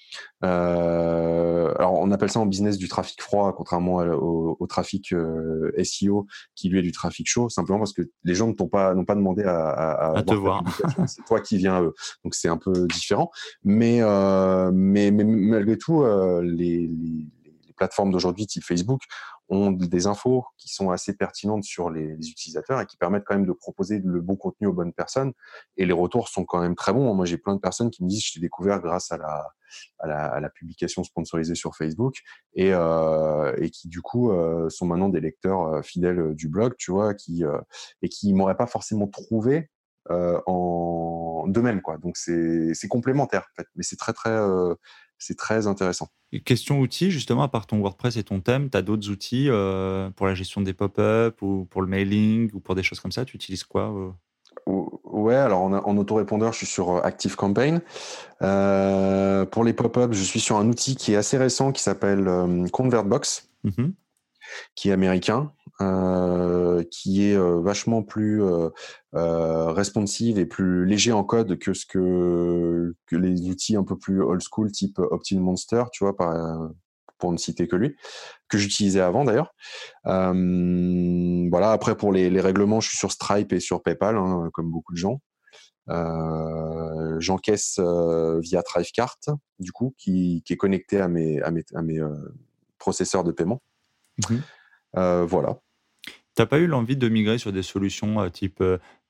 [0.43, 5.15] alors, on appelle ça en business du trafic froid, contrairement au, trafic
[5.83, 8.95] SEO qui lui est du trafic chaud, simplement parce que les gens ne t'ont pas,
[8.95, 10.63] n'ont pas demandé à, à, te voir.
[11.07, 11.95] C'est toi qui viens à eux.
[12.25, 13.31] Donc, c'est un peu différent.
[13.65, 14.01] Mais,
[14.73, 16.05] mais, mais, malgré tout,
[16.43, 19.03] les, les plateformes d'aujourd'hui, type Facebook,
[19.53, 23.47] ont des infos qui sont assez pertinentes sur les, utilisateurs et qui permettent quand même
[23.47, 25.33] de proposer le bon contenu aux bonnes personnes.
[25.77, 27.15] Et les retours sont quand même très bons.
[27.15, 29.47] Moi, j'ai plein de personnes qui me disent je t'ai découvert grâce à la,
[29.99, 32.17] à la, publication sponsorisée sur Facebook
[32.55, 36.75] et, euh, et qui du coup euh, sont maintenant des lecteurs euh, fidèles du blog,
[36.79, 37.45] tu vois, qui
[38.03, 39.71] et qui m'auraient pas forcément trouvé
[40.09, 41.99] en d'eux-mêmes quoi.
[41.99, 44.37] Donc c'est complémentaire en fait, mais c'est très très
[45.23, 46.09] c'est très intéressant.
[46.45, 50.11] question outils, justement, à part ton WordPress et ton thème, tu as d'autres outils euh,
[50.11, 53.25] pour la gestion des pop-up ou pour le mailing ou pour des choses comme ça?
[53.25, 54.11] Tu utilises quoi euh?
[54.67, 57.81] Ouais, alors en, en autorépondeur, je suis sur euh, ActiveCampaign.
[58.43, 62.29] Euh, pour les pop-up, je suis sur un outil qui est assez récent qui s'appelle
[62.73, 63.91] ConvertBox, mmh
[64.75, 65.53] qui est américain.
[66.91, 68.43] Qui est vachement plus
[69.13, 74.23] responsive et plus léger en code que ce que, que les outils un peu plus
[74.23, 76.71] old school type OptiMonster, tu vois, par,
[77.23, 77.97] pour ne citer que lui,
[78.49, 79.55] que j'utilisais avant d'ailleurs.
[80.05, 84.93] voilà, après pour les, règlements, je suis sur Stripe et sur PayPal, hein, comme beaucoup
[84.93, 85.21] de gens.
[87.21, 89.21] J'encaisse via Thrivecart,
[89.61, 92.01] du coup, qui, est connecté à mes, à mes, à mes
[92.79, 93.63] processeurs de paiement.
[94.29, 94.39] Mmh
[94.95, 95.59] voilà.
[96.35, 98.63] Tu n'as pas eu l'envie de migrer sur des solutions type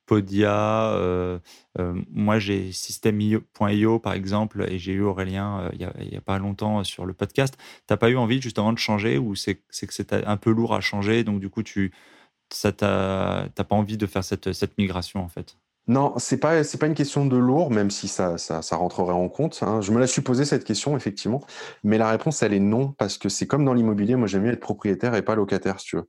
[0.07, 0.93] Podia.
[0.95, 1.39] Euh,
[1.79, 6.39] euh, moi, j'ai System.io, par exemple, et j'ai eu Aurélien euh, il n'y a, pas
[6.39, 7.57] longtemps sur le podcast.
[7.57, 10.75] Tu n'as pas eu envie justement de changer ou c'est que c'est un peu lourd
[10.75, 11.93] à changer, donc du coup, tu
[12.65, 15.57] n'as pas envie de faire cette, cette migration en fait?
[15.89, 18.37] Non, c'est pas c'est pas une question de lourd, même si ça
[18.71, 19.59] rentrerait en compte.
[19.63, 19.81] Hein.
[19.81, 21.43] Je me la suis posé cette question effectivement,
[21.83, 24.15] mais la réponse elle est non parce que c'est comme dans l'immobilier.
[24.15, 26.09] Moi j'aime mieux être propriétaire et pas locataire, si tu veux.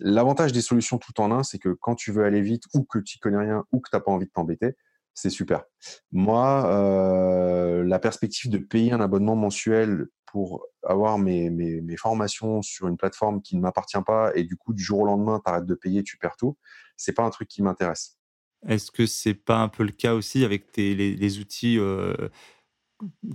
[0.00, 2.98] L'avantage des solutions tout en un, c'est que quand tu veux aller vite ou que
[3.00, 4.76] tu connais rien ou que tu n'as pas envie de t'embêter,
[5.14, 5.64] c'est super.
[6.12, 11.48] Moi, euh, la perspective de payer un abonnement mensuel pour avoir mes,
[11.96, 15.40] formations sur une plateforme qui ne m'appartient pas et du coup, du jour au lendemain,
[15.44, 16.56] tu arrêtes de payer, tu perds tout,
[16.96, 18.18] c'est pas un truc qui m'intéresse.
[18.66, 22.14] Est-ce que c'est pas un peu le cas aussi avec tes, les, outils euh,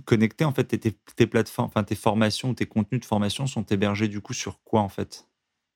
[0.04, 4.08] connectés En fait, tes, tes, plateformes, enfin tes formations, tes contenus de formation sont hébergés
[4.08, 5.26] du coup sur quoi en fait?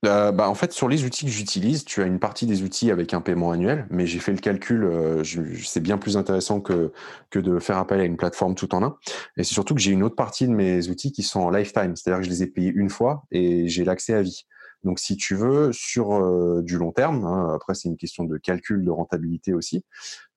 [0.04, 2.90] Euh, bah, en fait, sur les outils que j'utilise, tu as une partie des outils
[2.90, 5.22] avec un paiement annuel, mais j'ai fait le calcul, euh,
[5.64, 6.92] c'est bien plus intéressant que,
[7.30, 8.96] que de faire appel à une plateforme tout en un.
[9.36, 11.96] Et c'est surtout que j'ai une autre partie de mes outils qui sont en lifetime,
[11.96, 14.46] c'est-à-dire que je les ai payés une fois et j'ai l'accès à vie.
[14.84, 18.36] Donc, si tu veux, sur euh, du long terme, hein, après c'est une question de
[18.36, 19.84] calcul de rentabilité aussi,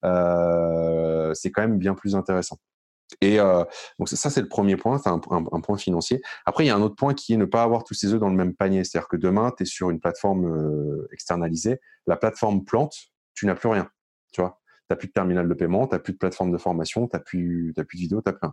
[0.02, 2.58] c'est quand même bien plus intéressant.
[3.20, 3.64] Et euh,
[3.98, 6.20] donc ça, c'est le premier point, c'est un, point financier.
[6.44, 8.20] Après, il y a un autre point qui est ne pas avoir tous ses œufs
[8.20, 8.84] dans le même panier.
[8.84, 12.94] C'est-à-dire que demain, tu es sur une plateforme euh, externalisée, la plateforme plante,
[13.34, 13.88] tu n'as plus rien.
[14.32, 16.56] Tu vois tu n'as plus de terminal de paiement, tu n'as plus de plateforme de
[16.56, 18.48] formation, tu n'as plus, plus de vidéo, tu plus.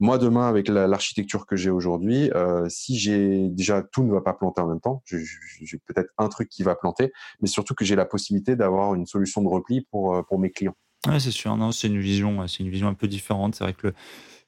[0.00, 4.34] Moi, demain, avec l'architecture que j'ai aujourd'hui, euh, si j'ai déjà tout ne va pas
[4.34, 7.96] planter en même temps, j'ai peut-être un truc qui va planter, mais surtout que j'ai
[7.96, 10.76] la possibilité d'avoir une solution de repli pour, pour mes clients.
[11.06, 11.56] Ouais, c'est sûr.
[11.72, 13.54] C'est une vision, c'est une vision un peu différente.
[13.54, 13.94] C'est vrai que le,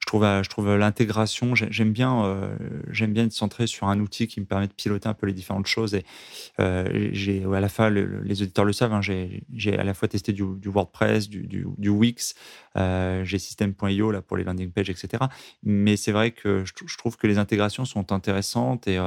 [0.00, 1.54] je trouve, je trouve l'intégration.
[1.54, 2.56] J'aime bien, euh,
[2.90, 5.32] j'aime bien être centré sur un outil qui me permet de piloter un peu les
[5.32, 5.94] différentes choses.
[5.94, 6.04] Et
[6.58, 10.32] euh, j'ai, à la fois, les auditeurs le savent, hein, j'ai à la fois testé
[10.32, 12.34] du, WordPress, du, du, Wix,
[12.76, 15.24] euh, j'ai System.io là pour les landing pages, etc.
[15.62, 18.98] Mais c'est vrai que je, je, trouve que les intégrations sont intéressantes et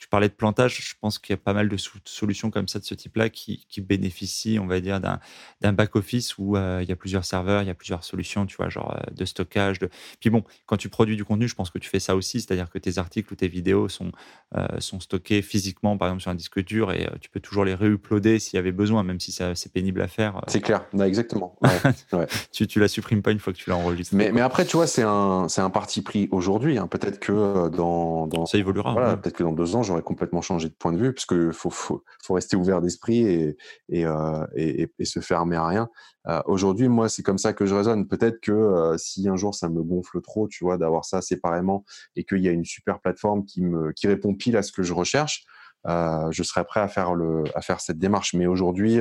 [0.00, 2.78] tu parlais de plantage, je pense qu'il y a pas mal de solutions comme ça
[2.78, 6.96] de ce type-là qui, bénéficient, on va dire, d'un back-office où euh, il y a
[6.96, 9.78] plusieurs serveurs, il y a plusieurs solutions, tu vois, genre euh, de stockage.
[9.78, 9.90] De...
[10.18, 12.70] Puis bon, quand tu produis du contenu, je pense que tu fais ça aussi, c'est-à-dire
[12.70, 14.10] que tes articles ou tes vidéos sont,
[14.56, 17.74] euh, sont stockés physiquement, par exemple, sur un disque dur et tu peux toujours les
[17.74, 20.40] réuploader s'il y avait besoin, même si c'est pénible à faire.
[20.46, 21.58] C'est clair, exactement.
[22.52, 24.16] tu, tu la supprimes pas une fois que tu l'as enregistré.
[24.16, 26.78] Mais, mais, après, tu vois, c'est un, un parti pris aujourd'hui.
[26.78, 26.86] Hein.
[26.86, 28.92] Peut-être que dans, dans, Ça évoluera.
[28.92, 31.52] Voilà, Peut-être que dans deux ans, j'aurais complètement changé de point de vue, parce qu'il
[31.52, 33.56] faut, faut, faut, rester ouvert d'esprit et,
[33.88, 35.88] et, euh, et, et, se fermer à rien.
[36.26, 38.08] Euh, Aujourd'hui, moi, c'est comme ça que je raisonne.
[38.08, 41.84] Peut-être que euh, si un jour ça me gonfle trop, tu vois, d'avoir ça séparément
[42.16, 44.82] et qu'il y a une super plateforme qui, me, qui répond pile à ce que
[44.82, 45.44] je recherche,
[45.86, 48.34] je serais prêt à faire, le, à faire cette démarche.
[48.34, 48.98] Mais aujourd'hui,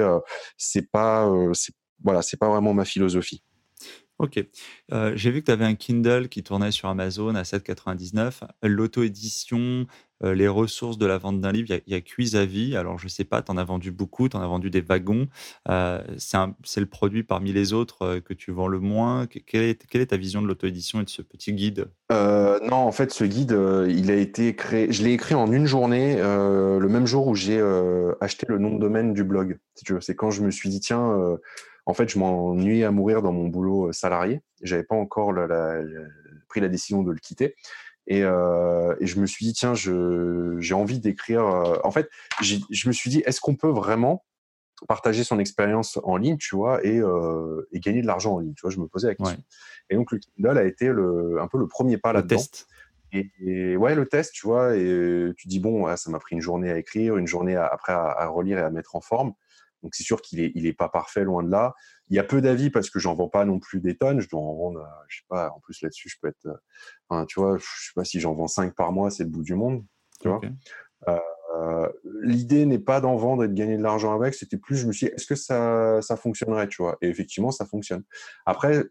[0.57, 1.29] c'est pas,
[2.03, 3.43] voilà, c'est pas vraiment ma philosophie.
[4.19, 4.43] Ok.
[4.91, 8.41] Euh, j'ai vu que tu avais un Kindle qui tournait sur Amazon à 7,99.
[8.63, 9.87] L'auto-édition,
[10.25, 12.75] euh, les ressources de la vente d'un livre, il y, a, Quiz à vie.
[12.75, 14.81] Alors, je ne sais pas, tu en as vendu beaucoup, tu en as vendu des
[14.81, 15.29] wagons.
[15.69, 19.25] Euh, c'est le produit parmi les autres que tu vends le moins.
[19.25, 21.87] Quelle est, ta vision de l'auto-édition et de ce petit guide?
[22.11, 23.57] Non, en fait, ce guide,
[23.87, 24.91] il a été créé.
[24.91, 27.61] Je l'ai écrit en une journée, le même jour où j'ai
[28.19, 29.59] acheté le nom de domaine du blog.
[30.01, 31.37] C'est quand je me suis dit, tiens
[31.89, 34.41] en fait, je m'ennuyais à mourir dans mon boulot euh, salarié.
[34.61, 35.33] J'avais pas encore
[36.47, 37.55] pris la décision de le quitter.
[38.11, 41.43] Euh, et, je me suis dit, tiens, j'ai envie d'écrire.
[41.43, 42.07] Euh, en fait,
[42.41, 44.23] je me suis dit, est-ce qu'on peut vraiment
[44.87, 47.01] partager son expérience en ligne, tu vois, et,
[47.73, 49.43] gagner de l'argent en ligne, tu vois, je me posais la question.
[49.89, 52.37] Et donc, le Kindle a été un peu le premier pas là-dedans.
[52.37, 52.67] test.
[53.11, 56.69] Et, ouais, le test, tu vois, et tu dis, bon, ça m'a pris une journée
[56.69, 59.33] à écrire, une journée après à, relire et à mettre en forme.
[59.83, 61.73] Donc c'est sûr qu'il est, il est pas parfait loin de là.
[62.09, 64.19] Il y a peu d'avis parce que j'en vends pas non plus des tonnes.
[64.19, 65.49] Je dois en vendre, je sais pas.
[65.51, 66.61] En plus là-dessus, je peux être,
[67.07, 69.43] enfin, tu vois, je sais pas si j'en vends 5 par mois, c'est le bout
[69.43, 69.85] du monde.
[70.21, 70.41] Tu vois.
[71.07, 71.89] Euh,
[72.21, 74.33] l'idée n'est pas d'en vendre et de gagner de l'argent avec.
[74.33, 76.97] C'était plus, je me suis dit, est-ce que ça, ça fonctionnerait, tu vois?
[77.01, 78.03] Et effectivement, ça fonctionne.
[78.45, 78.83] Après,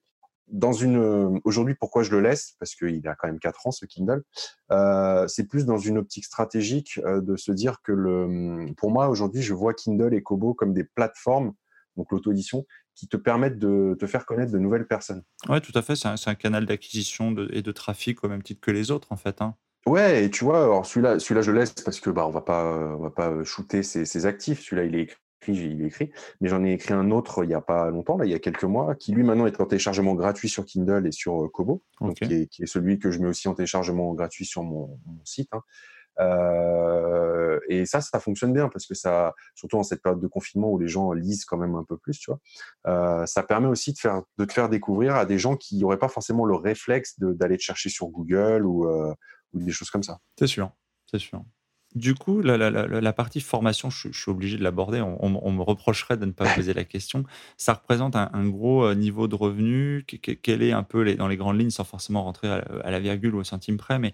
[0.50, 2.54] dans une aujourd'hui pourquoi je le laisse?
[2.58, 4.22] Parce qu'il a quand même 4 ans ce Kindle
[5.28, 9.54] c'est plus dans une optique stratégique de se dire que le pour moi aujourd'hui je
[9.54, 11.52] vois Kindle et Kobo comme des plateformes
[11.96, 12.64] donc l'auto-édition
[12.98, 15.22] qui te permettent de te faire connaître de nouvelles personnes.
[15.48, 15.94] Ouais, tout à fait.
[15.94, 19.40] C'est un, canal d'acquisition et de trafic au même titre que les autres, en fait.
[19.40, 19.54] Hein.
[19.86, 22.96] Ouais, et tu vois, alors celui-là, celui-là, je laisse parce que bah, on va pas,
[22.96, 24.62] on va pas shooter ses, actifs.
[24.62, 25.16] Celui-là, il est
[25.46, 26.10] il est écrit.
[26.40, 28.38] Mais j'en ai écrit un autre il y a pas longtemps, là, il y a
[28.38, 31.82] quelques mois, qui lui maintenant est en téléchargement gratuit sur Kindle et sur euh, Kobo,
[32.16, 35.50] qui, est, celui que je mets aussi en téléchargement gratuit sur mon, site.
[35.52, 35.62] Hein.
[36.20, 40.70] Euh, et ça, ça fonctionne bien parce que ça, surtout en cette période de confinement
[40.70, 42.40] où les gens lisent quand même un peu plus, tu vois,
[42.88, 45.98] euh, ça permet aussi de, faire, de te faire découvrir à des gens qui n'auraient
[45.98, 49.14] pas forcément le réflexe d'aller te chercher sur Google ou, euh,
[49.52, 50.18] ou des choses comme ça.
[50.38, 50.72] C'est sûr,
[51.06, 51.42] c'est sûr.
[51.98, 55.00] Du coup, la, la, la, partie formation, je, suis obligé de l'aborder.
[55.00, 57.24] On, me reprocherait de ne pas poser la question.
[57.56, 60.04] Ça représente un, gros niveau de revenu.
[60.04, 63.00] Quel est un peu les, dans les grandes lignes, sans forcément rentrer à, à la
[63.00, 64.12] virgule ou au centime près, mais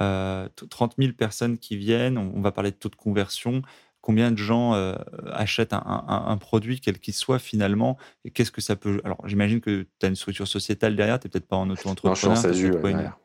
[0.00, 3.62] euh, 30 000 personnes qui viennent, on, va parler de taux de conversion,
[4.02, 4.94] combien de gens euh,
[5.32, 9.00] achètent un, produit, quel qu'il soit finalement, et qu'est-ce que ça peut...
[9.04, 12.28] Alors j'imagine que tu as une structure sociétale derrière, tu n'es peut-être pas en auto-entrepreneur.
[12.28, 13.16] Non, je suis en SASU.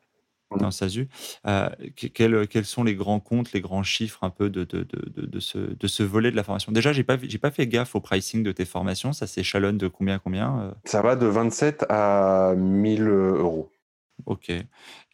[1.47, 5.25] Euh, quels, quels, sont les grands comptes, les grands chiffres un peu de, de, de,
[5.25, 6.71] de ce, de ce volet de la formation?
[6.71, 9.13] Déjà, je n'ai pas, pas fait gaffe au pricing de tes formations.
[9.13, 10.71] Ça s'échalonne de combien à combien euh?
[10.85, 13.71] Ça va de 27 à 1000 euros.
[14.25, 14.51] Ok.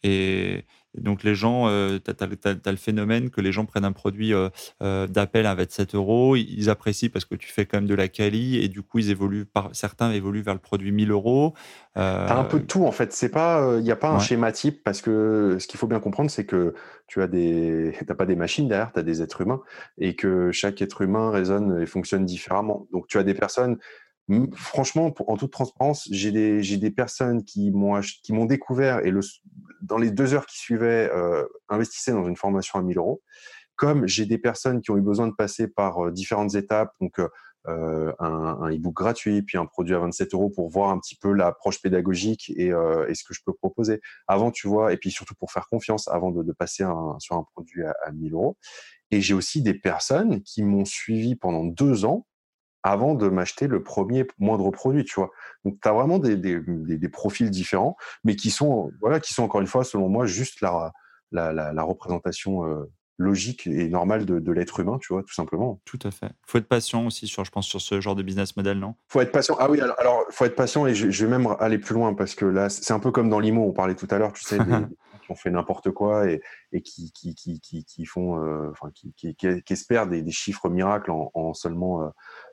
[0.02, 4.32] Et, donc les gens, euh, tu as, le phénomène que les gens prennent un produit
[4.32, 4.48] euh,
[4.82, 8.08] euh, d'appel à 27 euros, ils apprécient parce que tu fais quand même de la
[8.08, 11.54] quali et du coup ils évoluent, par, certains évoluent vers le produit 1000 euros.
[11.94, 14.18] Tu as un peu de tout en fait, c'est pas, il n'y a pas un
[14.18, 16.74] schéma type parce que ce qu'il faut bien comprendre c'est que
[17.06, 19.60] tu as des, pas des machines derrière, tu as des êtres humains
[19.98, 22.86] et que chaque être humain résonne et fonctionne différemment.
[22.92, 23.78] Donc tu as des personnes
[24.54, 29.20] Franchement, en toute transparence, j'ai des, des, personnes qui m'ont qui m'ont découvert et le,
[29.80, 33.22] dans les deux heures qui suivaient euh, investissaient dans une formation à 1000 euros.
[33.76, 37.18] Comme j'ai des personnes qui ont eu besoin de passer par euh, différentes étapes, donc
[37.20, 41.16] euh, un, un e-book gratuit, puis un produit à 27 euros pour voir un petit
[41.16, 44.00] peu l'approche pédagogique et, et, ce que je peux proposer.
[44.26, 47.36] Avant, tu vois, et puis surtout pour faire confiance avant de, de passer un, sur
[47.36, 48.56] un produit à, à 1000 euros.
[49.10, 52.26] Et j'ai aussi des personnes qui m'ont suivi pendant deux ans
[52.82, 55.30] avant de m'acheter le premier moindre produit, tu vois.
[55.64, 59.42] Donc, tu as vraiment des, des, des, profils différents, mais qui sont, voilà, qui sont
[59.42, 60.92] encore une fois, selon moi, juste la,
[61.32, 65.80] la, la, représentation euh, logique et normale de, de l'être humain, tu vois, tout simplement.
[65.84, 66.30] Tout à fait.
[66.46, 68.94] faut être patient aussi, sur, je pense, sur ce genre de business model, non?
[69.08, 69.56] Faut être patient.
[69.58, 72.14] Ah oui, alors, il faut être patient et je, je, vais même aller plus loin
[72.14, 74.44] parce que là, c'est un peu comme dans l'IMO, on parlait tout à l'heure, tu
[74.44, 74.58] sais,
[75.30, 76.40] ont fait n'importe quoi et,
[76.72, 81.10] et qui, qui, qui, qui, font, euh, enfin, qui, qui, espèrent des, des, chiffres miracles
[81.10, 82.08] en, en seulement euh,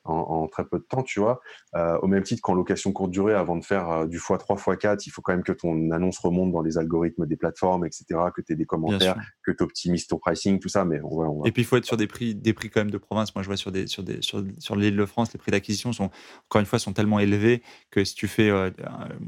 [0.06, 1.41] en, très peu de temps, tu vois.
[1.76, 5.10] Euh, au même titre qu'en location courte durée, avant de faire du x3, x4, il
[5.10, 8.53] faut quand même que ton annonce remonte dans les algorithmes des plateformes, etc., que tu
[8.53, 10.85] aies des commentaires, que tu optimises ton pricing, tout ça.
[10.85, 11.02] Mais
[11.45, 13.34] Et puis, il faut être sur des prix, des prix quand même de province.
[13.35, 15.91] Moi, je vois sur, des, sur, des, sur, sur l'île de France, les prix d'acquisition
[15.91, 16.11] sont,
[16.49, 18.52] encore une fois, sont tellement élevés que si tu fais,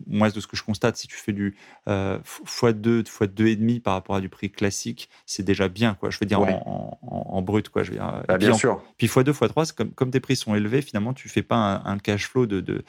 [0.05, 1.57] moi, de ce que je constate, si tu fais du
[1.87, 3.03] x2,
[3.37, 6.09] x2,5 par rapport à du prix classique, c'est déjà bien, quoi.
[6.09, 7.83] Je veux dire, en, en, brut, quoi.
[7.83, 8.81] Je veux dire, bah, bien sûr.
[8.97, 12.27] Puis x2, x3, comme, comme tes prix sont élevés, finalement, tu fais pas un, cash
[12.27, 12.83] flow de, de,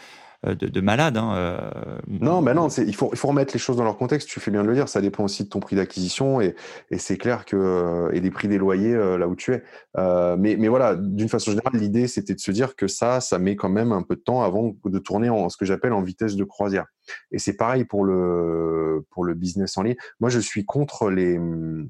[0.47, 1.17] euh, de, malade.
[1.17, 4.29] Hein, euh, non, mais non, il faut, il faut remettre les choses dans leur contexte.
[4.29, 4.89] Tu fais bien de le dire.
[4.89, 6.55] Ça dépend aussi de ton prix d'acquisition et,
[6.91, 9.63] et c'est clair que euh, et des prix des loyers là où tu es.
[9.97, 13.57] mais, mais voilà, d'une façon générale, l'idée c'était de se dire que ça, ça met
[13.57, 16.37] quand même un peu de temps avant de tourner en ce que j'appelle en vitesse
[16.37, 16.87] de croisière.
[17.33, 19.97] Et c'est pareil pour le pour le business en ligne.
[20.21, 21.39] Moi, je suis contre les,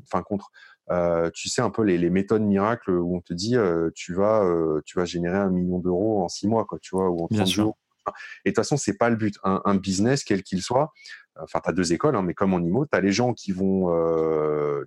[0.05, 0.51] enfin contre.
[0.91, 4.15] Euh, tu sais un peu les, les, méthodes miracles où on te dit euh, tu
[4.15, 7.25] vas euh, tu vas générer un million d'euros en six mois quoi tu vois ou
[7.25, 7.77] en 30 jours
[8.44, 9.36] et de toute façon c'est pas le but.
[9.44, 10.93] Un, business quel qu'il soit
[11.40, 13.52] enfin tu as deux écoles hein, mais comme en IMO tu as les gens qui
[13.52, 13.86] vont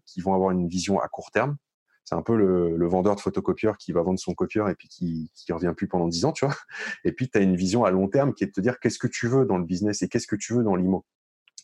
[0.06, 1.58] qui vont avoir une vision à court terme.
[2.04, 5.32] C'est un peu le, vendeur de photocopieur qui va vendre son copieur et puis qui
[5.34, 6.56] qui revient plus pendant dix ans tu vois.
[7.06, 9.00] Et puis tu as une vision à long terme qui est de te dire qu'est-ce
[9.00, 11.06] que tu veux dans le business et qu'est-ce que tu veux dans l'IMO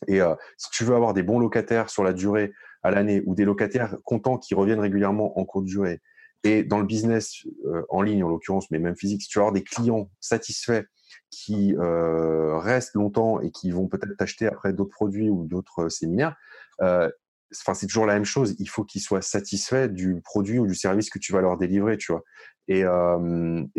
[0.06, 2.52] et euh, si tu veux avoir des bons locataires sur la durée
[2.82, 6.00] à l'année ou des locataires contents qui reviennent régulièrement en cours de durée,
[6.44, 9.42] et dans le business euh, en ligne en l'occurrence, mais même physique, si tu veux
[9.42, 10.84] avoir des clients satisfaits
[11.30, 15.88] qui euh, restent longtemps et qui vont peut-être t'acheter après d'autres produits ou d'autres euh,
[15.88, 16.36] séminaires,
[16.80, 17.10] euh,
[17.52, 18.54] enfin c'est toujours la même chose.
[18.58, 21.96] Il faut qu'ils soient satisfaits du produit ou du service que tu vas leur délivrer,
[21.96, 22.22] tu vois.
[22.70, 22.84] Et,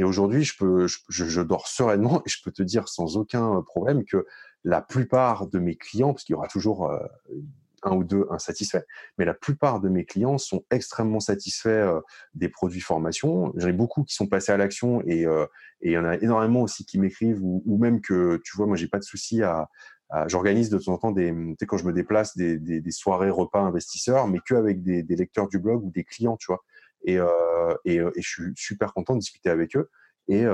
[0.04, 4.26] aujourd'hui, je peux, je, dors sereinement et je peux te dire sans aucun problème que
[4.64, 6.92] la plupart de mes clients, parce qu'il y aura toujours
[7.84, 8.84] un ou deux insatisfaits,
[9.18, 12.02] mais la plupart de mes clients sont extrêmement satisfaits euh,
[12.34, 13.52] des produits formation.
[13.56, 15.46] J'en ai beaucoup qui sont passés à l'action et, euh,
[15.82, 18.90] il y en a énormément aussi qui m'écrivent ou, même que, tu vois, moi, j'ai
[18.90, 19.70] pas de souci à,
[20.28, 23.62] j'organise de temps en temps des, tu sais, quand je me déplace, des, soirées repas
[23.62, 26.62] investisseurs, mais que avec des, des, lecteurs du blog ou des clients, tu vois.
[27.06, 27.14] Et,
[27.86, 29.90] et, je suis super content de discuter avec eux.
[30.30, 30.46] Et,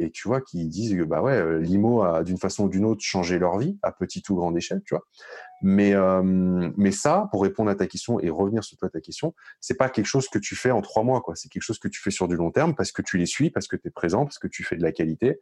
[0.00, 3.00] et tu vois, qui disent que bah ouais, l'IMO a d'une façon ou d'une autre
[3.02, 5.04] changé leur vie, à petite ou grande échelle, tu vois.
[5.62, 5.94] Mais,
[6.76, 9.88] mais ça, pour répondre à ta question et revenir sur toi ta question, c'est pas
[9.88, 11.36] quelque chose que tu fais en trois mois, quoi.
[11.36, 13.50] C'est quelque chose que tu fais sur du long terme parce que tu les suis,
[13.50, 15.38] parce que tu es présent, parce que tu fais de la qualité,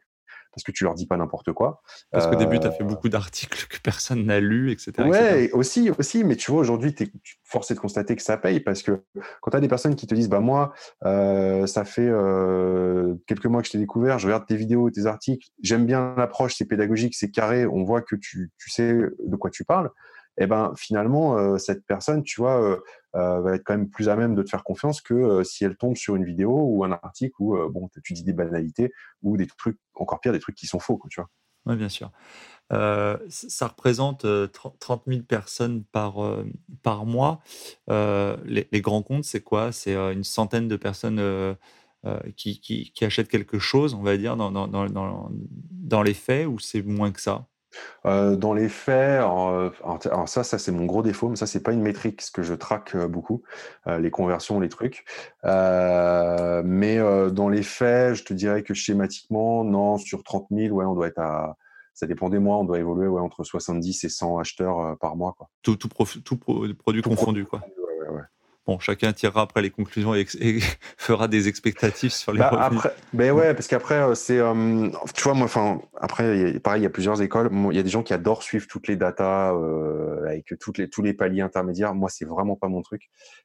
[0.56, 1.82] parce que tu leur dis pas n'importe quoi.
[2.10, 5.06] Parce qu'au début, tu as fait euh, beaucoup d'articles que personne n'a lus, etc.
[5.06, 7.12] Ouais, aussi, aussi, mais tu vois, aujourd'hui, tu es
[7.44, 9.02] forcé de constater que ça paye parce que
[9.42, 10.72] quand tu as des personnes qui te disent, bah moi,
[11.04, 15.04] euh, ça fait euh, quelques mois que je t'ai découvert, je regarde tes vidéos, tes
[15.04, 19.36] articles, j'aime bien l'approche, c'est pédagogique, c'est carré, on voit que tu, tu sais de
[19.36, 19.90] quoi tu parles
[20.38, 22.76] eh ben finalement euh, cette personne, tu vois, euh,
[23.14, 25.76] euh, va être quand même plus à même de te faire confiance que si elle
[25.76, 28.92] tombe sur une vidéo ou un article où bon, tu dis des banalités
[29.22, 31.30] ou des trucs encore pire, des trucs qui sont faux, quoi, tu vois.
[31.64, 32.12] Oui, bien sûr.
[32.70, 34.26] ça représente
[34.78, 36.16] 30 000 personnes par,
[36.82, 37.40] par mois.
[37.88, 39.72] Les, grands comptes, c'est quoi?
[39.72, 41.56] C'est une centaine de personnes
[42.36, 45.30] qui, qui, qui, achètent quelque chose, on va dire, dans, dans, dans,
[45.70, 47.46] dans les faits, ou c'est moins que ça?
[48.04, 49.72] Euh, dans les faits, alors,
[50.26, 52.94] ça, ça c'est mon gros défaut, mais ça c'est pas une métrique que je traque
[52.94, 53.42] euh, beaucoup,
[53.86, 55.04] euh, les conversions, les trucs.
[55.44, 56.98] mais
[57.32, 61.08] dans les faits, je te dirais que schématiquement, non, sur 30 000, ouais, on doit
[61.08, 61.56] être à,
[61.94, 65.34] ça dépend des mois, on doit évoluer ouais, entre 70 et 100 acheteurs par mois.
[65.36, 65.48] Quoi.
[65.62, 65.88] Tout, tout,
[66.24, 67.62] tout produit confondu, quoi.
[68.66, 70.26] Bon, chacun tirera après les conclusions et,
[70.96, 75.22] fera des expectatives sur les bah, Après, ben ouais, parce qu'après, euh, c'est, euh, tu
[75.22, 77.48] vois, moi, enfin, après, pareil, il y a plusieurs écoles.
[77.70, 80.90] Il y a des gens qui adorent suivre toutes les datas euh, avec toutes les,
[80.90, 81.94] tous les paliers intermédiaires.
[81.94, 83.02] Moi, c'est vraiment pas mon truc.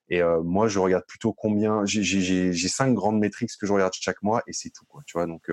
[0.10, 1.86] Et moi, je regarde plutôt combien.
[1.86, 5.04] J'ai cinq grandes métriques que je regarde chaque mois et c'est tout, quoi.
[5.06, 5.50] Tu vois, donc.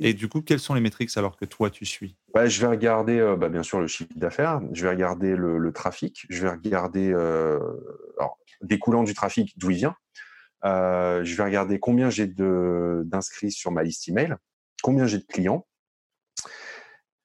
[0.00, 2.16] Et du coup, quelles sont les métriques alors que toi tu suis?
[2.34, 4.60] Bah, je vais regarder, bah, bien sûr, le chiffre d'affaires.
[4.72, 6.26] Je vais regarder le, le, trafic.
[6.30, 7.12] Je vais regarder.
[7.12, 9.96] alors, découlant du trafic, d'où il vient.
[10.64, 14.34] Euh, je vais regarder combien j'ai d'inscrits sur ma liste email,
[14.82, 15.66] combien j'ai de clients.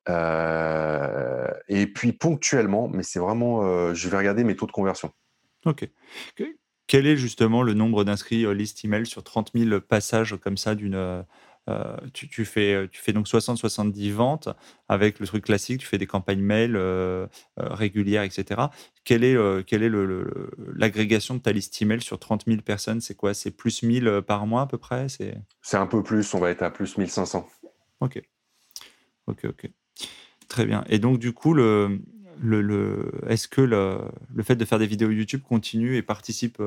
[0.10, 5.12] Euh, et puis ponctuellement, mais c'est vraiment, euh, je vais regarder mes taux de conversion.
[5.66, 5.90] Ok.
[6.88, 11.26] Quel est justement le nombre d'inscrits liste email sur 30 000 passages comme ça d'une
[11.70, 14.50] euh, tu, fais, euh, tu fais donc 60-70 ventes
[14.88, 17.28] avec le truc classique, tu fais des campagnes mail euh,
[17.58, 18.62] régulières, etc.
[19.04, 19.92] Quelle est, quelle est
[20.76, 23.02] l'agrégation de ta liste email sur 30 000 personnes?
[23.02, 23.34] C'est quoi?
[23.34, 25.08] C'est plus 1000 par mois à peu près?
[25.10, 27.48] C'est un peu plus, on va être à plus 1500.
[28.00, 28.22] Ok.
[29.28, 29.70] Ok, ok.
[30.48, 30.86] Très bien.
[30.88, 32.00] Et donc, du coup, le,
[32.42, 34.00] le, est-ce que le,
[34.34, 36.62] le, fait de faire des vidéos YouTube continue et participe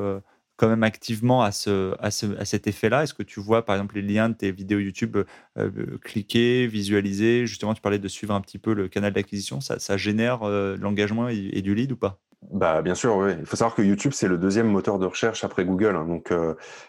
[0.60, 3.76] quand même activement à, ce, à, ce, à cet effet-là Est-ce que tu vois, par
[3.76, 5.24] exemple, les liens de tes vidéos YouTube euh,
[5.56, 7.46] euh, cliquer, visualiser?
[7.46, 9.62] Justement, tu parlais de suivre un petit peu le canal d'acquisition.
[9.62, 12.18] Ça, génère euh, l'engagement et, du lead ou pas?
[12.52, 13.30] Bah, Bien sûr.
[13.30, 15.96] Il faut savoir que YouTube, c'est le deuxième moteur de recherche après Google.
[15.96, 16.04] Hein.
[16.04, 16.30] Donc,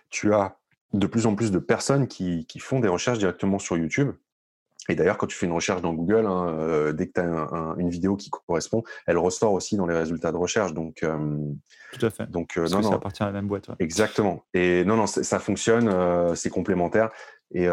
[0.10, 0.58] tu as
[0.92, 4.12] de plus en plus de personnes qui, qui font des recherches directement sur YouTube.
[4.90, 7.76] Et d'ailleurs, quand tu fais une recherche dans Google, hein, euh, dès que tu as
[7.78, 10.74] une vidéo qui correspond, elle ressort aussi dans les résultats de recherche.
[10.74, 11.38] Donc, euh,
[11.94, 12.30] Tout à fait.
[12.30, 13.70] Donc, euh, non, non, ça appartient à la même boîte.
[13.80, 14.44] Exactement.
[14.54, 17.10] Et non, non, ça fonctionne, c'est complémentaire.
[17.54, 17.68] Et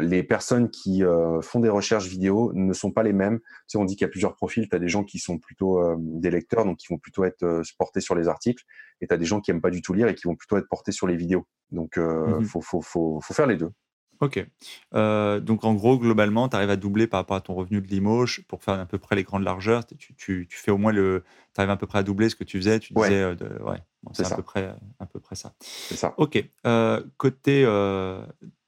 [0.00, 1.02] les personnes qui
[1.42, 3.38] font des recherches vidéo ne sont pas les mêmes.
[3.38, 4.68] Tu sais, on dit qu'il y a plusieurs profils.
[4.68, 8.00] Tu as des gens qui sont plutôt des lecteurs, donc qui vont plutôt être portés
[8.00, 8.64] sur les articles.
[9.00, 10.58] Et tu as des gens qui aiment pas du tout lire et qui vont plutôt
[10.58, 11.46] être portés sur les vidéos.
[11.70, 13.70] Donc, il mmh faut, faut, faut, faut faire les deux.
[14.22, 14.46] Ok.
[14.94, 17.88] Euh, donc en gros, globalement, tu arrives à doubler par rapport à ton revenu de
[17.88, 19.84] Limoges pour faire à peu près les grandes largeurs.
[19.84, 21.24] Tu, tu, tu fais au moins le.
[21.54, 22.78] Tu arrives à peu près à doubler ce que tu faisais.
[22.78, 23.20] Tu disais.
[23.20, 23.34] Euh,
[23.64, 23.78] ouais,
[24.12, 25.54] c'est à peu, près, à peu près ça.
[25.58, 26.14] C'est ça.
[26.18, 26.42] Ok.
[26.66, 27.64] Euh, côté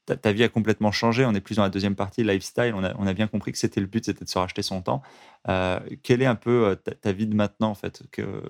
[0.06, 1.24] ta, vie a complètement changé.
[1.24, 2.74] On est plus dans la deuxième partie, lifestyle.
[2.74, 5.02] On a, bien compris que c'était le but, c'était de se racheter son temps.
[5.48, 8.42] Euh, quelle est un peu euh, ta, vie de maintenant, en fait que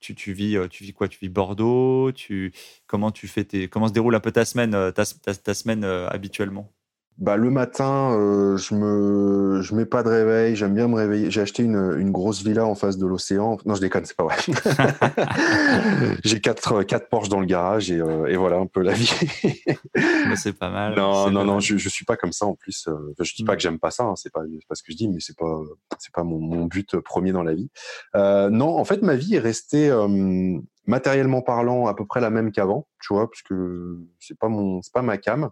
[0.00, 1.08] tu, vis, euh, tu vis quoi?
[1.08, 2.12] Tu vis Bordeaux?
[2.12, 2.52] Tu,
[2.86, 6.72] comment, tu fais tes, comment se déroule un peu ta semaine, ta semaine habituellement?
[7.20, 10.56] Bah, le matin, euh, je me, je mets pas de réveil.
[10.56, 11.30] J'aime bien me réveiller.
[11.30, 13.58] J'ai acheté une, une, grosse villa en face de l'océan.
[13.66, 14.36] Non, je déconne, c'est pas vrai.
[16.24, 19.12] J'ai quatre, quatre Porsche dans le garage et, euh, et voilà un peu la vie.
[20.34, 20.96] c'est pas mal.
[20.96, 22.88] Non, non, non, je, je suis pas comme ça en plus.
[22.88, 23.56] Euh, je dis pas mm.
[23.56, 24.04] que j'aime pas ça.
[24.04, 25.60] Hein, c'est pas, pas ce que je dis, mais c'est pas,
[25.98, 27.70] c'est pas mon, mon, but premier dans la vie.
[28.14, 29.94] Euh, non, en fait, ma vie est restée
[30.86, 32.88] matériellement parlant à peu près la même qu'avant.
[33.02, 35.50] Tu vois, parce que c'est pas mon, c'est pas ma cam.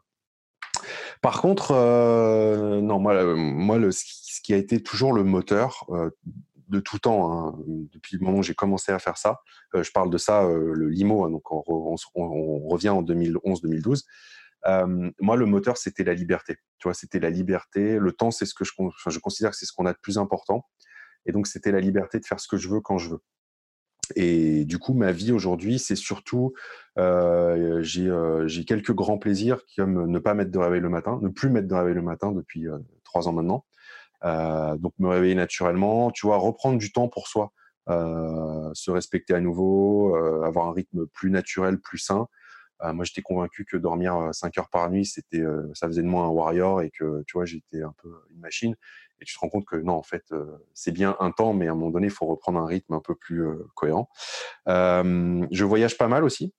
[1.23, 6.11] Par contre, euh, non, moi, euh, ce qui a été toujours le moteur euh,
[6.69, 9.41] de tout temps, hein, depuis le moment où j'ai commencé à faire ça,
[9.75, 11.97] je parle de ça, le limo, hein, donc on,
[12.69, 14.05] revient en 2011-2012.
[15.21, 16.57] moi, le moteur, c'était la liberté.
[16.79, 17.99] Tu vois, c'était la liberté.
[17.99, 18.73] Le temps, c'est ce que je,
[19.09, 20.67] je considère que c'est ce qu'on a de plus important.
[21.25, 23.23] Et donc, c'était la liberté de faire ce que je veux quand je veux.
[24.17, 26.55] Et du coup, ma vie aujourd'hui, c'est surtout,
[26.99, 31.51] euh, j'ai quelques grands plaisirs comme ne pas mettre de réveil le matin, ne plus
[31.51, 32.67] mettre de réveil le matin depuis
[33.05, 33.65] trois ans maintenant.
[34.23, 37.53] donc, me réveiller naturellement, tu vois, reprendre du temps pour soi,
[37.89, 40.15] se respecter à nouveau,
[40.45, 42.27] avoir un rythme plus naturel, plus sain.
[42.83, 45.45] moi, j'étais convaincu que dormir 5 heures par nuit, c'était,
[45.75, 48.75] ça faisait de moi un warrior et que, tu vois, j'étais un peu une machine.
[49.21, 50.33] Et tu te rends compte que non, en fait,
[50.75, 53.01] c'est bien un temps, mais à un moment donné, il faut reprendre un rythme un
[53.01, 54.09] peu plus cohérent.
[54.67, 56.55] je voyage pas mal aussi.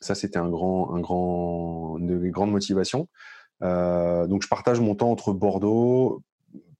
[0.00, 3.08] Ça, c'était un grand, un grand, une grande motivation.
[3.60, 6.22] donc, je partage mon temps entre Bordeaux,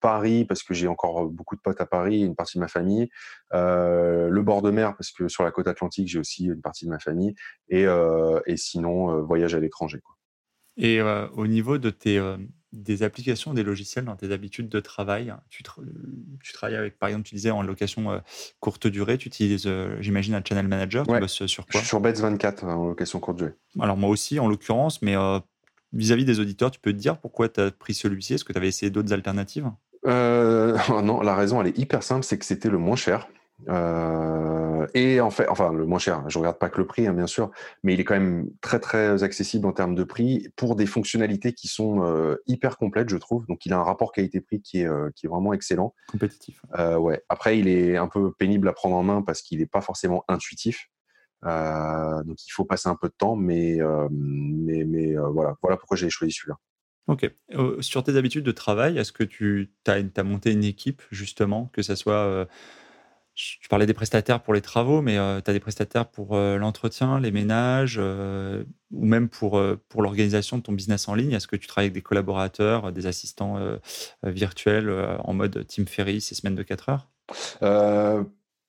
[0.01, 3.09] Paris parce que j'ai encore beaucoup de potes à Paris, une partie de ma famille,
[3.53, 6.91] le bord de mer parce que sur la côte atlantique j'ai aussi une partie de
[6.91, 7.35] ma famille
[7.69, 7.87] et,
[8.47, 10.01] et sinon voyage à l'étranger.
[10.77, 12.21] Et au niveau de tes
[12.73, 15.63] des applications, des logiciels dans tes habitudes de travail, tu,
[16.43, 18.21] tu travailles avec, par exemple, tu disais en location
[18.61, 19.69] courte durée, tu utilises,
[20.01, 21.81] j'imagine, un channel manager, tu bosses sur quoi?
[21.83, 23.55] Sur Bets24 en location courte durée.
[23.81, 25.15] Alors moi aussi, en l'occurrence, mais
[25.93, 28.35] vis-à-vis des auditeurs, tu peux te dire pourquoi tu as pris celui-ci?
[28.35, 29.71] Est-ce que tu avais essayé d'autres alternatives?
[30.07, 33.29] Euh, non, la raison, elle est hyper simple, c'est que c'était le moins cher.
[33.69, 37.15] Euh, et en fait, enfin, le moins cher, je regarde pas que le prix, hein,
[37.15, 37.51] bien sûr,
[37.83, 41.53] mais il est quand même très, très accessible en termes de prix pour des fonctionnalités
[41.53, 43.47] qui sont euh, hyper complètes, je trouve.
[43.47, 45.95] Donc, il a un rapport qualité-prix qui est, qui est vraiment excellent.
[46.09, 46.61] Compétitif.
[46.99, 47.23] ouais.
[47.29, 50.25] Après, il est un peu pénible à prendre en main parce qu'il n'est pas forcément
[50.29, 50.91] intuitif.
[51.43, 53.79] donc, il faut passer un peu de temps, mais,
[54.11, 55.55] mais, mais voilà.
[55.63, 56.57] voilà pourquoi j'ai choisi celui-là.
[57.09, 57.31] Ok.
[57.81, 61.95] sur tes habitudes de travail, est-ce que tu as, monté une équipe, justement, que ce
[61.95, 62.47] soit.
[63.37, 67.31] Tu parlais des prestataires pour les travaux, mais tu as des prestataires pour l'entretien, les
[67.31, 71.33] ménages, ou même pour, pour l'organisation de ton business en ligne?
[71.33, 73.59] Est-ce que tu travailles avec des collaborateurs, des assistants
[74.23, 74.91] virtuels
[75.23, 77.09] en mode Team Ferris et semaine de 4 heures?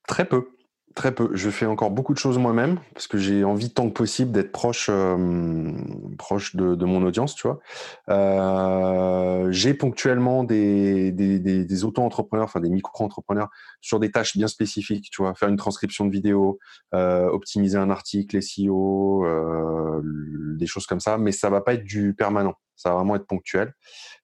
[0.07, 0.49] Très peu.
[0.98, 1.30] Très peu.
[1.36, 4.52] Je fais encore beaucoup de choses moi-même parce que j'ai envie tant que possible d'être
[4.52, 5.72] proche, euh,
[6.18, 7.60] proche de, mon audience, tu vois.
[8.10, 13.49] Euh, j'ai ponctuellement des, des, auto-entrepreneurs, enfin des micro-entrepreneurs
[13.80, 16.57] sur des tâches bien spécifiques, tu vois, faire une transcription de vidéo,
[16.95, 19.24] euh, optimiser un article, SEO,
[20.57, 22.56] des choses comme ça, mais ça va pas être du permanent.
[22.77, 23.73] Ça va vraiment être ponctuel.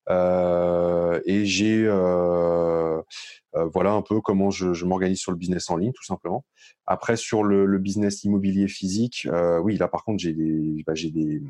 [0.08, 1.86] et j'ai
[3.56, 6.44] euh, voilà un peu comment je, m'organise sur le business en ligne, tout simplement.
[6.86, 11.10] Après, sur le, business immobilier physique, euh, oui, là par contre, j'ai des, bah, j'ai
[11.10, 11.40] des,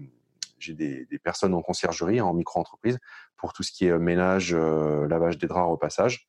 [0.68, 2.98] des, personnes en conciergerie, en micro-entreprise,
[3.36, 6.28] pour tout ce qui est ménage, euh, lavage des draps, repassage.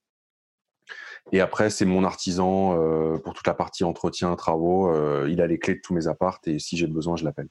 [1.32, 2.78] Et après, c'est mon artisan
[3.24, 4.94] pour toute la partie entretien, travaux.
[5.26, 7.50] il a les clés de tous mes appartes et si j'ai besoin, je l'appelle.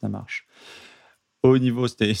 [0.00, 0.44] Ça marche
[1.42, 2.12] au niveau, c'était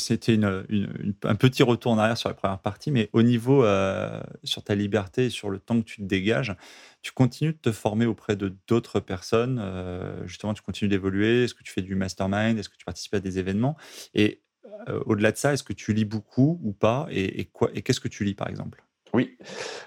[0.42, 4.74] un petit retour en arrière sur la première partie, mais au niveau euh, sur ta
[4.74, 6.54] liberté et sur le temps que tu te dégages,
[7.02, 9.60] tu continues de te former auprès de d'autres personnes.
[9.62, 11.44] Euh, justement, tu continues d'évoluer.
[11.44, 13.76] Est-ce que tu fais du mastermind Est-ce que tu participes à des événements
[14.14, 14.42] Et
[14.88, 17.48] euh, au-delà de ça, est-ce que tu lis beaucoup ou pas Et,
[17.84, 18.84] qu'est-ce que tu lis, par exemple?
[19.12, 19.36] Oui.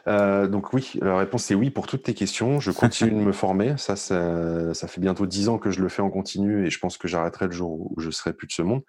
[0.05, 2.59] donc oui, la réponse est oui pour toutes tes questions.
[2.59, 3.75] Je continue de me former.
[3.77, 6.79] Ça, ça, ça, fait bientôt dix ans que je le fais en continu et je
[6.79, 8.81] pense que j'arrêterai le jour où je serai plus de ce monde.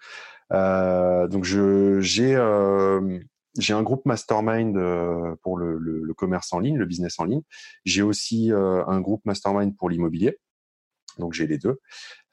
[0.53, 3.19] Euh, donc j'ai euh,
[3.59, 7.43] j'ai un groupe mastermind euh, pour le, le, commerce en ligne, le business en ligne.
[7.85, 10.39] J'ai aussi un groupe mastermind pour l'immobilier.
[11.19, 11.81] Donc j'ai les deux.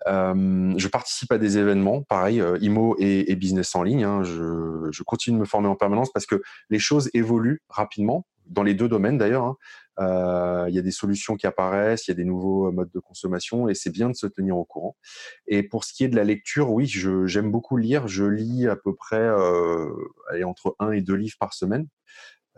[0.08, 4.04] Euh, je participe à des événements, pareil, euh, IMO et, business en ligne.
[4.04, 4.24] Hein.
[4.24, 8.74] Je, continue de me former en permanence parce que les choses évoluent rapidement dans les
[8.74, 9.44] deux domaines d'ailleurs.
[9.44, 9.58] Hein.
[10.00, 13.00] Euh, il y a des solutions qui apparaissent, il y a des nouveaux modes de
[13.00, 14.96] consommation et c'est bien de se tenir au courant.
[15.48, 18.08] Et pour ce qui est de la lecture, oui, j'aime beaucoup lire.
[18.08, 19.30] Je lis à peu près
[20.30, 21.88] allez, entre un et deux livres par semaine.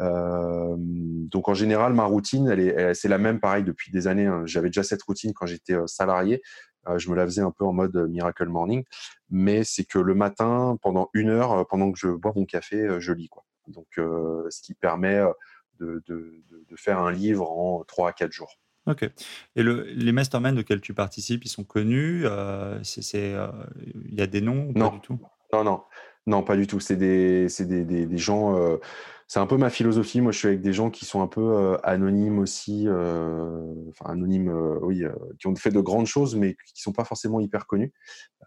[0.01, 4.25] Euh, donc en général, ma routine, elle est, c'est la même, pareil depuis des années.
[4.25, 4.43] Hein.
[4.45, 6.41] J'avais déjà cette routine quand j'étais euh, salarié.
[6.87, 8.83] Euh, je me la faisais un peu en mode miracle morning,
[9.29, 13.11] mais c'est que le matin, pendant une heure, pendant que je bois mon café, je
[13.11, 13.43] lis quoi.
[13.67, 15.19] Donc ce qui permet
[15.79, 18.59] de, de, de, faire un livre en 3 à 4 jours.
[18.85, 19.09] Ok.
[19.55, 22.27] Et le, les masterminds auxquels tu participes, ils sont connus
[22.83, 24.89] C'est, il y a des noms ou non.
[24.91, 25.19] pas du tout?
[25.51, 25.83] Non, non,
[26.27, 26.79] non, pas du tout.
[26.79, 28.55] C'est des, des, des, des, gens
[29.27, 30.21] c'est un peu ma philosophie.
[30.21, 34.11] Moi, je suis avec des gens qui sont un peu euh, anonymes aussi, euh, enfin
[34.11, 35.03] anonymes, euh, oui,
[35.39, 37.91] qui ont fait de grandes choses, mais qui sont pas forcément hyper connus.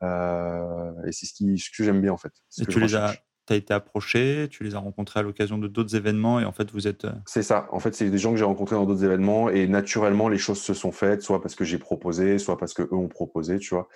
[0.02, 2.32] et c'est ce, qui, ce que j'aime bien en fait.
[2.60, 3.14] Et tu les as,
[3.48, 6.70] as été approché, tu les as rencontrés à l'occasion de d'autres événements, et en fait,
[6.70, 7.06] vous êtes.
[7.26, 7.66] C'est ça.
[7.72, 10.60] En fait, c'est des gens que j'ai rencontrés dans d'autres événements, et naturellement, les choses
[10.60, 13.74] se sont faites, soit parce que j'ai proposé, soit parce que eux ont proposé, tu
[13.74, 13.88] vois.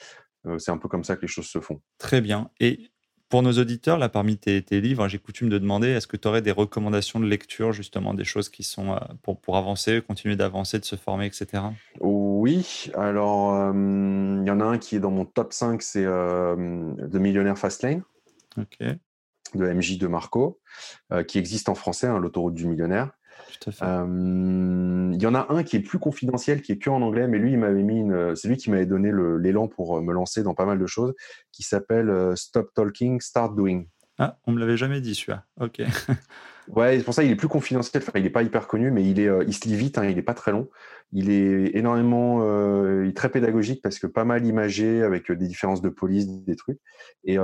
[0.58, 1.80] c'est un peu comme ça que les choses se font.
[1.98, 2.50] Très bien.
[2.58, 2.91] Et
[3.32, 6.42] pour nos auditeurs, là, parmi tes, livres, j'ai coutume de demander est-ce que tu aurais
[6.42, 10.84] des recommandations de lecture, justement, des choses qui sont pour, pour avancer, continuer d'avancer, de
[10.84, 11.62] se former, etc.
[12.02, 17.14] Oui, alors il y en a un qui est dans mon top 5, c'est The
[17.14, 18.02] Millionaire Fastlane.
[18.58, 18.76] Ok
[19.54, 20.60] de MJ de Marco,
[21.28, 23.10] qui existe en français, hein, l'autoroute du millionnaire.
[23.66, 27.38] Il y en a un qui est plus confidentiel, qui est que en anglais, mais
[27.38, 28.04] lui, il m'avait mis
[28.34, 31.14] c'est lui qui m'avait donné l'élan pour me lancer dans pas mal de choses,
[31.52, 33.84] qui s'appelle Stop Talking, Start Doing.
[34.18, 35.44] Ah, on me l'avait jamais dit celui-là.
[35.60, 35.80] Ok.
[36.68, 38.02] ouais, c'est pour ça il est plus confidentiel.
[38.06, 39.98] Enfin, il n'est pas hyper connu, mais il est, il se lit vite.
[39.98, 40.68] Hein, il n'est pas très long.
[41.12, 42.42] Il est énormément,
[43.02, 46.56] il est très pédagogique parce que pas mal imagé avec des différences de police, des
[46.56, 46.80] trucs.
[47.24, 47.38] Et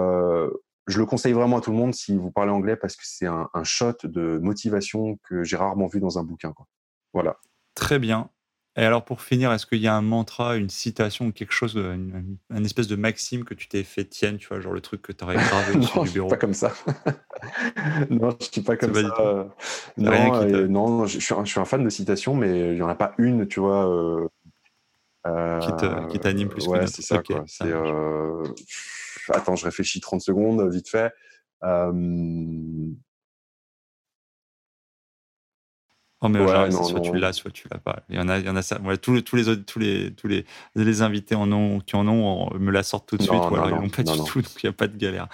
[0.89, 3.27] je le conseille vraiment à tout le monde si vous parlez anglais parce que c'est
[3.27, 6.53] un, shot de motivation que j'ai rarement vu dans un bouquin.
[6.53, 6.67] Quoi.
[7.13, 7.37] Voilà.
[7.75, 8.31] Très bien.
[8.77, 11.77] Et alors pour finir, est-ce qu'il y a un mantra, une citation ou quelque chose,
[11.77, 15.11] une, espèce de maxime que tu t'es fait tienne, tu vois, genre le truc que
[15.11, 16.73] tu aurais gravé sur du bureau Non, je suis pas comme ça.
[18.11, 19.49] non, je suis pas comme ça.
[19.97, 22.83] Non, euh, non je, suis un, je, suis un, fan de citations, mais il n'y
[22.83, 23.89] en a pas une, tu vois.
[23.89, 24.29] Euh,
[25.25, 27.23] qui t'anime plus ouais, c'est ça.
[27.23, 27.45] quoi.
[27.47, 27.73] C'est,
[29.31, 31.13] attends, je réfléchis 30 secondes, vite fait.
[36.21, 38.03] Oh mais soit tu l'as, soit tu l'as pas.
[38.09, 38.81] Il y en a, il y en a ça.
[39.01, 42.53] tous, les, tous les tous les tous les, les invités en ont, qui en ont,
[42.59, 43.41] me la sortent tout de suite.
[43.49, 45.29] Voilà, ils n'ont pas du tout, donc il n'y a pas de galère.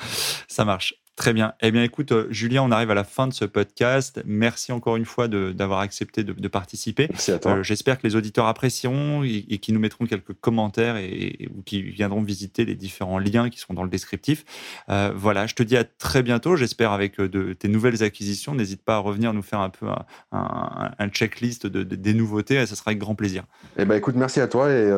[0.46, 0.94] Ça marche.
[1.16, 1.54] Très bien.
[1.60, 4.20] Eh bien, écoute, euh, Julien, on arrive à la fin de ce podcast.
[4.24, 7.06] Merci encore une fois d'avoir accepté de, participer.
[7.08, 7.52] Merci à toi.
[7.52, 11.62] Euh, j'espère que les auditeurs apprécieront et, et qui nous mettront quelques commentaires et, ou
[11.62, 14.44] qui viendront visiter les différents liens qui sont dans le descriptif.
[14.88, 16.56] Euh, voilà, je te dis à très bientôt.
[16.56, 18.56] J'espère avec de, tes nouvelles acquisitions.
[18.56, 19.86] N'hésite pas à revenir nous faire un peu
[20.32, 22.66] un, checklist de, des nouveautés.
[22.66, 23.44] Ça sera avec grand plaisir.
[23.78, 24.90] Eh ben, écoute, merci à toi et,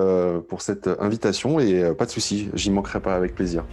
[0.48, 3.64] pour cette invitation et pas de souci, j'y manquerai pas avec plaisir.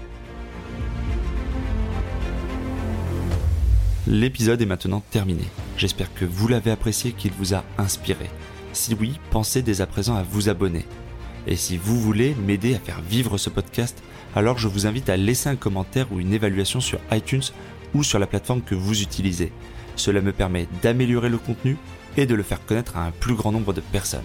[4.05, 5.45] L'épisode est maintenant terminé.
[5.77, 8.30] J'espère que vous l'avez apprécié, qu'il vous a inspiré.
[8.73, 10.85] Si oui, pensez dès à présent à vous abonner.
[11.47, 14.03] Et si vous voulez m'aider à faire vivre ce podcast,
[14.35, 17.43] alors je vous invite à laisser un commentaire ou une évaluation sur iTunes
[17.93, 19.53] ou sur la plateforme que vous utilisez.
[19.95, 21.77] Cela me permet d'améliorer le contenu
[22.17, 24.21] et de le faire connaître à un plus grand nombre de personnes.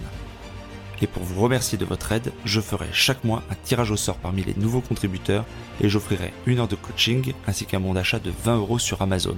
[1.01, 4.17] Et pour vous remercier de votre aide, je ferai chaque mois un tirage au sort
[4.17, 5.45] parmi les nouveaux contributeurs
[5.79, 9.37] et j'offrirai une heure de coaching ainsi qu'un bon d'achat de 20 euros sur Amazon.